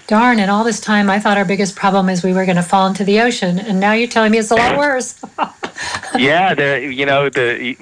Darn! 0.08 0.40
And 0.40 0.50
all 0.50 0.64
this 0.64 0.80
time, 0.80 1.08
I 1.08 1.18
thought 1.18 1.38
our 1.38 1.44
biggest 1.44 1.74
problem 1.74 2.08
is 2.08 2.22
we 2.22 2.34
were 2.34 2.44
going 2.44 2.56
to 2.56 2.62
fall 2.62 2.86
into 2.86 3.04
the 3.04 3.20
ocean, 3.20 3.58
and 3.58 3.80
now 3.80 3.92
you're 3.92 4.08
telling 4.08 4.30
me 4.30 4.38
it's 4.38 4.50
a 4.50 4.56
lot 4.56 4.76
worse. 4.78 5.18
yeah, 6.18 6.54
there. 6.54 6.80
You 6.80 7.06
know, 7.06 7.28
the 7.28 7.74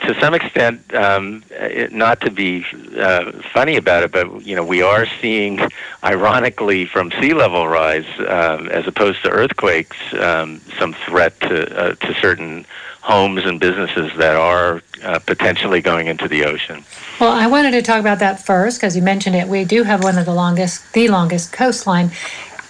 to 0.00 0.20
some 0.20 0.34
extent, 0.34 0.94
um, 0.94 1.44
it, 1.50 1.92
not 1.92 2.20
to 2.22 2.30
be 2.30 2.64
uh, 2.96 3.32
funny 3.52 3.76
about 3.76 4.02
it, 4.02 4.12
but 4.12 4.44
you 4.44 4.56
know, 4.56 4.64
we 4.64 4.82
are 4.82 5.06
seeing, 5.20 5.60
ironically, 6.04 6.86
from 6.86 7.10
sea 7.20 7.34
level 7.34 7.68
rise, 7.68 8.06
um, 8.20 8.68
as 8.68 8.86
opposed 8.86 9.22
to 9.22 9.30
earthquakes, 9.30 9.96
um, 10.14 10.60
some 10.78 10.94
threat 11.06 11.38
to 11.40 11.76
uh, 11.76 11.94
to 11.94 12.14
certain 12.14 12.66
homes 13.02 13.44
and 13.44 13.58
businesses 13.58 14.12
that 14.16 14.36
are 14.36 14.80
uh, 15.02 15.18
potentially 15.18 15.80
going 15.80 16.06
into 16.06 16.28
the 16.28 16.44
ocean. 16.44 16.84
Well, 17.18 17.32
I 17.32 17.48
wanted 17.48 17.72
to 17.72 17.82
talk 17.82 17.98
about 17.98 18.20
that 18.20 18.44
first 18.44 18.78
because 18.78 18.94
you 18.94 19.02
mentioned 19.02 19.34
it. 19.34 19.48
We 19.48 19.64
do 19.64 19.82
have 19.82 20.04
one 20.04 20.18
of 20.18 20.24
the 20.24 20.34
longest, 20.34 20.92
the 20.92 21.08
longest 21.08 21.52
coastline. 21.52 22.12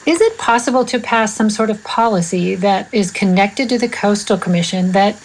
Is 0.04 0.20
it 0.20 0.36
possible 0.36 0.84
to 0.86 0.98
pass 0.98 1.34
some 1.34 1.48
sort 1.48 1.70
of 1.70 1.84
policy 1.84 2.56
that 2.56 2.92
is 2.92 3.12
connected 3.12 3.68
to 3.68 3.78
the 3.78 3.88
Coastal 3.88 4.36
Commission 4.36 4.92
that 4.92 5.16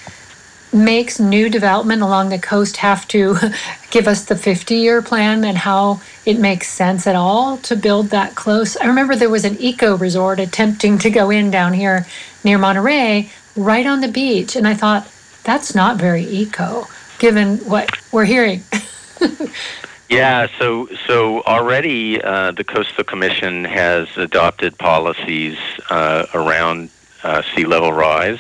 makes 0.71 1.19
new 1.19 1.49
development 1.49 2.01
along 2.03 2.29
the 2.29 2.37
coast 2.37 2.77
have 2.77 3.07
to 3.07 3.37
give 3.89 4.07
us 4.07 4.25
the 4.25 4.35
50 4.35 4.75
year 4.75 5.01
plan 5.01 5.43
and 5.43 5.57
how 5.57 6.01
it 6.25 6.37
makes 6.39 6.67
sense 6.67 7.07
at 7.07 7.15
all 7.15 7.57
to 7.57 7.75
build 7.75 8.09
that 8.09 8.35
close. 8.35 8.77
I 8.77 8.85
remember 8.85 9.15
there 9.15 9.29
was 9.29 9.45
an 9.45 9.57
eco 9.59 9.97
resort 9.97 10.39
attempting 10.39 10.99
to 10.99 11.09
go 11.09 11.31
in 11.31 11.49
down 11.49 11.73
here 11.73 12.05
near 12.43 12.59
Monterey, 12.59 13.31
right 13.55 13.85
on 13.85 14.01
the 14.01 14.07
beach. 14.07 14.55
And 14.55 14.67
I 14.67 14.75
thought, 14.75 15.09
that's 15.43 15.73
not 15.73 15.97
very 15.97 16.23
eco, 16.23 16.87
given 17.17 17.57
what 17.59 17.89
we're 18.11 18.25
hearing. 18.25 18.63
yeah, 20.09 20.47
so 20.57 20.87
so 21.05 21.41
already 21.43 22.21
uh, 22.21 22.51
the 22.51 22.63
Coastal 22.63 23.03
Commission 23.03 23.65
has 23.65 24.07
adopted 24.17 24.77
policies 24.77 25.57
uh, 25.89 26.25
around 26.33 26.89
uh, 27.23 27.41
sea 27.55 27.65
level 27.65 27.91
rise 27.91 28.39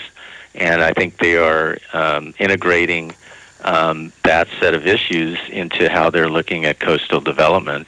and 0.57 0.81
I 0.81 0.91
think 0.91 1.17
they 1.17 1.37
are 1.37 1.77
um, 1.93 2.33
integrating 2.39 3.13
um, 3.63 4.11
that 4.23 4.47
set 4.59 4.73
of 4.73 4.85
issues 4.85 5.37
into 5.49 5.89
how 5.89 6.09
they're 6.09 6.29
looking 6.29 6.65
at 6.65 6.79
coastal 6.79 7.21
development. 7.21 7.87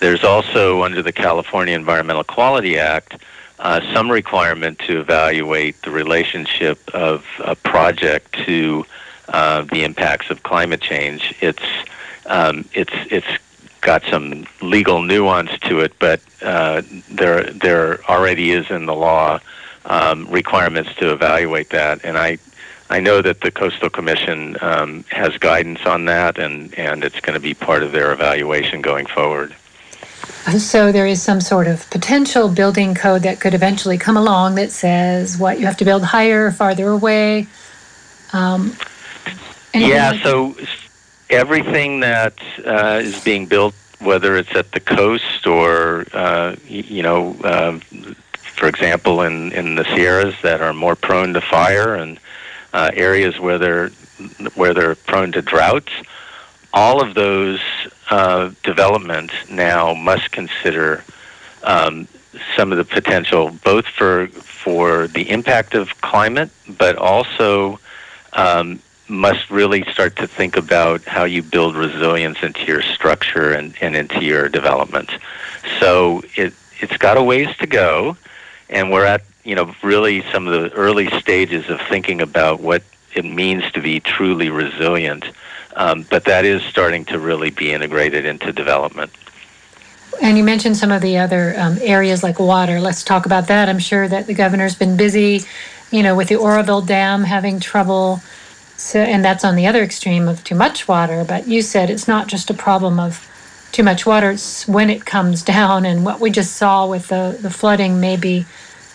There's 0.00 0.24
also, 0.24 0.82
under 0.82 1.02
the 1.02 1.12
California 1.12 1.74
Environmental 1.74 2.24
Quality 2.24 2.78
Act, 2.78 3.16
uh, 3.58 3.80
some 3.92 4.10
requirement 4.10 4.78
to 4.80 5.00
evaluate 5.00 5.80
the 5.82 5.90
relationship 5.90 6.78
of 6.94 7.24
a 7.38 7.54
project 7.54 8.32
to 8.44 8.84
uh, 9.28 9.62
the 9.62 9.84
impacts 9.84 10.30
of 10.30 10.42
climate 10.42 10.80
change. 10.80 11.34
It's 11.40 11.62
um, 12.26 12.64
it's 12.72 12.92
it's 13.10 13.26
got 13.80 14.02
some 14.04 14.46
legal 14.62 15.02
nuance 15.02 15.58
to 15.60 15.80
it, 15.80 15.98
but 15.98 16.20
uh, 16.42 16.82
there 17.10 17.44
there 17.44 18.02
already 18.04 18.50
is 18.50 18.70
in 18.70 18.86
the 18.86 18.94
law 18.94 19.40
um, 19.84 20.26
requirements 20.28 20.94
to 20.96 21.12
evaluate 21.12 21.70
that. 21.70 22.04
And 22.04 22.16
I, 22.16 22.38
I 22.90 23.00
know 23.00 23.22
that 23.22 23.40
the 23.40 23.50
Coastal 23.50 23.90
Commission 23.90 24.56
um, 24.60 25.04
has 25.10 25.36
guidance 25.38 25.84
on 25.86 26.06
that, 26.06 26.38
and, 26.38 26.76
and 26.78 27.04
it's 27.04 27.20
going 27.20 27.34
to 27.34 27.40
be 27.40 27.54
part 27.54 27.82
of 27.82 27.92
their 27.92 28.12
evaluation 28.12 28.80
going 28.80 29.06
forward. 29.06 29.54
So 30.58 30.92
there 30.92 31.06
is 31.06 31.22
some 31.22 31.40
sort 31.40 31.66
of 31.66 31.88
potential 31.90 32.48
building 32.48 32.94
code 32.94 33.22
that 33.22 33.40
could 33.40 33.54
eventually 33.54 33.96
come 33.96 34.16
along 34.16 34.56
that 34.56 34.70
says 34.70 35.38
what 35.38 35.58
you 35.58 35.66
have 35.66 35.76
to 35.78 35.84
build 35.84 36.04
higher, 36.04 36.50
farther 36.50 36.88
away. 36.88 37.46
Um, 38.32 38.76
yeah. 39.72 40.10
Like 40.10 40.22
so 40.22 40.54
everything 41.30 42.00
that 42.00 42.34
uh, 42.64 43.00
is 43.02 43.20
being 43.22 43.46
built, 43.46 43.74
whether 44.00 44.36
it's 44.36 44.54
at 44.54 44.72
the 44.72 44.80
coast 44.80 45.46
or 45.46 46.06
uh, 46.12 46.56
you 46.66 47.02
know 47.02 47.34
uh, 47.44 47.78
for 48.54 48.68
example, 48.68 49.22
in, 49.22 49.52
in 49.52 49.74
the 49.74 49.84
Sierras 49.84 50.34
that 50.42 50.60
are 50.60 50.72
more 50.72 50.94
prone 50.94 51.34
to 51.34 51.40
fire 51.40 51.94
and 51.94 52.18
uh, 52.72 52.90
areas 52.94 53.38
where 53.38 53.58
they're 53.58 53.88
where 54.54 54.72
they're 54.72 54.94
prone 54.94 55.32
to 55.32 55.42
droughts. 55.42 55.92
All 56.72 57.02
of 57.02 57.14
those 57.14 57.60
uh, 58.10 58.52
development 58.62 59.32
now 59.50 59.92
must 59.94 60.30
consider 60.30 61.04
um, 61.64 62.06
some 62.56 62.72
of 62.72 62.78
the 62.78 62.84
potential, 62.84 63.50
both 63.64 63.86
for 63.86 64.28
for 64.28 65.08
the 65.08 65.28
impact 65.30 65.74
of 65.74 66.00
climate, 66.00 66.50
but 66.78 66.96
also 66.96 67.80
um, 68.32 68.80
must 69.08 69.50
really 69.50 69.84
start 69.92 70.16
to 70.16 70.26
think 70.26 70.56
about 70.56 71.04
how 71.04 71.24
you 71.24 71.42
build 71.42 71.76
resilience 71.76 72.42
into 72.42 72.64
your 72.64 72.82
structure 72.82 73.52
and, 73.52 73.74
and 73.80 73.94
into 73.94 74.24
your 74.24 74.48
development. 74.48 75.10
So 75.80 76.22
it 76.36 76.54
it's 76.80 76.96
got 76.96 77.16
a 77.16 77.22
ways 77.22 77.54
to 77.58 77.66
go 77.66 78.16
and 78.68 78.90
we're 78.90 79.04
at 79.04 79.22
you 79.44 79.54
know 79.54 79.74
really 79.82 80.22
some 80.32 80.46
of 80.46 80.60
the 80.60 80.70
early 80.76 81.08
stages 81.20 81.68
of 81.68 81.80
thinking 81.88 82.20
about 82.20 82.60
what 82.60 82.82
it 83.14 83.24
means 83.24 83.70
to 83.72 83.80
be 83.80 84.00
truly 84.00 84.50
resilient. 84.50 85.24
Um, 85.76 86.06
but 86.08 86.24
that 86.24 86.44
is 86.44 86.62
starting 86.62 87.04
to 87.06 87.18
really 87.18 87.50
be 87.50 87.72
integrated 87.72 88.24
into 88.24 88.52
development. 88.52 89.10
And 90.22 90.38
you 90.38 90.44
mentioned 90.44 90.76
some 90.76 90.92
of 90.92 91.02
the 91.02 91.18
other 91.18 91.54
um, 91.58 91.78
areas 91.80 92.22
like 92.22 92.38
water. 92.38 92.80
Let's 92.80 93.02
talk 93.02 93.26
about 93.26 93.48
that. 93.48 93.68
I'm 93.68 93.80
sure 93.80 94.06
that 94.06 94.28
the 94.28 94.34
governor's 94.34 94.76
been 94.76 94.96
busy, 94.96 95.42
you 95.90 96.04
know, 96.04 96.14
with 96.14 96.28
the 96.28 96.36
Oroville 96.36 96.82
Dam 96.82 97.24
having 97.24 97.58
trouble. 97.58 98.20
So, 98.76 99.00
and 99.00 99.24
that's 99.24 99.44
on 99.44 99.56
the 99.56 99.66
other 99.66 99.82
extreme 99.82 100.28
of 100.28 100.42
too 100.44 100.54
much 100.54 100.88
water. 100.88 101.24
But 101.24 101.46
you 101.46 101.62
said 101.62 101.90
it's 101.90 102.08
not 102.08 102.26
just 102.26 102.50
a 102.50 102.54
problem 102.54 102.98
of 102.98 103.28
too 103.72 103.82
much 103.82 104.06
water, 104.06 104.30
it's 104.30 104.66
when 104.68 104.90
it 104.90 105.04
comes 105.04 105.42
down. 105.56 105.84
And 105.84 106.04
what 106.04 106.20
we 106.20 106.30
just 106.30 106.56
saw 106.56 106.86
with 106.86 107.08
the, 107.08 107.38
the 107.40 107.50
flooding 107.50 108.00
may 108.00 108.16
be 108.16 108.46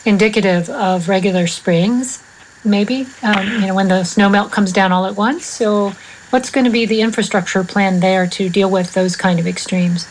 indicative 0.06 0.70
of 0.70 1.10
regular 1.10 1.48
springs, 1.48 2.24
maybe, 2.64 3.06
um, 3.24 3.48
you 3.48 3.68
know, 3.68 3.76
when 3.76 3.90
the 3.90 4.04
snow 4.04 4.30
melt 4.30 4.52
comes 4.52 4.72
down 4.72 4.92
all 4.92 5.06
at 5.06 5.16
once. 5.16 5.46
So, 5.46 5.94
what's 6.30 6.50
going 6.50 6.66
to 6.66 6.72
be 6.72 6.86
the 6.86 7.02
infrastructure 7.02 7.64
plan 7.64 8.00
there 8.00 8.28
to 8.28 8.50
deal 8.50 8.70
with 8.70 8.94
those 8.94 9.16
kind 9.16 9.40
of 9.40 9.48
extremes? 9.48 10.08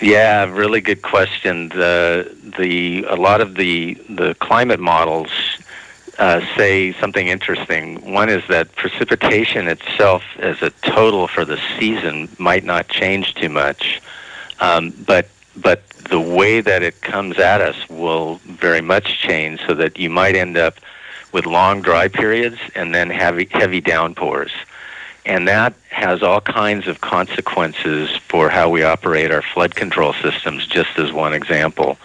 Yeah, 0.00 0.44
really 0.44 0.80
good 0.80 1.02
question. 1.02 1.70
The 1.70 2.32
the 2.56 3.04
a 3.08 3.16
lot 3.16 3.40
of 3.40 3.56
the 3.56 3.94
the 4.08 4.34
climate 4.36 4.78
models 4.78 5.30
uh, 6.18 6.40
say 6.56 6.92
something 6.94 7.28
interesting. 7.28 8.12
One 8.12 8.28
is 8.28 8.42
that 8.48 8.74
precipitation 8.74 9.68
itself, 9.68 10.22
as 10.38 10.60
a 10.62 10.70
total 10.70 11.28
for 11.28 11.44
the 11.44 11.60
season, 11.78 12.28
might 12.38 12.64
not 12.64 12.88
change 12.88 13.34
too 13.34 13.48
much, 13.48 14.00
um, 14.60 14.90
but 15.06 15.28
but 15.56 15.88
the 16.10 16.20
way 16.20 16.60
that 16.60 16.82
it 16.82 17.00
comes 17.00 17.38
at 17.38 17.60
us 17.60 17.76
will 17.88 18.36
very 18.44 18.80
much 18.80 19.20
change, 19.20 19.60
so 19.66 19.74
that 19.74 19.98
you 19.98 20.10
might 20.10 20.36
end 20.36 20.56
up 20.56 20.78
with 21.32 21.46
long 21.46 21.82
dry 21.82 22.08
periods 22.08 22.58
and 22.74 22.94
then 22.94 23.10
heavy 23.10 23.48
heavy 23.50 23.80
downpours. 23.80 24.50
And 25.24 25.46
that 25.46 25.74
has 25.90 26.22
all 26.22 26.40
kinds 26.40 26.88
of 26.88 27.00
consequences 27.02 28.10
for 28.28 28.48
how 28.48 28.70
we 28.70 28.82
operate 28.82 29.30
our 29.30 29.42
flood 29.42 29.74
control 29.74 30.14
systems, 30.14 30.66
just 30.66 30.98
as 30.98 31.12
one 31.12 31.34
example. 31.34 31.98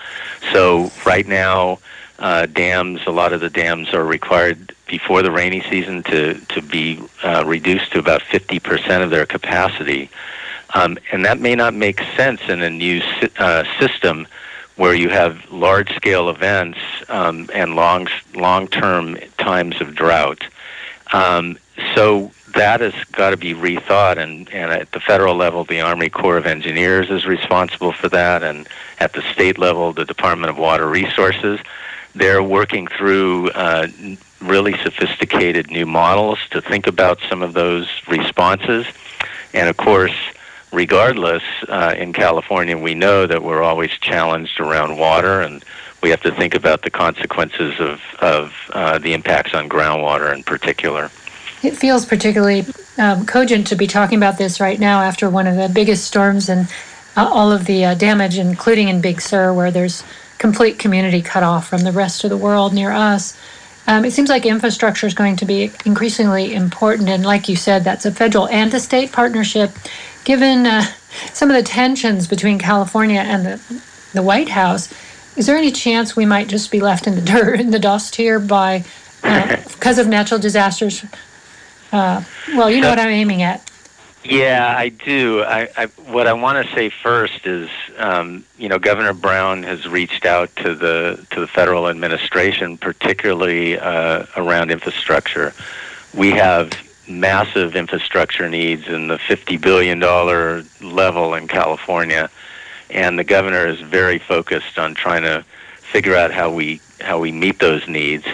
So, 0.51 0.91
right 1.05 1.25
now, 1.25 1.79
uh, 2.19 2.45
dams, 2.45 3.01
a 3.07 3.11
lot 3.11 3.33
of 3.33 3.41
the 3.41 3.49
dams 3.49 3.93
are 3.93 4.05
required 4.05 4.73
before 4.87 5.23
the 5.23 5.31
rainy 5.31 5.61
season 5.69 6.03
to, 6.03 6.35
to 6.45 6.61
be 6.61 7.01
uh, 7.23 7.43
reduced 7.45 7.91
to 7.91 7.99
about 7.99 8.21
50% 8.21 9.03
of 9.03 9.09
their 9.09 9.25
capacity. 9.25 10.09
Um, 10.73 10.97
and 11.11 11.25
that 11.25 11.39
may 11.39 11.55
not 11.55 11.73
make 11.73 12.01
sense 12.15 12.41
in 12.47 12.61
a 12.61 12.69
new 12.69 13.01
uh, 13.37 13.63
system 13.79 14.27
where 14.75 14.93
you 14.93 15.09
have 15.09 15.51
large 15.51 15.95
scale 15.95 16.29
events 16.29 16.79
um, 17.09 17.49
and 17.53 17.75
long 17.75 18.07
long 18.33 18.67
term 18.67 19.17
times 19.37 19.79
of 19.81 19.93
drought. 19.93 20.43
Um, 21.11 21.59
so 21.93 22.31
that 22.55 22.81
has 22.81 22.93
got 23.11 23.31
to 23.31 23.37
be 23.37 23.53
rethought, 23.53 24.17
and, 24.17 24.49
and 24.51 24.71
at 24.71 24.91
the 24.91 24.99
federal 24.99 25.35
level, 25.35 25.63
the 25.63 25.81
Army 25.81 26.09
Corps 26.09 26.37
of 26.37 26.45
Engineers 26.45 27.09
is 27.09 27.25
responsible 27.25 27.91
for 27.91 28.09
that, 28.09 28.43
and 28.43 28.67
at 28.99 29.13
the 29.13 29.21
state 29.33 29.57
level, 29.57 29.93
the 29.93 30.05
Department 30.05 30.49
of 30.49 30.57
Water 30.57 30.87
Resources 30.87 31.59
they're 32.15 32.43
working 32.43 32.87
through 32.87 33.49
uh, 33.49 33.87
really 34.41 34.77
sophisticated 34.79 35.71
new 35.71 35.85
models 35.85 36.39
to 36.51 36.61
think 36.61 36.87
about 36.87 37.19
some 37.29 37.41
of 37.41 37.53
those 37.53 37.87
responses. 38.07 38.85
And 39.53 39.69
of 39.69 39.77
course, 39.77 40.15
regardless, 40.71 41.43
uh, 41.67 41.95
in 41.97 42.13
California, 42.13 42.77
we 42.77 42.93
know 42.93 43.25
that 43.25 43.43
we're 43.43 43.63
always 43.63 43.91
challenged 43.91 44.59
around 44.59 44.97
water, 44.97 45.41
and 45.41 45.63
we 46.01 46.09
have 46.09 46.21
to 46.21 46.31
think 46.31 46.55
about 46.55 46.81
the 46.81 46.89
consequences 46.89 47.79
of, 47.79 48.01
of 48.19 48.53
uh, 48.73 48.97
the 48.97 49.13
impacts 49.13 49.53
on 49.53 49.69
groundwater 49.69 50.33
in 50.33 50.43
particular. 50.43 51.09
It 51.61 51.77
feels 51.77 52.05
particularly 52.05 52.65
um, 52.97 53.25
cogent 53.25 53.67
to 53.67 53.75
be 53.75 53.87
talking 53.87 54.17
about 54.17 54.37
this 54.37 54.59
right 54.59 54.77
now 54.77 55.01
after 55.01 55.29
one 55.29 55.47
of 55.47 55.55
the 55.55 55.69
biggest 55.69 56.05
storms 56.05 56.49
and 56.49 56.67
uh, 57.15 57.29
all 57.31 57.51
of 57.51 57.65
the 57.65 57.85
uh, 57.85 57.93
damage, 57.93 58.37
including 58.37 58.89
in 58.89 58.99
Big 58.99 59.21
Sur, 59.21 59.53
where 59.53 59.71
there's 59.71 60.03
complete 60.43 60.77
community 60.77 61.21
cut 61.21 61.41
off 61.41 61.69
from 61.69 61.83
the 61.83 61.91
rest 61.93 62.25
of 62.25 62.29
the 62.29 62.35
world 62.35 62.73
near 62.73 62.91
us. 62.91 63.33
Um, 63.87 64.03
it 64.03 64.11
seems 64.11 64.27
like 64.27 64.45
infrastructure 64.45 65.07
is 65.07 65.13
going 65.13 65.37
to 65.37 65.45
be 65.45 65.71
increasingly 65.85 66.53
important. 66.53 67.07
And 67.07 67.25
like 67.25 67.47
you 67.47 67.55
said, 67.55 67.85
that's 67.85 68.05
a 68.05 68.11
federal 68.11 68.49
and 68.49 68.73
a 68.73 68.79
state 68.81 69.13
partnership. 69.13 69.71
Given 70.25 70.65
uh, 70.65 70.83
some 71.31 71.49
of 71.49 71.55
the 71.55 71.63
tensions 71.63 72.27
between 72.27 72.59
California 72.59 73.21
and 73.21 73.45
the, 73.45 73.81
the 74.11 74.21
White 74.21 74.49
House, 74.49 74.93
is 75.37 75.45
there 75.45 75.55
any 75.55 75.71
chance 75.71 76.13
we 76.17 76.25
might 76.25 76.49
just 76.49 76.71
be 76.71 76.81
left 76.81 77.07
in 77.07 77.15
the 77.15 77.21
dirt, 77.33 77.61
in 77.61 77.71
the 77.71 77.79
dust 77.79 78.17
here 78.17 78.37
by 78.37 78.83
uh, 79.23 79.55
because 79.71 79.97
of 79.97 80.09
natural 80.09 80.41
disasters? 80.41 81.05
Uh, 81.93 82.21
well, 82.49 82.69
you 82.69 82.81
know 82.81 82.89
what 82.89 82.99
I'm 82.99 83.07
aiming 83.07 83.43
at. 83.43 83.61
Yeah, 84.23 84.73
I 84.77 84.89
do. 84.89 85.43
I, 85.43 85.67
I 85.75 85.85
what 86.11 86.27
I 86.27 86.33
want 86.33 86.65
to 86.65 86.73
say 86.73 86.89
first 86.89 87.45
is, 87.45 87.69
um, 87.97 88.45
you 88.57 88.69
know, 88.69 88.79
Governor 88.79 89.13
Brown 89.13 89.63
has 89.63 89.87
reached 89.87 90.25
out 90.25 90.55
to 90.57 90.75
the 90.75 91.25
to 91.31 91.41
the 91.41 91.47
federal 91.47 91.89
administration, 91.89 92.77
particularly 92.77 93.77
uh, 93.77 94.25
around 94.37 94.71
infrastructure. 94.71 95.53
We 96.13 96.31
have 96.31 96.71
massive 97.07 97.75
infrastructure 97.75 98.47
needs 98.49 98.87
in 98.87 99.07
the 99.09 99.17
fifty 99.17 99.57
billion 99.57 99.99
dollar 99.99 100.63
level 100.81 101.33
in 101.33 101.49
California, 101.49 102.29
and 102.89 103.19
the 103.19 103.25
governor 103.25 103.67
is 103.67 103.81
very 103.81 104.19
focused 104.19 104.79
on 104.79 104.95
trying 104.95 105.23
to 105.23 105.43
figure 105.79 106.15
out 106.15 106.31
how 106.31 106.49
we 106.49 106.79
how 107.01 107.19
we 107.19 107.33
meet 107.33 107.59
those 107.59 107.87
needs. 107.89 108.25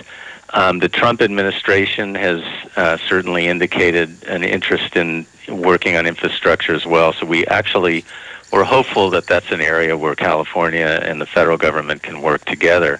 Um, 0.54 0.80
the 0.80 0.90
Trump 0.90 1.22
administration 1.22 2.16
has 2.16 2.42
uh, 2.76 2.98
certainly 2.98 3.48
indicated 3.48 4.24
an 4.24 4.44
interest 4.44 4.96
in 4.96 5.26
working 5.48 5.96
on 5.96 6.06
infrastructure 6.06 6.74
as 6.74 6.86
well. 6.86 7.14
So 7.14 7.26
we 7.26 7.46
actually 7.48 8.06
we're 8.52 8.64
hopeful 8.64 9.12
that 9.12 9.28
that's 9.28 9.52
an 9.52 9.62
area 9.62 9.96
where 9.96 10.16
California 10.16 11.00
and 11.04 11.22
the 11.22 11.26
federal 11.26 11.58
government 11.58 12.02
can 12.02 12.22
work 12.22 12.46
together. 12.46 13.00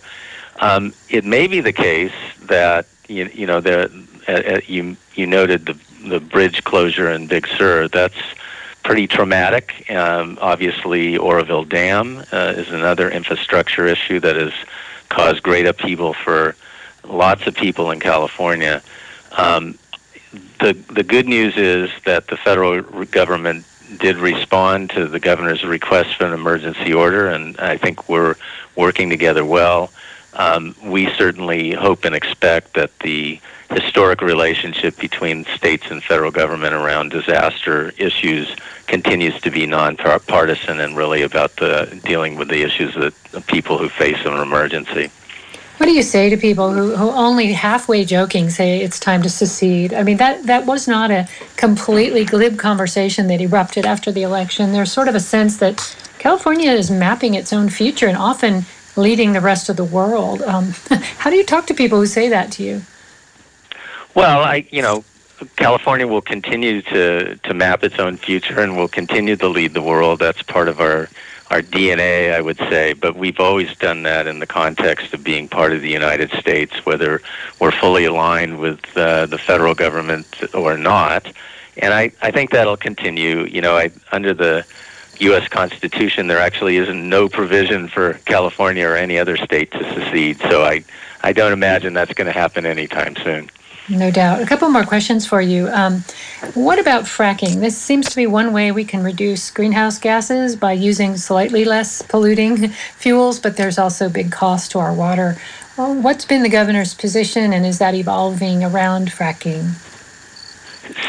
Um, 0.60 0.94
it 1.10 1.26
may 1.26 1.48
be 1.48 1.60
the 1.62 1.74
case 1.74 2.14
that 2.44 2.86
you, 3.08 3.30
you 3.34 3.48
know 3.48 3.60
the, 3.60 3.92
uh, 4.28 4.32
uh, 4.32 4.60
you 4.68 4.96
you 5.16 5.26
noted 5.26 5.66
the 5.66 5.78
the 6.08 6.20
bridge 6.20 6.64
closure 6.64 7.10
in 7.10 7.28
Big 7.28 7.48
Sur. 7.48 7.88
That's 7.88 8.16
pretty 8.84 9.08
traumatic. 9.08 9.90
Um, 9.90 10.38
obviously, 10.40 11.18
Oroville 11.18 11.66
Dam 11.66 12.24
uh, 12.32 12.54
is 12.56 12.70
another 12.70 13.10
infrastructure 13.10 13.86
issue 13.86 14.20
that 14.20 14.36
has 14.36 14.54
caused 15.10 15.44
great 15.44 15.66
upheaval 15.66 16.14
for 16.14 16.56
lots 17.04 17.48
of 17.48 17.56
people 17.56 17.92
in 17.92 18.00
California. 18.00 18.82
Um, 19.32 19.78
the 20.60 20.74
the 20.74 21.04
good 21.04 21.28
news 21.28 21.58
is 21.58 21.90
that 22.06 22.28
the 22.28 22.38
federal 22.38 22.82
government 23.06 23.66
did 23.98 24.18
respond 24.18 24.92
to 24.92 25.08
the 25.08 25.20
governor's 25.20 25.64
request 25.64 26.16
for 26.16 26.26
an 26.26 26.34
emergency 26.34 26.94
order, 26.94 27.28
and 27.28 27.58
I 27.60 27.78
think 27.78 28.08
we're 28.08 28.36
working 28.76 29.10
together 29.10 29.44
well. 29.44 29.92
Um, 30.34 30.76
we 30.84 31.12
certainly 31.16 31.72
hope 31.72 32.06
and 32.06 32.14
expect 32.14 32.76
that 32.76 32.98
the 33.00 33.40
historic 33.70 34.22
relationship 34.22 34.98
between 34.98 35.46
states 35.46 35.90
and 35.90 36.04
federal 36.04 36.32
government 36.32 36.74
around 36.74 37.10
disaster 37.10 37.92
issues 37.98 38.56
continues 38.88 39.40
to 39.42 39.52
be 39.52 39.66
nonpartisan 39.66 40.80
and 40.80 40.96
really 40.96 41.22
about 41.22 41.56
the 41.58 42.00
dealing 42.04 42.36
with 42.36 42.48
the 42.48 42.64
issues 42.64 42.94
that 42.96 43.14
people 43.48 43.78
who 43.78 43.90
face 43.90 44.24
an 44.26 44.34
emergency. 44.34 45.12
What 45.80 45.86
do 45.86 45.94
you 45.94 46.04
say 46.04 46.30
to 46.30 46.36
people 46.36 46.74
who, 46.74 46.94
who 46.94 47.10
only 47.12 47.54
halfway 47.54 48.04
joking 48.04 48.50
say 48.50 48.82
it's 48.82 49.00
time 49.00 49.22
to 49.22 49.30
secede? 49.30 49.94
I 49.94 50.04
mean, 50.04 50.18
that, 50.18 50.44
that 50.44 50.66
was 50.66 50.90
not 50.90 51.10
a 51.10 51.26
completely 51.56 52.26
glib 52.26 52.60
conversation 52.60 53.28
that 53.28 53.40
erupted 53.40 53.86
after 53.86 54.12
the 54.12 54.24
election. 54.24 54.74
There's 54.74 54.92
sort 54.92 55.08
of 55.08 55.16
a 55.16 55.22
sense 55.22 55.56
that 55.60 55.96
California 56.18 56.70
is 56.70 56.92
mapping 56.92 57.34
its 57.34 57.54
own 57.54 57.70
future 57.70 58.08
and 58.08 58.18
often 58.18 58.66
leading 58.98 59.32
the 59.32 59.40
rest 59.40 59.70
of 59.70 59.78
the 59.78 59.86
world. 59.86 60.42
Um, 60.42 60.74
how 61.18 61.30
do 61.30 61.38
you 61.38 61.46
talk 61.46 61.66
to 61.68 61.74
people 61.74 61.98
who 61.98 62.08
say 62.08 62.28
that 62.28 62.52
to 62.54 62.64
you? 62.64 62.82
Well, 64.14 64.44
I, 64.44 64.68
you 64.72 64.82
know, 64.82 65.06
California 65.56 66.06
will 66.06 66.22
continue 66.22 66.82
to, 66.82 67.38
to 67.38 67.54
map 67.54 67.86
its 67.86 67.98
own 68.00 68.18
future 68.18 68.60
and 68.60 68.76
will 68.76 68.90
continue 68.90 69.38
to 69.38 69.48
lead 69.48 69.74
the 69.74 69.82
world. 69.82 70.20
That's 70.20 70.42
part 70.42 70.68
of 70.68 70.82
our, 70.82 71.08
our 71.50 71.62
DNA, 71.62 72.34
I 72.34 72.42
would 72.42 72.58
say. 72.58 72.94
But 72.94 73.16
we've 73.16 73.40
always 73.40 73.76
done 73.78 74.04
that 74.04 74.28
in 74.28 74.40
the 74.40 74.48
context 74.48 75.14
of 75.14 75.24
being 75.24 75.48
part 75.48 75.74
of 75.74 75.82
the 75.82 75.90
United 75.90 76.32
States, 76.32 76.86
whether 76.86 77.22
we're 77.60 77.72
fully 77.72 78.06
aligned 78.06 78.60
with 78.60 78.80
uh, 78.98 79.26
the 79.26 79.38
federal 79.38 79.76
government 79.76 80.28
or 80.54 80.78
not. 80.78 81.32
And 81.78 81.94
I, 81.94 82.12
I 82.22 82.32
think 82.32 82.52
that'll 82.52 82.78
continue. 82.78 83.46
You 83.46 83.62
know, 83.62 83.78
I, 83.78 83.92
under 84.12 84.34
the 84.34 84.66
U.S. 85.20 85.48
Constitution, 85.48 86.28
there 86.28 86.40
actually 86.40 86.78
isn't 86.78 87.10
no 87.10 87.28
provision 87.28 87.88
for 87.88 88.14
California 88.26 88.88
or 88.88 88.96
any 88.96 89.18
other 89.18 89.38
state 89.38 89.72
to 89.72 89.94
secede. 89.94 90.40
So 90.40 90.64
I, 90.64 90.84
I 91.22 91.34
don't 91.34 91.52
imagine 91.52 91.94
that's 91.94 92.14
going 92.14 92.28
to 92.28 92.32
happen 92.32 92.66
anytime 92.66 93.16
soon. 93.18 93.50
No 93.90 94.12
doubt. 94.12 94.42
A 94.42 94.46
couple 94.46 94.70
more 94.70 94.84
questions 94.84 95.26
for 95.26 95.42
you. 95.42 95.68
Um, 95.70 96.04
what 96.54 96.78
about 96.78 97.06
fracking? 97.06 97.60
This 97.60 97.78
seems 97.78 98.08
to 98.10 98.16
be 98.16 98.28
one 98.28 98.54
way 98.54 98.72
we 98.72 98.86
can 98.86 99.04
reduce 99.04 99.50
greenhouse 99.50 99.98
gases 99.98 100.56
by 100.56 100.74
using 100.74 101.18
slightly 101.18 101.66
less 101.66 102.02
polluting 102.04 102.68
fuels, 102.98 103.40
but 103.40 103.58
there's 103.58 103.80
also 103.80 104.08
big 104.08 104.32
cost 104.32 104.72
to 104.72 104.80
our 104.80 104.94
water. 104.94 105.38
Well, 105.76 105.96
what's 105.96 106.26
been 106.26 106.44
the 106.44 106.50
governor's 106.50 106.94
position, 106.94 107.52
and 107.52 107.66
is 107.66 107.80
that 107.80 107.96
evolving 107.96 108.64
around 108.64 109.10
fracking? 109.10 109.74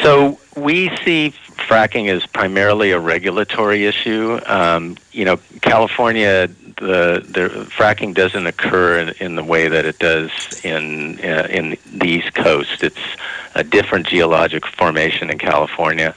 So 0.03 0.39
we 0.57 0.95
see 1.05 1.35
fracking 1.57 2.09
as 2.09 2.25
primarily 2.27 2.93
a 2.93 2.99
regulatory 2.99 3.87
issue. 3.87 4.41
Um, 4.47 4.97
you 5.13 5.25
know, 5.25 5.39
California 5.61 6.49
the, 6.81 7.25
the 7.29 7.49
fracking 7.67 8.15
doesn't 8.15 8.47
occur 8.47 8.99
in, 8.99 9.09
in 9.21 9.35
the 9.37 9.45
way 9.45 9.69
that 9.69 9.85
it 9.85 9.99
does 9.99 10.31
in 10.65 11.21
uh, 11.21 11.47
in 11.51 11.77
the 11.93 12.09
East 12.09 12.35
Coast. 12.35 12.83
It's 12.83 12.97
a 13.55 13.63
different 13.63 14.07
geologic 14.07 14.67
formation 14.67 15.31
in 15.31 15.39
California, 15.39 16.15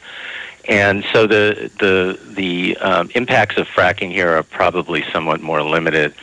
and 0.68 1.04
so 1.12 1.28
the 1.28 1.70
the 1.80 2.18
the 2.34 2.78
um, 2.78 3.12
impacts 3.14 3.58
of 3.58 3.68
fracking 3.68 4.12
here 4.12 4.30
are 4.30 4.44
probably 4.44 5.04
somewhat 5.12 5.42
more 5.42 5.62
limited. 5.62 6.14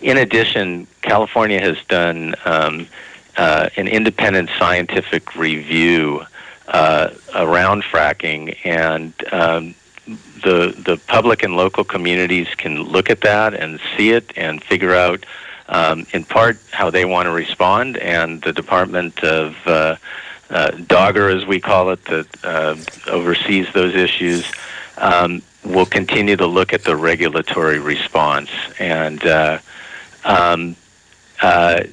In 0.00 0.18
addition, 0.18 0.86
California 1.02 1.60
has 1.60 1.78
done 1.88 2.34
um, 2.44 2.88
uh, 3.36 3.70
an 3.76 3.86
independent 3.88 4.50
scientific 4.58 5.36
review 5.36 6.24
uh, 6.66 7.10
around 7.34 7.84
fracking, 7.84 8.56
and 8.64 9.12
um, 9.32 9.74
the 10.44 10.74
the 10.84 10.96
public 11.06 11.42
and 11.42 11.56
local 11.56 11.84
communities 11.84 12.48
can 12.56 12.82
look 12.82 13.10
at 13.10 13.22
that 13.22 13.54
and 13.54 13.80
see 13.96 14.10
it 14.10 14.32
and 14.36 14.62
figure 14.62 14.94
out, 14.94 15.24
um, 15.68 16.06
in 16.12 16.24
part, 16.24 16.58
how 16.70 16.90
they 16.90 17.04
want 17.04 17.26
to 17.26 17.32
respond. 17.32 17.96
And 17.96 18.42
the 18.42 18.52
Department 18.52 19.24
of 19.24 19.56
uh, 19.66 19.96
uh, 20.50 20.70
DOGGR, 20.72 21.34
as 21.34 21.46
we 21.46 21.58
call 21.60 21.90
it, 21.90 22.04
that 22.04 22.28
uh, 22.44 22.76
oversees 23.10 23.66
those 23.72 23.94
issues, 23.94 24.44
um, 24.98 25.42
will 25.64 25.86
continue 25.86 26.36
to 26.36 26.46
look 26.46 26.72
at 26.72 26.84
the 26.84 26.94
regulatory 26.94 27.78
response 27.78 28.50
and 28.78 29.24
uh, 29.26 29.58
um, 30.24 30.76
uh, 31.42 31.84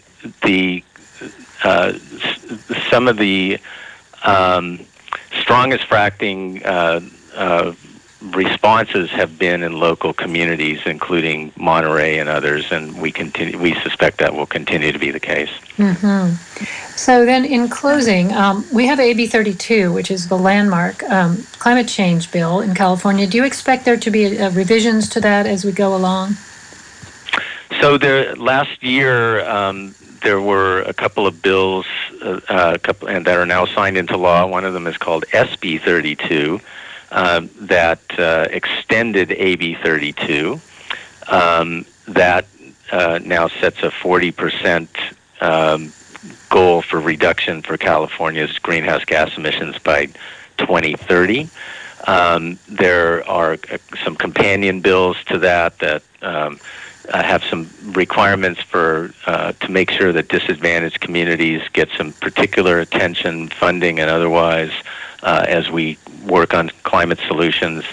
the 0.44 0.84
uh, 1.64 1.94
some 2.90 3.08
of 3.08 3.18
the 3.18 3.60
um, 4.24 4.80
strongest 5.42 5.88
fracking 5.88 6.62
responses 8.22 9.10
have 9.10 9.40
been 9.40 9.64
in 9.64 9.74
local 9.74 10.14
communities, 10.14 10.80
including 10.86 11.52
Monterey 11.56 12.20
and 12.20 12.30
others, 12.30 12.72
and 12.72 13.02
we 13.02 13.12
continue. 13.12 13.58
We 13.58 13.74
suspect 13.82 14.20
that 14.20 14.34
will 14.34 14.46
continue 14.46 14.92
to 14.92 15.00
be 15.00 15.12
the 15.12 15.20
case. 15.20 15.50
Mm-hmm. 15.78 16.66
So 16.96 17.26
then, 17.26 17.46
in 17.46 17.68
closing, 17.68 18.32
um, 18.34 18.66
we 18.72 18.86
have 18.86 19.00
AB 19.00 19.28
32, 19.28 19.92
which 19.92 20.12
is 20.12 20.28
the 20.28 20.38
landmark 20.38 21.04
um, 21.04 21.44
climate 21.60 21.88
change 21.88 22.32
bill 22.32 22.62
in 22.62 22.76
California. 22.76 23.26
Do 23.26 23.38
you 23.38 23.44
expect 23.44 23.86
there 23.86 23.98
to 23.98 24.12
be 24.12 24.38
uh, 24.38 24.52
revisions 24.52 25.10
to 25.10 25.22
that 25.22 25.48
as 25.48 25.66
we 25.66 25.72
go 25.72 25.96
along? 25.96 26.36
So 27.80 27.98
there, 27.98 28.36
last 28.36 28.84
year. 28.84 29.44
Um, 29.50 29.96
there 30.22 30.40
were 30.40 30.82
a 30.84 30.94
couple 30.94 31.26
of 31.26 31.42
bills, 31.42 31.88
uh, 32.22 32.40
uh, 32.48 32.78
couple, 32.78 33.08
and 33.08 33.26
that 33.26 33.40
are 33.40 33.46
now 33.48 33.66
signed 33.66 33.98
into 33.98 34.18
law. 34.18 34.46
One 34.46 34.66
of 34.66 34.74
them 34.74 34.86
is 34.86 34.96
called 34.98 35.26
SB 35.32 35.82
32, 35.82 36.62
um, 37.12 37.50
that 37.60 38.00
uh, 38.18 38.48
extended 38.50 39.32
AB 39.32 39.76
32 39.76 40.60
um, 41.28 41.86
that 42.08 42.46
uh, 42.92 43.20
now 43.24 43.48
sets 43.48 43.80
a 43.84 43.90
40% 43.90 44.88
um, 45.42 45.94
goal 46.50 46.82
for 46.82 47.00
reduction 47.00 47.62
for 47.62 47.78
California's 47.78 48.58
greenhouse 48.60 49.06
gas 49.06 49.36
emissions 49.38 49.78
by 49.80 50.08
2030. 50.58 51.50
Um, 52.08 52.58
there 52.68 53.28
are 53.30 53.54
uh, 53.54 53.78
some 54.04 54.16
companion 54.16 54.82
bills 54.82 55.18
to 55.26 55.38
that 55.40 55.78
that 55.80 56.04
um, 56.22 56.60
uh, 57.10 57.24
have 57.24 57.44
some 57.44 57.70
requirements 57.94 58.62
for 58.62 59.14
uh, 59.26 59.54
to 59.54 59.72
make 59.72 59.92
sure 59.92 60.12
that 60.12 60.28
disadvantaged 60.28 61.00
communities 61.00 61.62
get 61.74 61.90
some 61.98 62.12
particular 62.14 62.80
attention, 62.80 63.50
funding, 63.50 64.00
and 64.00 64.10
otherwise 64.10 64.72
uh, 65.24 65.46
as 65.48 65.70
we 65.70 65.98
work 66.26 66.54
on 66.54 66.70
climate 66.84 67.20
solutions. 67.28 67.84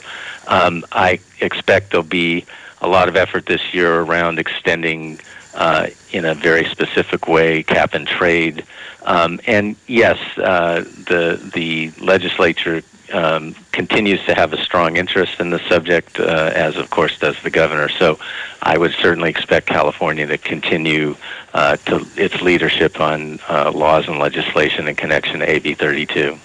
Um, 0.47 0.85
I 0.93 1.21
expect 1.41 1.91
there'll 1.91 2.05
be 2.05 2.47
a 2.81 2.89
lot 2.89 3.09
of 3.09 3.17
effort 3.17 3.47
this 3.47 3.75
year 3.75 4.01
around 4.01 4.39
extending 4.39 5.21
uh, 5.55 5.89
in 6.13 6.25
a 6.25 6.35
very 6.35 6.65
specific 6.67 7.29
way 7.29 7.63
cap 7.63 7.95
and 7.95 8.07
trade. 8.07 8.65
Um, 9.03 9.41
and 9.47 9.77
yes, 9.87 10.19
uh, 10.39 10.85
the 11.07 11.41
the 11.55 11.91
legislature 12.01 12.83
um, 13.13 13.55
continues 13.73 14.25
to 14.27 14.35
have 14.35 14.53
a 14.53 14.63
strong 14.63 14.97
interest 14.97 15.41
in 15.41 15.51
the 15.51 15.61
subject, 15.69 16.21
uh, 16.21 16.53
as 16.55 16.77
of 16.77 16.91
course 16.91 17.19
does 17.19 17.41
the 17.43 17.51
governor. 17.51 17.89
So, 17.89 18.19
I 18.63 18.77
would 18.77 18.93
certainly 18.93 19.31
expect 19.31 19.67
California 19.67 20.27
to 20.27 20.37
continue 20.37 21.17
uh, 21.55 21.77
to 21.87 22.07
its 22.17 22.41
leadership 22.43 23.01
on 23.01 23.41
uh, 23.49 23.73
laws 23.73 24.09
and 24.09 24.19
legislation 24.19 24.89
in 24.89 24.95
connection 24.95 25.41
to 25.41 25.51
AB 25.51 25.75
32. 25.75 26.39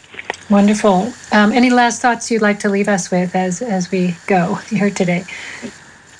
Wonderful. 0.49 1.11
Um, 1.31 1.51
any 1.51 1.69
last 1.69 2.01
thoughts 2.01 2.29
you'd 2.29 2.41
like 2.41 2.59
to 2.59 2.69
leave 2.69 2.87
us 2.87 3.09
with 3.09 3.35
as 3.35 3.61
as 3.61 3.89
we 3.91 4.15
go 4.27 4.55
here 4.55 4.89
today? 4.89 5.25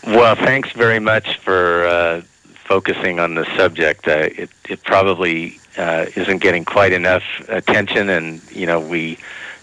Well, 0.06 0.36
thanks 0.36 0.72
very 0.72 1.00
much 1.00 1.38
for 1.40 1.86
uh, 1.86 2.22
focusing 2.54 3.20
on 3.20 3.36
the 3.36 3.46
subject. 3.58 4.08
Uh, 4.08 4.30
it 4.36 4.50
it 4.70 4.84
probably 4.84 5.60
uh, 5.78 6.06
isn't 6.16 6.40
getting 6.40 6.66
quite 6.66 6.94
enough 6.94 7.24
attention, 7.50 8.10
and 8.10 8.42
you 8.52 8.66
know 8.66 8.80
we 8.80 9.18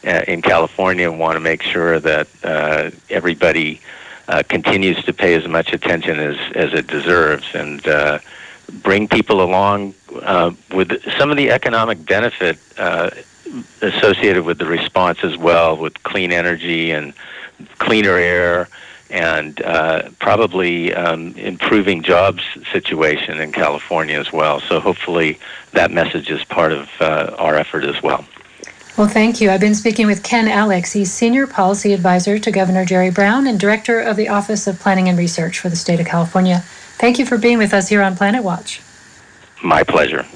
uh, 0.07 0.23
in 0.29 0.43
California 0.43 1.11
want 1.11 1.37
to 1.37 1.41
make 1.41 1.63
sure 1.63 1.99
that 1.99 2.29
uh, 2.45 2.91
everybody 3.09 3.81
uh, 4.29 4.43
continues 4.49 5.03
to 5.05 5.13
pay 5.13 5.35
as 5.35 5.49
much 5.49 5.73
attention 5.73 6.19
as 6.19 6.37
as 6.55 6.73
it 6.75 6.87
deserves, 6.87 7.47
and 7.55 7.87
bring 8.71 9.09
people 9.09 9.43
along 9.43 9.95
uh, 10.23 10.53
with 10.73 11.03
some 11.19 11.31
of 11.31 11.37
the 11.37 11.51
economic 11.51 12.05
benefit 12.05 12.59
uh, 12.79 13.11
associated 13.82 14.44
with 14.44 14.59
the 14.59 14.66
response 14.66 15.24
as 15.24 15.36
well, 15.36 15.76
with 15.76 16.03
clean 16.03 16.32
energy 16.32 16.90
and 16.90 17.12
cleaner 17.78 18.16
air 18.16 18.68
and 19.11 19.61
uh, 19.62 20.09
probably 20.20 20.94
um, 20.94 21.34
improving 21.36 22.03
jobs 22.03 22.42
situation 22.72 23.40
in 23.40 23.51
California 23.53 24.18
as 24.18 24.32
well. 24.32 24.61
So 24.61 24.78
hopefully 24.78 25.38
that 25.72 25.90
message 25.90 26.30
is 26.30 26.44
part 26.44 26.72
of 26.72 26.88
uh, 27.01 27.34
our 27.38 27.57
effort 27.57 27.84
as 27.84 28.01
well. 28.03 28.24
Well, 28.96 29.09
thank 29.09 29.40
you. 29.40 29.51
I've 29.51 29.61
been 29.61 29.74
speaking 29.74 30.07
with 30.07 30.22
Ken 30.22 30.46
Alex. 30.46 30.92
He's 30.92 31.12
Senior 31.12 31.46
Policy 31.46 31.92
Advisor 31.92 32.38
to 32.38 32.51
Governor 32.51 32.84
Jerry 32.84 33.11
Brown 33.11 33.46
and 33.46 33.59
Director 33.59 34.01
of 34.01 34.16
the 34.16 34.28
Office 34.28 34.66
of 34.66 34.78
Planning 34.78 35.09
and 35.09 35.18
Research 35.18 35.59
for 35.59 35.68
the 35.68 35.76
state 35.76 36.01
of 36.01 36.07
California. 36.07 36.61
Thank 36.98 37.18
you 37.18 37.24
for 37.24 37.38
being 37.38 37.59
with 37.59 37.72
us 37.72 37.88
here 37.88 38.03
on 38.03 38.16
Planet 38.16 38.44
Watch. 38.44 38.82
My 39.62 39.82
pleasure. 39.82 40.26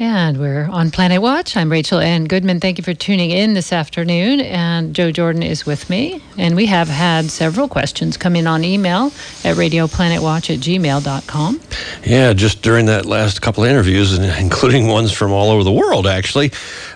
And 0.00 0.38
we're 0.38 0.64
on 0.64 0.90
Planet 0.90 1.20
Watch. 1.20 1.58
I'm 1.58 1.70
Rachel 1.70 1.98
Ann 1.98 2.24
Goodman. 2.24 2.58
Thank 2.58 2.78
you 2.78 2.84
for 2.84 2.94
tuning 2.94 3.30
in 3.30 3.52
this 3.52 3.70
afternoon. 3.70 4.40
And 4.40 4.94
Joe 4.94 5.12
Jordan 5.12 5.42
is 5.42 5.66
with 5.66 5.90
me. 5.90 6.22
And 6.38 6.56
we 6.56 6.64
have 6.66 6.88
had 6.88 7.26
several 7.26 7.68
questions 7.68 8.16
come 8.16 8.34
in 8.34 8.46
on 8.46 8.64
email 8.64 9.08
at 9.44 9.56
radioplanetwatch 9.56 10.54
at 10.54 10.60
gmail.com. 10.60 11.60
Yeah, 12.02 12.32
just 12.32 12.62
during 12.62 12.86
that 12.86 13.04
last 13.04 13.42
couple 13.42 13.62
of 13.62 13.68
interviews, 13.68 14.16
including 14.18 14.88
ones 14.88 15.12
from 15.12 15.32
all 15.32 15.50
over 15.50 15.64
the 15.64 15.72
world, 15.72 16.06
actually. 16.06 16.50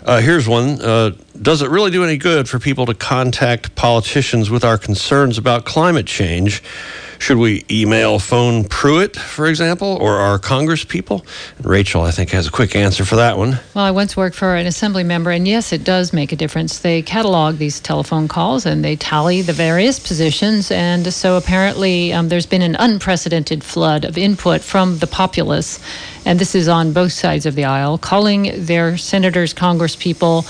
Uh, 0.06 0.22
here's 0.22 0.48
one 0.48 0.80
uh, 0.80 1.10
Does 1.42 1.60
it 1.60 1.68
really 1.68 1.90
do 1.90 2.04
any 2.04 2.16
good 2.16 2.48
for 2.48 2.58
people 2.58 2.86
to 2.86 2.94
contact 2.94 3.74
politicians 3.74 4.48
with 4.48 4.64
our 4.64 4.78
concerns 4.78 5.36
about 5.36 5.66
climate 5.66 6.06
change? 6.06 6.62
Should 7.18 7.38
we 7.38 7.64
email, 7.70 8.18
phone 8.18 8.64
Pruitt, 8.64 9.16
for 9.16 9.46
example, 9.46 9.98
or 10.00 10.16
our 10.16 10.38
Congress 10.38 10.84
people? 10.84 11.24
Rachel, 11.62 12.02
I 12.02 12.10
think, 12.10 12.30
has 12.30 12.46
a 12.46 12.50
quick 12.50 12.76
answer 12.76 13.04
for 13.04 13.16
that 13.16 13.38
one. 13.38 13.60
Well, 13.74 13.84
I 13.84 13.90
once 13.90 14.16
worked 14.16 14.36
for 14.36 14.56
an 14.56 14.66
assembly 14.66 15.04
member, 15.04 15.30
and 15.30 15.46
yes, 15.48 15.72
it 15.72 15.84
does 15.84 16.12
make 16.12 16.32
a 16.32 16.36
difference. 16.36 16.78
They 16.78 17.02
catalog 17.02 17.56
these 17.56 17.80
telephone 17.80 18.28
calls 18.28 18.66
and 18.66 18.84
they 18.84 18.96
tally 18.96 19.42
the 19.42 19.52
various 19.52 19.98
positions. 19.98 20.70
And 20.70 21.12
so 21.12 21.36
apparently, 21.36 22.12
um, 22.12 22.28
there's 22.28 22.46
been 22.46 22.62
an 22.62 22.76
unprecedented 22.78 23.64
flood 23.64 24.04
of 24.04 24.18
input 24.18 24.60
from 24.60 24.98
the 24.98 25.06
populace. 25.06 25.80
And 26.26 26.38
this 26.38 26.54
is 26.54 26.68
on 26.68 26.92
both 26.92 27.12
sides 27.12 27.46
of 27.46 27.54
the 27.54 27.64
aisle, 27.64 27.98
calling 27.98 28.52
their 28.64 28.96
senators, 28.96 29.52
Congress 29.52 29.96
people, 29.96 30.44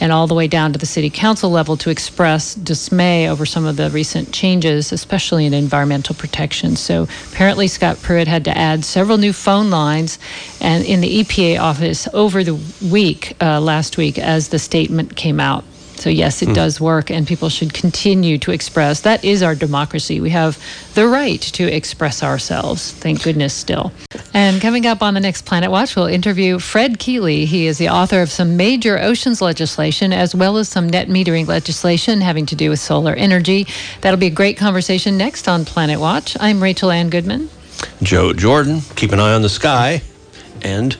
and 0.00 0.12
all 0.12 0.26
the 0.26 0.34
way 0.34 0.48
down 0.48 0.72
to 0.72 0.78
the 0.78 0.86
city 0.86 1.10
council 1.10 1.50
level 1.50 1.76
to 1.76 1.90
express 1.90 2.54
dismay 2.54 3.28
over 3.28 3.46
some 3.46 3.66
of 3.66 3.76
the 3.76 3.90
recent 3.90 4.32
changes, 4.32 4.92
especially 4.92 5.46
in 5.46 5.54
environmental 5.54 6.14
protection. 6.14 6.76
So 6.76 7.06
apparently, 7.32 7.68
Scott 7.68 8.00
Pruitt 8.02 8.28
had 8.28 8.44
to 8.46 8.56
add 8.56 8.84
several 8.84 9.18
new 9.18 9.32
phone 9.32 9.70
lines, 9.70 10.18
and 10.60 10.84
in 10.84 11.00
the 11.00 11.22
EPA 11.22 11.60
office 11.60 12.08
over 12.12 12.42
the 12.42 12.58
week 12.90 13.36
uh, 13.40 13.60
last 13.60 13.96
week 13.96 14.18
as 14.18 14.48
the 14.48 14.58
statement 14.58 15.16
came 15.16 15.38
out. 15.38 15.64
So, 16.00 16.08
yes, 16.08 16.40
it 16.40 16.48
mm. 16.48 16.54
does 16.54 16.80
work, 16.80 17.10
and 17.10 17.26
people 17.26 17.50
should 17.50 17.74
continue 17.74 18.38
to 18.38 18.52
express. 18.52 19.02
That 19.02 19.22
is 19.22 19.42
our 19.42 19.54
democracy. 19.54 20.18
We 20.20 20.30
have 20.30 20.58
the 20.94 21.06
right 21.06 21.40
to 21.40 21.64
express 21.64 22.22
ourselves, 22.22 22.92
thank 22.92 23.22
goodness, 23.22 23.52
still. 23.52 23.92
And 24.32 24.62
coming 24.62 24.86
up 24.86 25.02
on 25.02 25.12
the 25.12 25.20
next 25.20 25.44
Planet 25.44 25.70
Watch, 25.70 25.96
we'll 25.96 26.06
interview 26.06 26.58
Fred 26.58 26.98
Keeley. 26.98 27.44
He 27.44 27.66
is 27.66 27.76
the 27.76 27.90
author 27.90 28.22
of 28.22 28.30
some 28.30 28.56
major 28.56 28.98
oceans 28.98 29.42
legislation 29.42 30.12
as 30.12 30.34
well 30.34 30.56
as 30.56 30.70
some 30.70 30.88
net 30.88 31.08
metering 31.08 31.46
legislation 31.46 32.22
having 32.22 32.46
to 32.46 32.56
do 32.56 32.70
with 32.70 32.80
solar 32.80 33.12
energy. 33.12 33.66
That'll 34.00 34.18
be 34.18 34.28
a 34.28 34.30
great 34.30 34.56
conversation 34.56 35.18
next 35.18 35.48
on 35.48 35.66
Planet 35.66 36.00
Watch. 36.00 36.36
I'm 36.40 36.62
Rachel 36.62 36.90
Ann 36.90 37.10
Goodman. 37.10 37.50
Joe 38.02 38.32
Jordan. 38.32 38.80
Keep 38.96 39.12
an 39.12 39.20
eye 39.20 39.34
on 39.34 39.42
the 39.42 39.48
sky. 39.50 40.02
And 40.62 40.96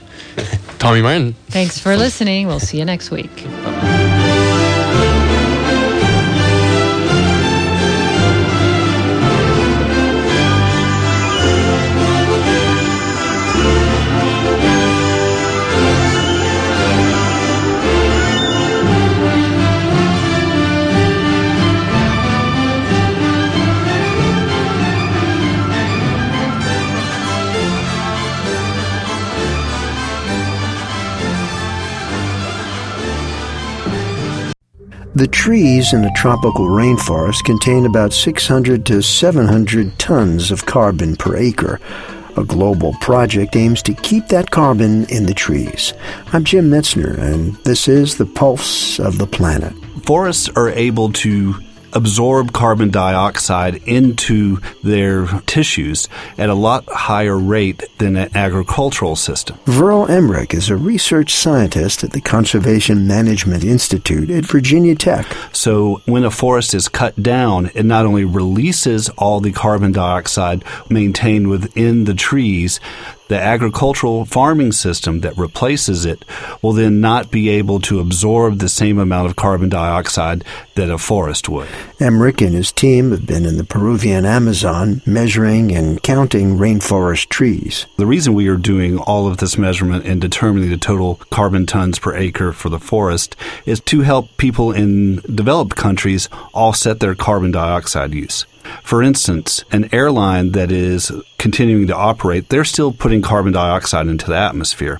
Tommy 0.79 1.01
Martin. 1.01 1.33
Thanks 1.47 1.79
for 1.79 1.97
listening. 1.97 2.47
We'll 2.47 2.59
see 2.59 2.77
you 2.77 2.85
next 2.85 3.11
week. 3.11 3.35
Bye-bye. 3.45 3.90
The 35.13 35.27
trees 35.27 35.91
in 35.91 36.05
a 36.05 36.13
tropical 36.13 36.67
rainforest 36.67 37.43
contain 37.43 37.85
about 37.85 38.13
600 38.13 38.85
to 38.85 39.01
700 39.01 39.99
tons 39.99 40.51
of 40.51 40.65
carbon 40.65 41.17
per 41.17 41.35
acre. 41.35 41.81
A 42.37 42.45
global 42.45 42.93
project 43.01 43.57
aims 43.57 43.81
to 43.83 43.93
keep 43.93 44.29
that 44.29 44.51
carbon 44.51 45.03
in 45.07 45.25
the 45.25 45.33
trees. 45.33 45.93
I'm 46.31 46.45
Jim 46.45 46.69
Metzner, 46.69 47.17
and 47.17 47.55
this 47.65 47.89
is 47.89 48.15
the 48.15 48.25
Pulse 48.25 49.01
of 49.01 49.17
the 49.17 49.27
Planet. 49.27 49.73
Forests 50.05 50.47
are 50.55 50.69
able 50.69 51.11
to 51.11 51.55
absorb 51.93 52.53
carbon 52.53 52.89
dioxide 52.89 53.75
into 53.87 54.59
their 54.83 55.27
tissues 55.45 56.07
at 56.37 56.49
a 56.49 56.53
lot 56.53 56.83
higher 56.87 57.37
rate 57.37 57.83
than 57.97 58.15
an 58.15 58.29
agricultural 58.35 59.15
system. 59.15 59.57
Verl 59.65 60.07
Emrick 60.07 60.53
is 60.53 60.69
a 60.69 60.75
research 60.75 61.33
scientist 61.33 62.03
at 62.03 62.11
the 62.11 62.21
Conservation 62.21 63.07
Management 63.07 63.63
Institute 63.63 64.29
at 64.29 64.45
Virginia 64.45 64.95
Tech. 64.95 65.25
So 65.51 66.01
when 66.05 66.23
a 66.23 66.31
forest 66.31 66.73
is 66.73 66.87
cut 66.87 67.21
down, 67.21 67.71
it 67.73 67.83
not 67.83 68.05
only 68.05 68.25
releases 68.25 69.09
all 69.09 69.39
the 69.39 69.51
carbon 69.51 69.91
dioxide 69.91 70.63
maintained 70.89 71.49
within 71.49 72.05
the 72.05 72.13
trees, 72.13 72.79
the 73.31 73.39
agricultural 73.39 74.25
farming 74.25 74.73
system 74.73 75.21
that 75.21 75.37
replaces 75.37 76.03
it 76.03 76.25
will 76.61 76.73
then 76.73 76.99
not 76.99 77.31
be 77.31 77.47
able 77.47 77.79
to 77.79 78.01
absorb 78.01 78.59
the 78.59 78.67
same 78.67 78.99
amount 78.99 79.25
of 79.25 79.37
carbon 79.37 79.69
dioxide 79.69 80.43
that 80.75 80.89
a 80.89 80.97
forest 80.97 81.47
would. 81.47 81.69
Emrick 81.97 82.45
and 82.45 82.53
his 82.53 82.73
team 82.73 83.11
have 83.11 83.25
been 83.25 83.45
in 83.45 83.55
the 83.55 83.63
Peruvian 83.63 84.25
Amazon 84.25 85.01
measuring 85.05 85.71
and 85.71 86.03
counting 86.03 86.57
rainforest 86.57 87.29
trees. 87.29 87.85
The 87.95 88.05
reason 88.05 88.33
we 88.33 88.49
are 88.49 88.57
doing 88.57 88.97
all 88.97 89.27
of 89.27 89.37
this 89.37 89.57
measurement 89.57 90.05
and 90.05 90.19
determining 90.19 90.69
the 90.69 90.75
total 90.75 91.15
carbon 91.29 91.65
tons 91.65 91.99
per 91.99 92.13
acre 92.13 92.51
for 92.51 92.67
the 92.67 92.79
forest 92.81 93.37
is 93.65 93.79
to 93.79 94.01
help 94.01 94.35
people 94.35 94.73
in 94.73 95.21
developed 95.21 95.77
countries 95.77 96.27
offset 96.53 96.99
their 96.99 97.15
carbon 97.15 97.51
dioxide 97.51 98.13
use. 98.13 98.45
For 98.83 99.01
instance, 99.03 99.63
an 99.71 99.89
airline 99.93 100.51
that 100.51 100.71
is 100.71 101.11
continuing 101.37 101.87
to 101.87 101.95
operate, 101.95 102.49
they're 102.49 102.63
still 102.63 102.91
putting 102.91 103.21
carbon 103.21 103.51
dioxide 103.51 104.07
into 104.07 104.27
the 104.27 104.35
atmosphere. 104.35 104.99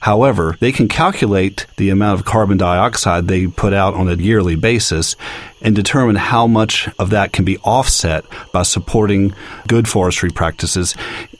However, 0.00 0.56
they 0.60 0.72
can 0.72 0.88
calculate 0.88 1.66
the 1.76 1.90
amount 1.90 2.18
of 2.18 2.26
carbon 2.26 2.56
dioxide 2.56 3.28
they 3.28 3.46
put 3.46 3.72
out 3.72 3.94
on 3.94 4.08
a 4.08 4.14
yearly 4.14 4.56
basis 4.56 5.16
and 5.60 5.76
determine 5.76 6.16
how 6.16 6.46
much 6.46 6.88
of 6.98 7.10
that 7.10 7.32
can 7.32 7.44
be 7.44 7.58
offset 7.58 8.24
by 8.52 8.62
supporting 8.62 9.34
good 9.68 9.86
forestry 9.86 10.30
practices 10.30 10.94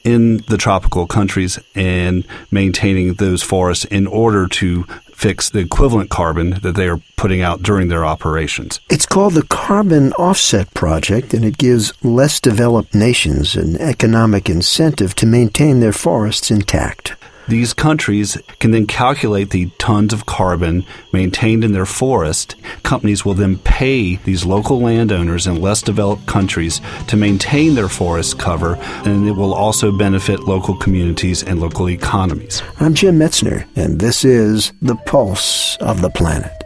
in 0.04 0.38
the 0.48 0.56
tropical 0.56 1.06
countries 1.06 1.58
and 1.74 2.26
maintaining 2.50 3.14
those 3.14 3.42
forests 3.42 3.84
in 3.86 4.06
order 4.06 4.46
to 4.46 4.84
fix 5.22 5.48
the 5.48 5.60
equivalent 5.60 6.10
carbon 6.10 6.50
that 6.62 6.74
they 6.74 6.88
are 6.88 7.00
putting 7.14 7.42
out 7.42 7.62
during 7.62 7.86
their 7.86 8.04
operations. 8.04 8.80
It's 8.90 9.06
called 9.06 9.34
the 9.34 9.44
Carbon 9.44 10.12
Offset 10.14 10.74
Project, 10.74 11.32
and 11.32 11.44
it 11.44 11.58
gives 11.58 11.92
less 12.02 12.40
developed 12.40 12.92
nations 12.92 13.54
an 13.54 13.76
economic 13.76 14.50
incentive 14.50 15.14
to 15.14 15.26
maintain 15.26 15.78
their 15.78 15.92
forests 15.92 16.50
intact. 16.50 17.14
These 17.48 17.74
countries 17.74 18.38
can 18.60 18.70
then 18.70 18.86
calculate 18.86 19.50
the 19.50 19.70
tons 19.78 20.12
of 20.12 20.26
carbon 20.26 20.86
maintained 21.12 21.64
in 21.64 21.72
their 21.72 21.86
forest. 21.86 22.54
Companies 22.82 23.24
will 23.24 23.34
then 23.34 23.58
pay 23.58 24.16
these 24.16 24.44
local 24.44 24.80
landowners 24.80 25.46
in 25.46 25.60
less 25.60 25.82
developed 25.82 26.26
countries 26.26 26.80
to 27.08 27.16
maintain 27.16 27.74
their 27.74 27.88
forest 27.88 28.38
cover, 28.38 28.76
and 29.04 29.26
it 29.28 29.32
will 29.32 29.54
also 29.54 29.96
benefit 29.96 30.40
local 30.40 30.76
communities 30.76 31.42
and 31.42 31.60
local 31.60 31.90
economies. 31.90 32.62
I'm 32.78 32.94
Jim 32.94 33.18
Metzner, 33.18 33.66
and 33.74 33.98
this 33.98 34.24
is 34.24 34.72
The 34.80 34.96
Pulse 34.96 35.76
of 35.78 36.00
the 36.00 36.10
Planet. 36.10 36.61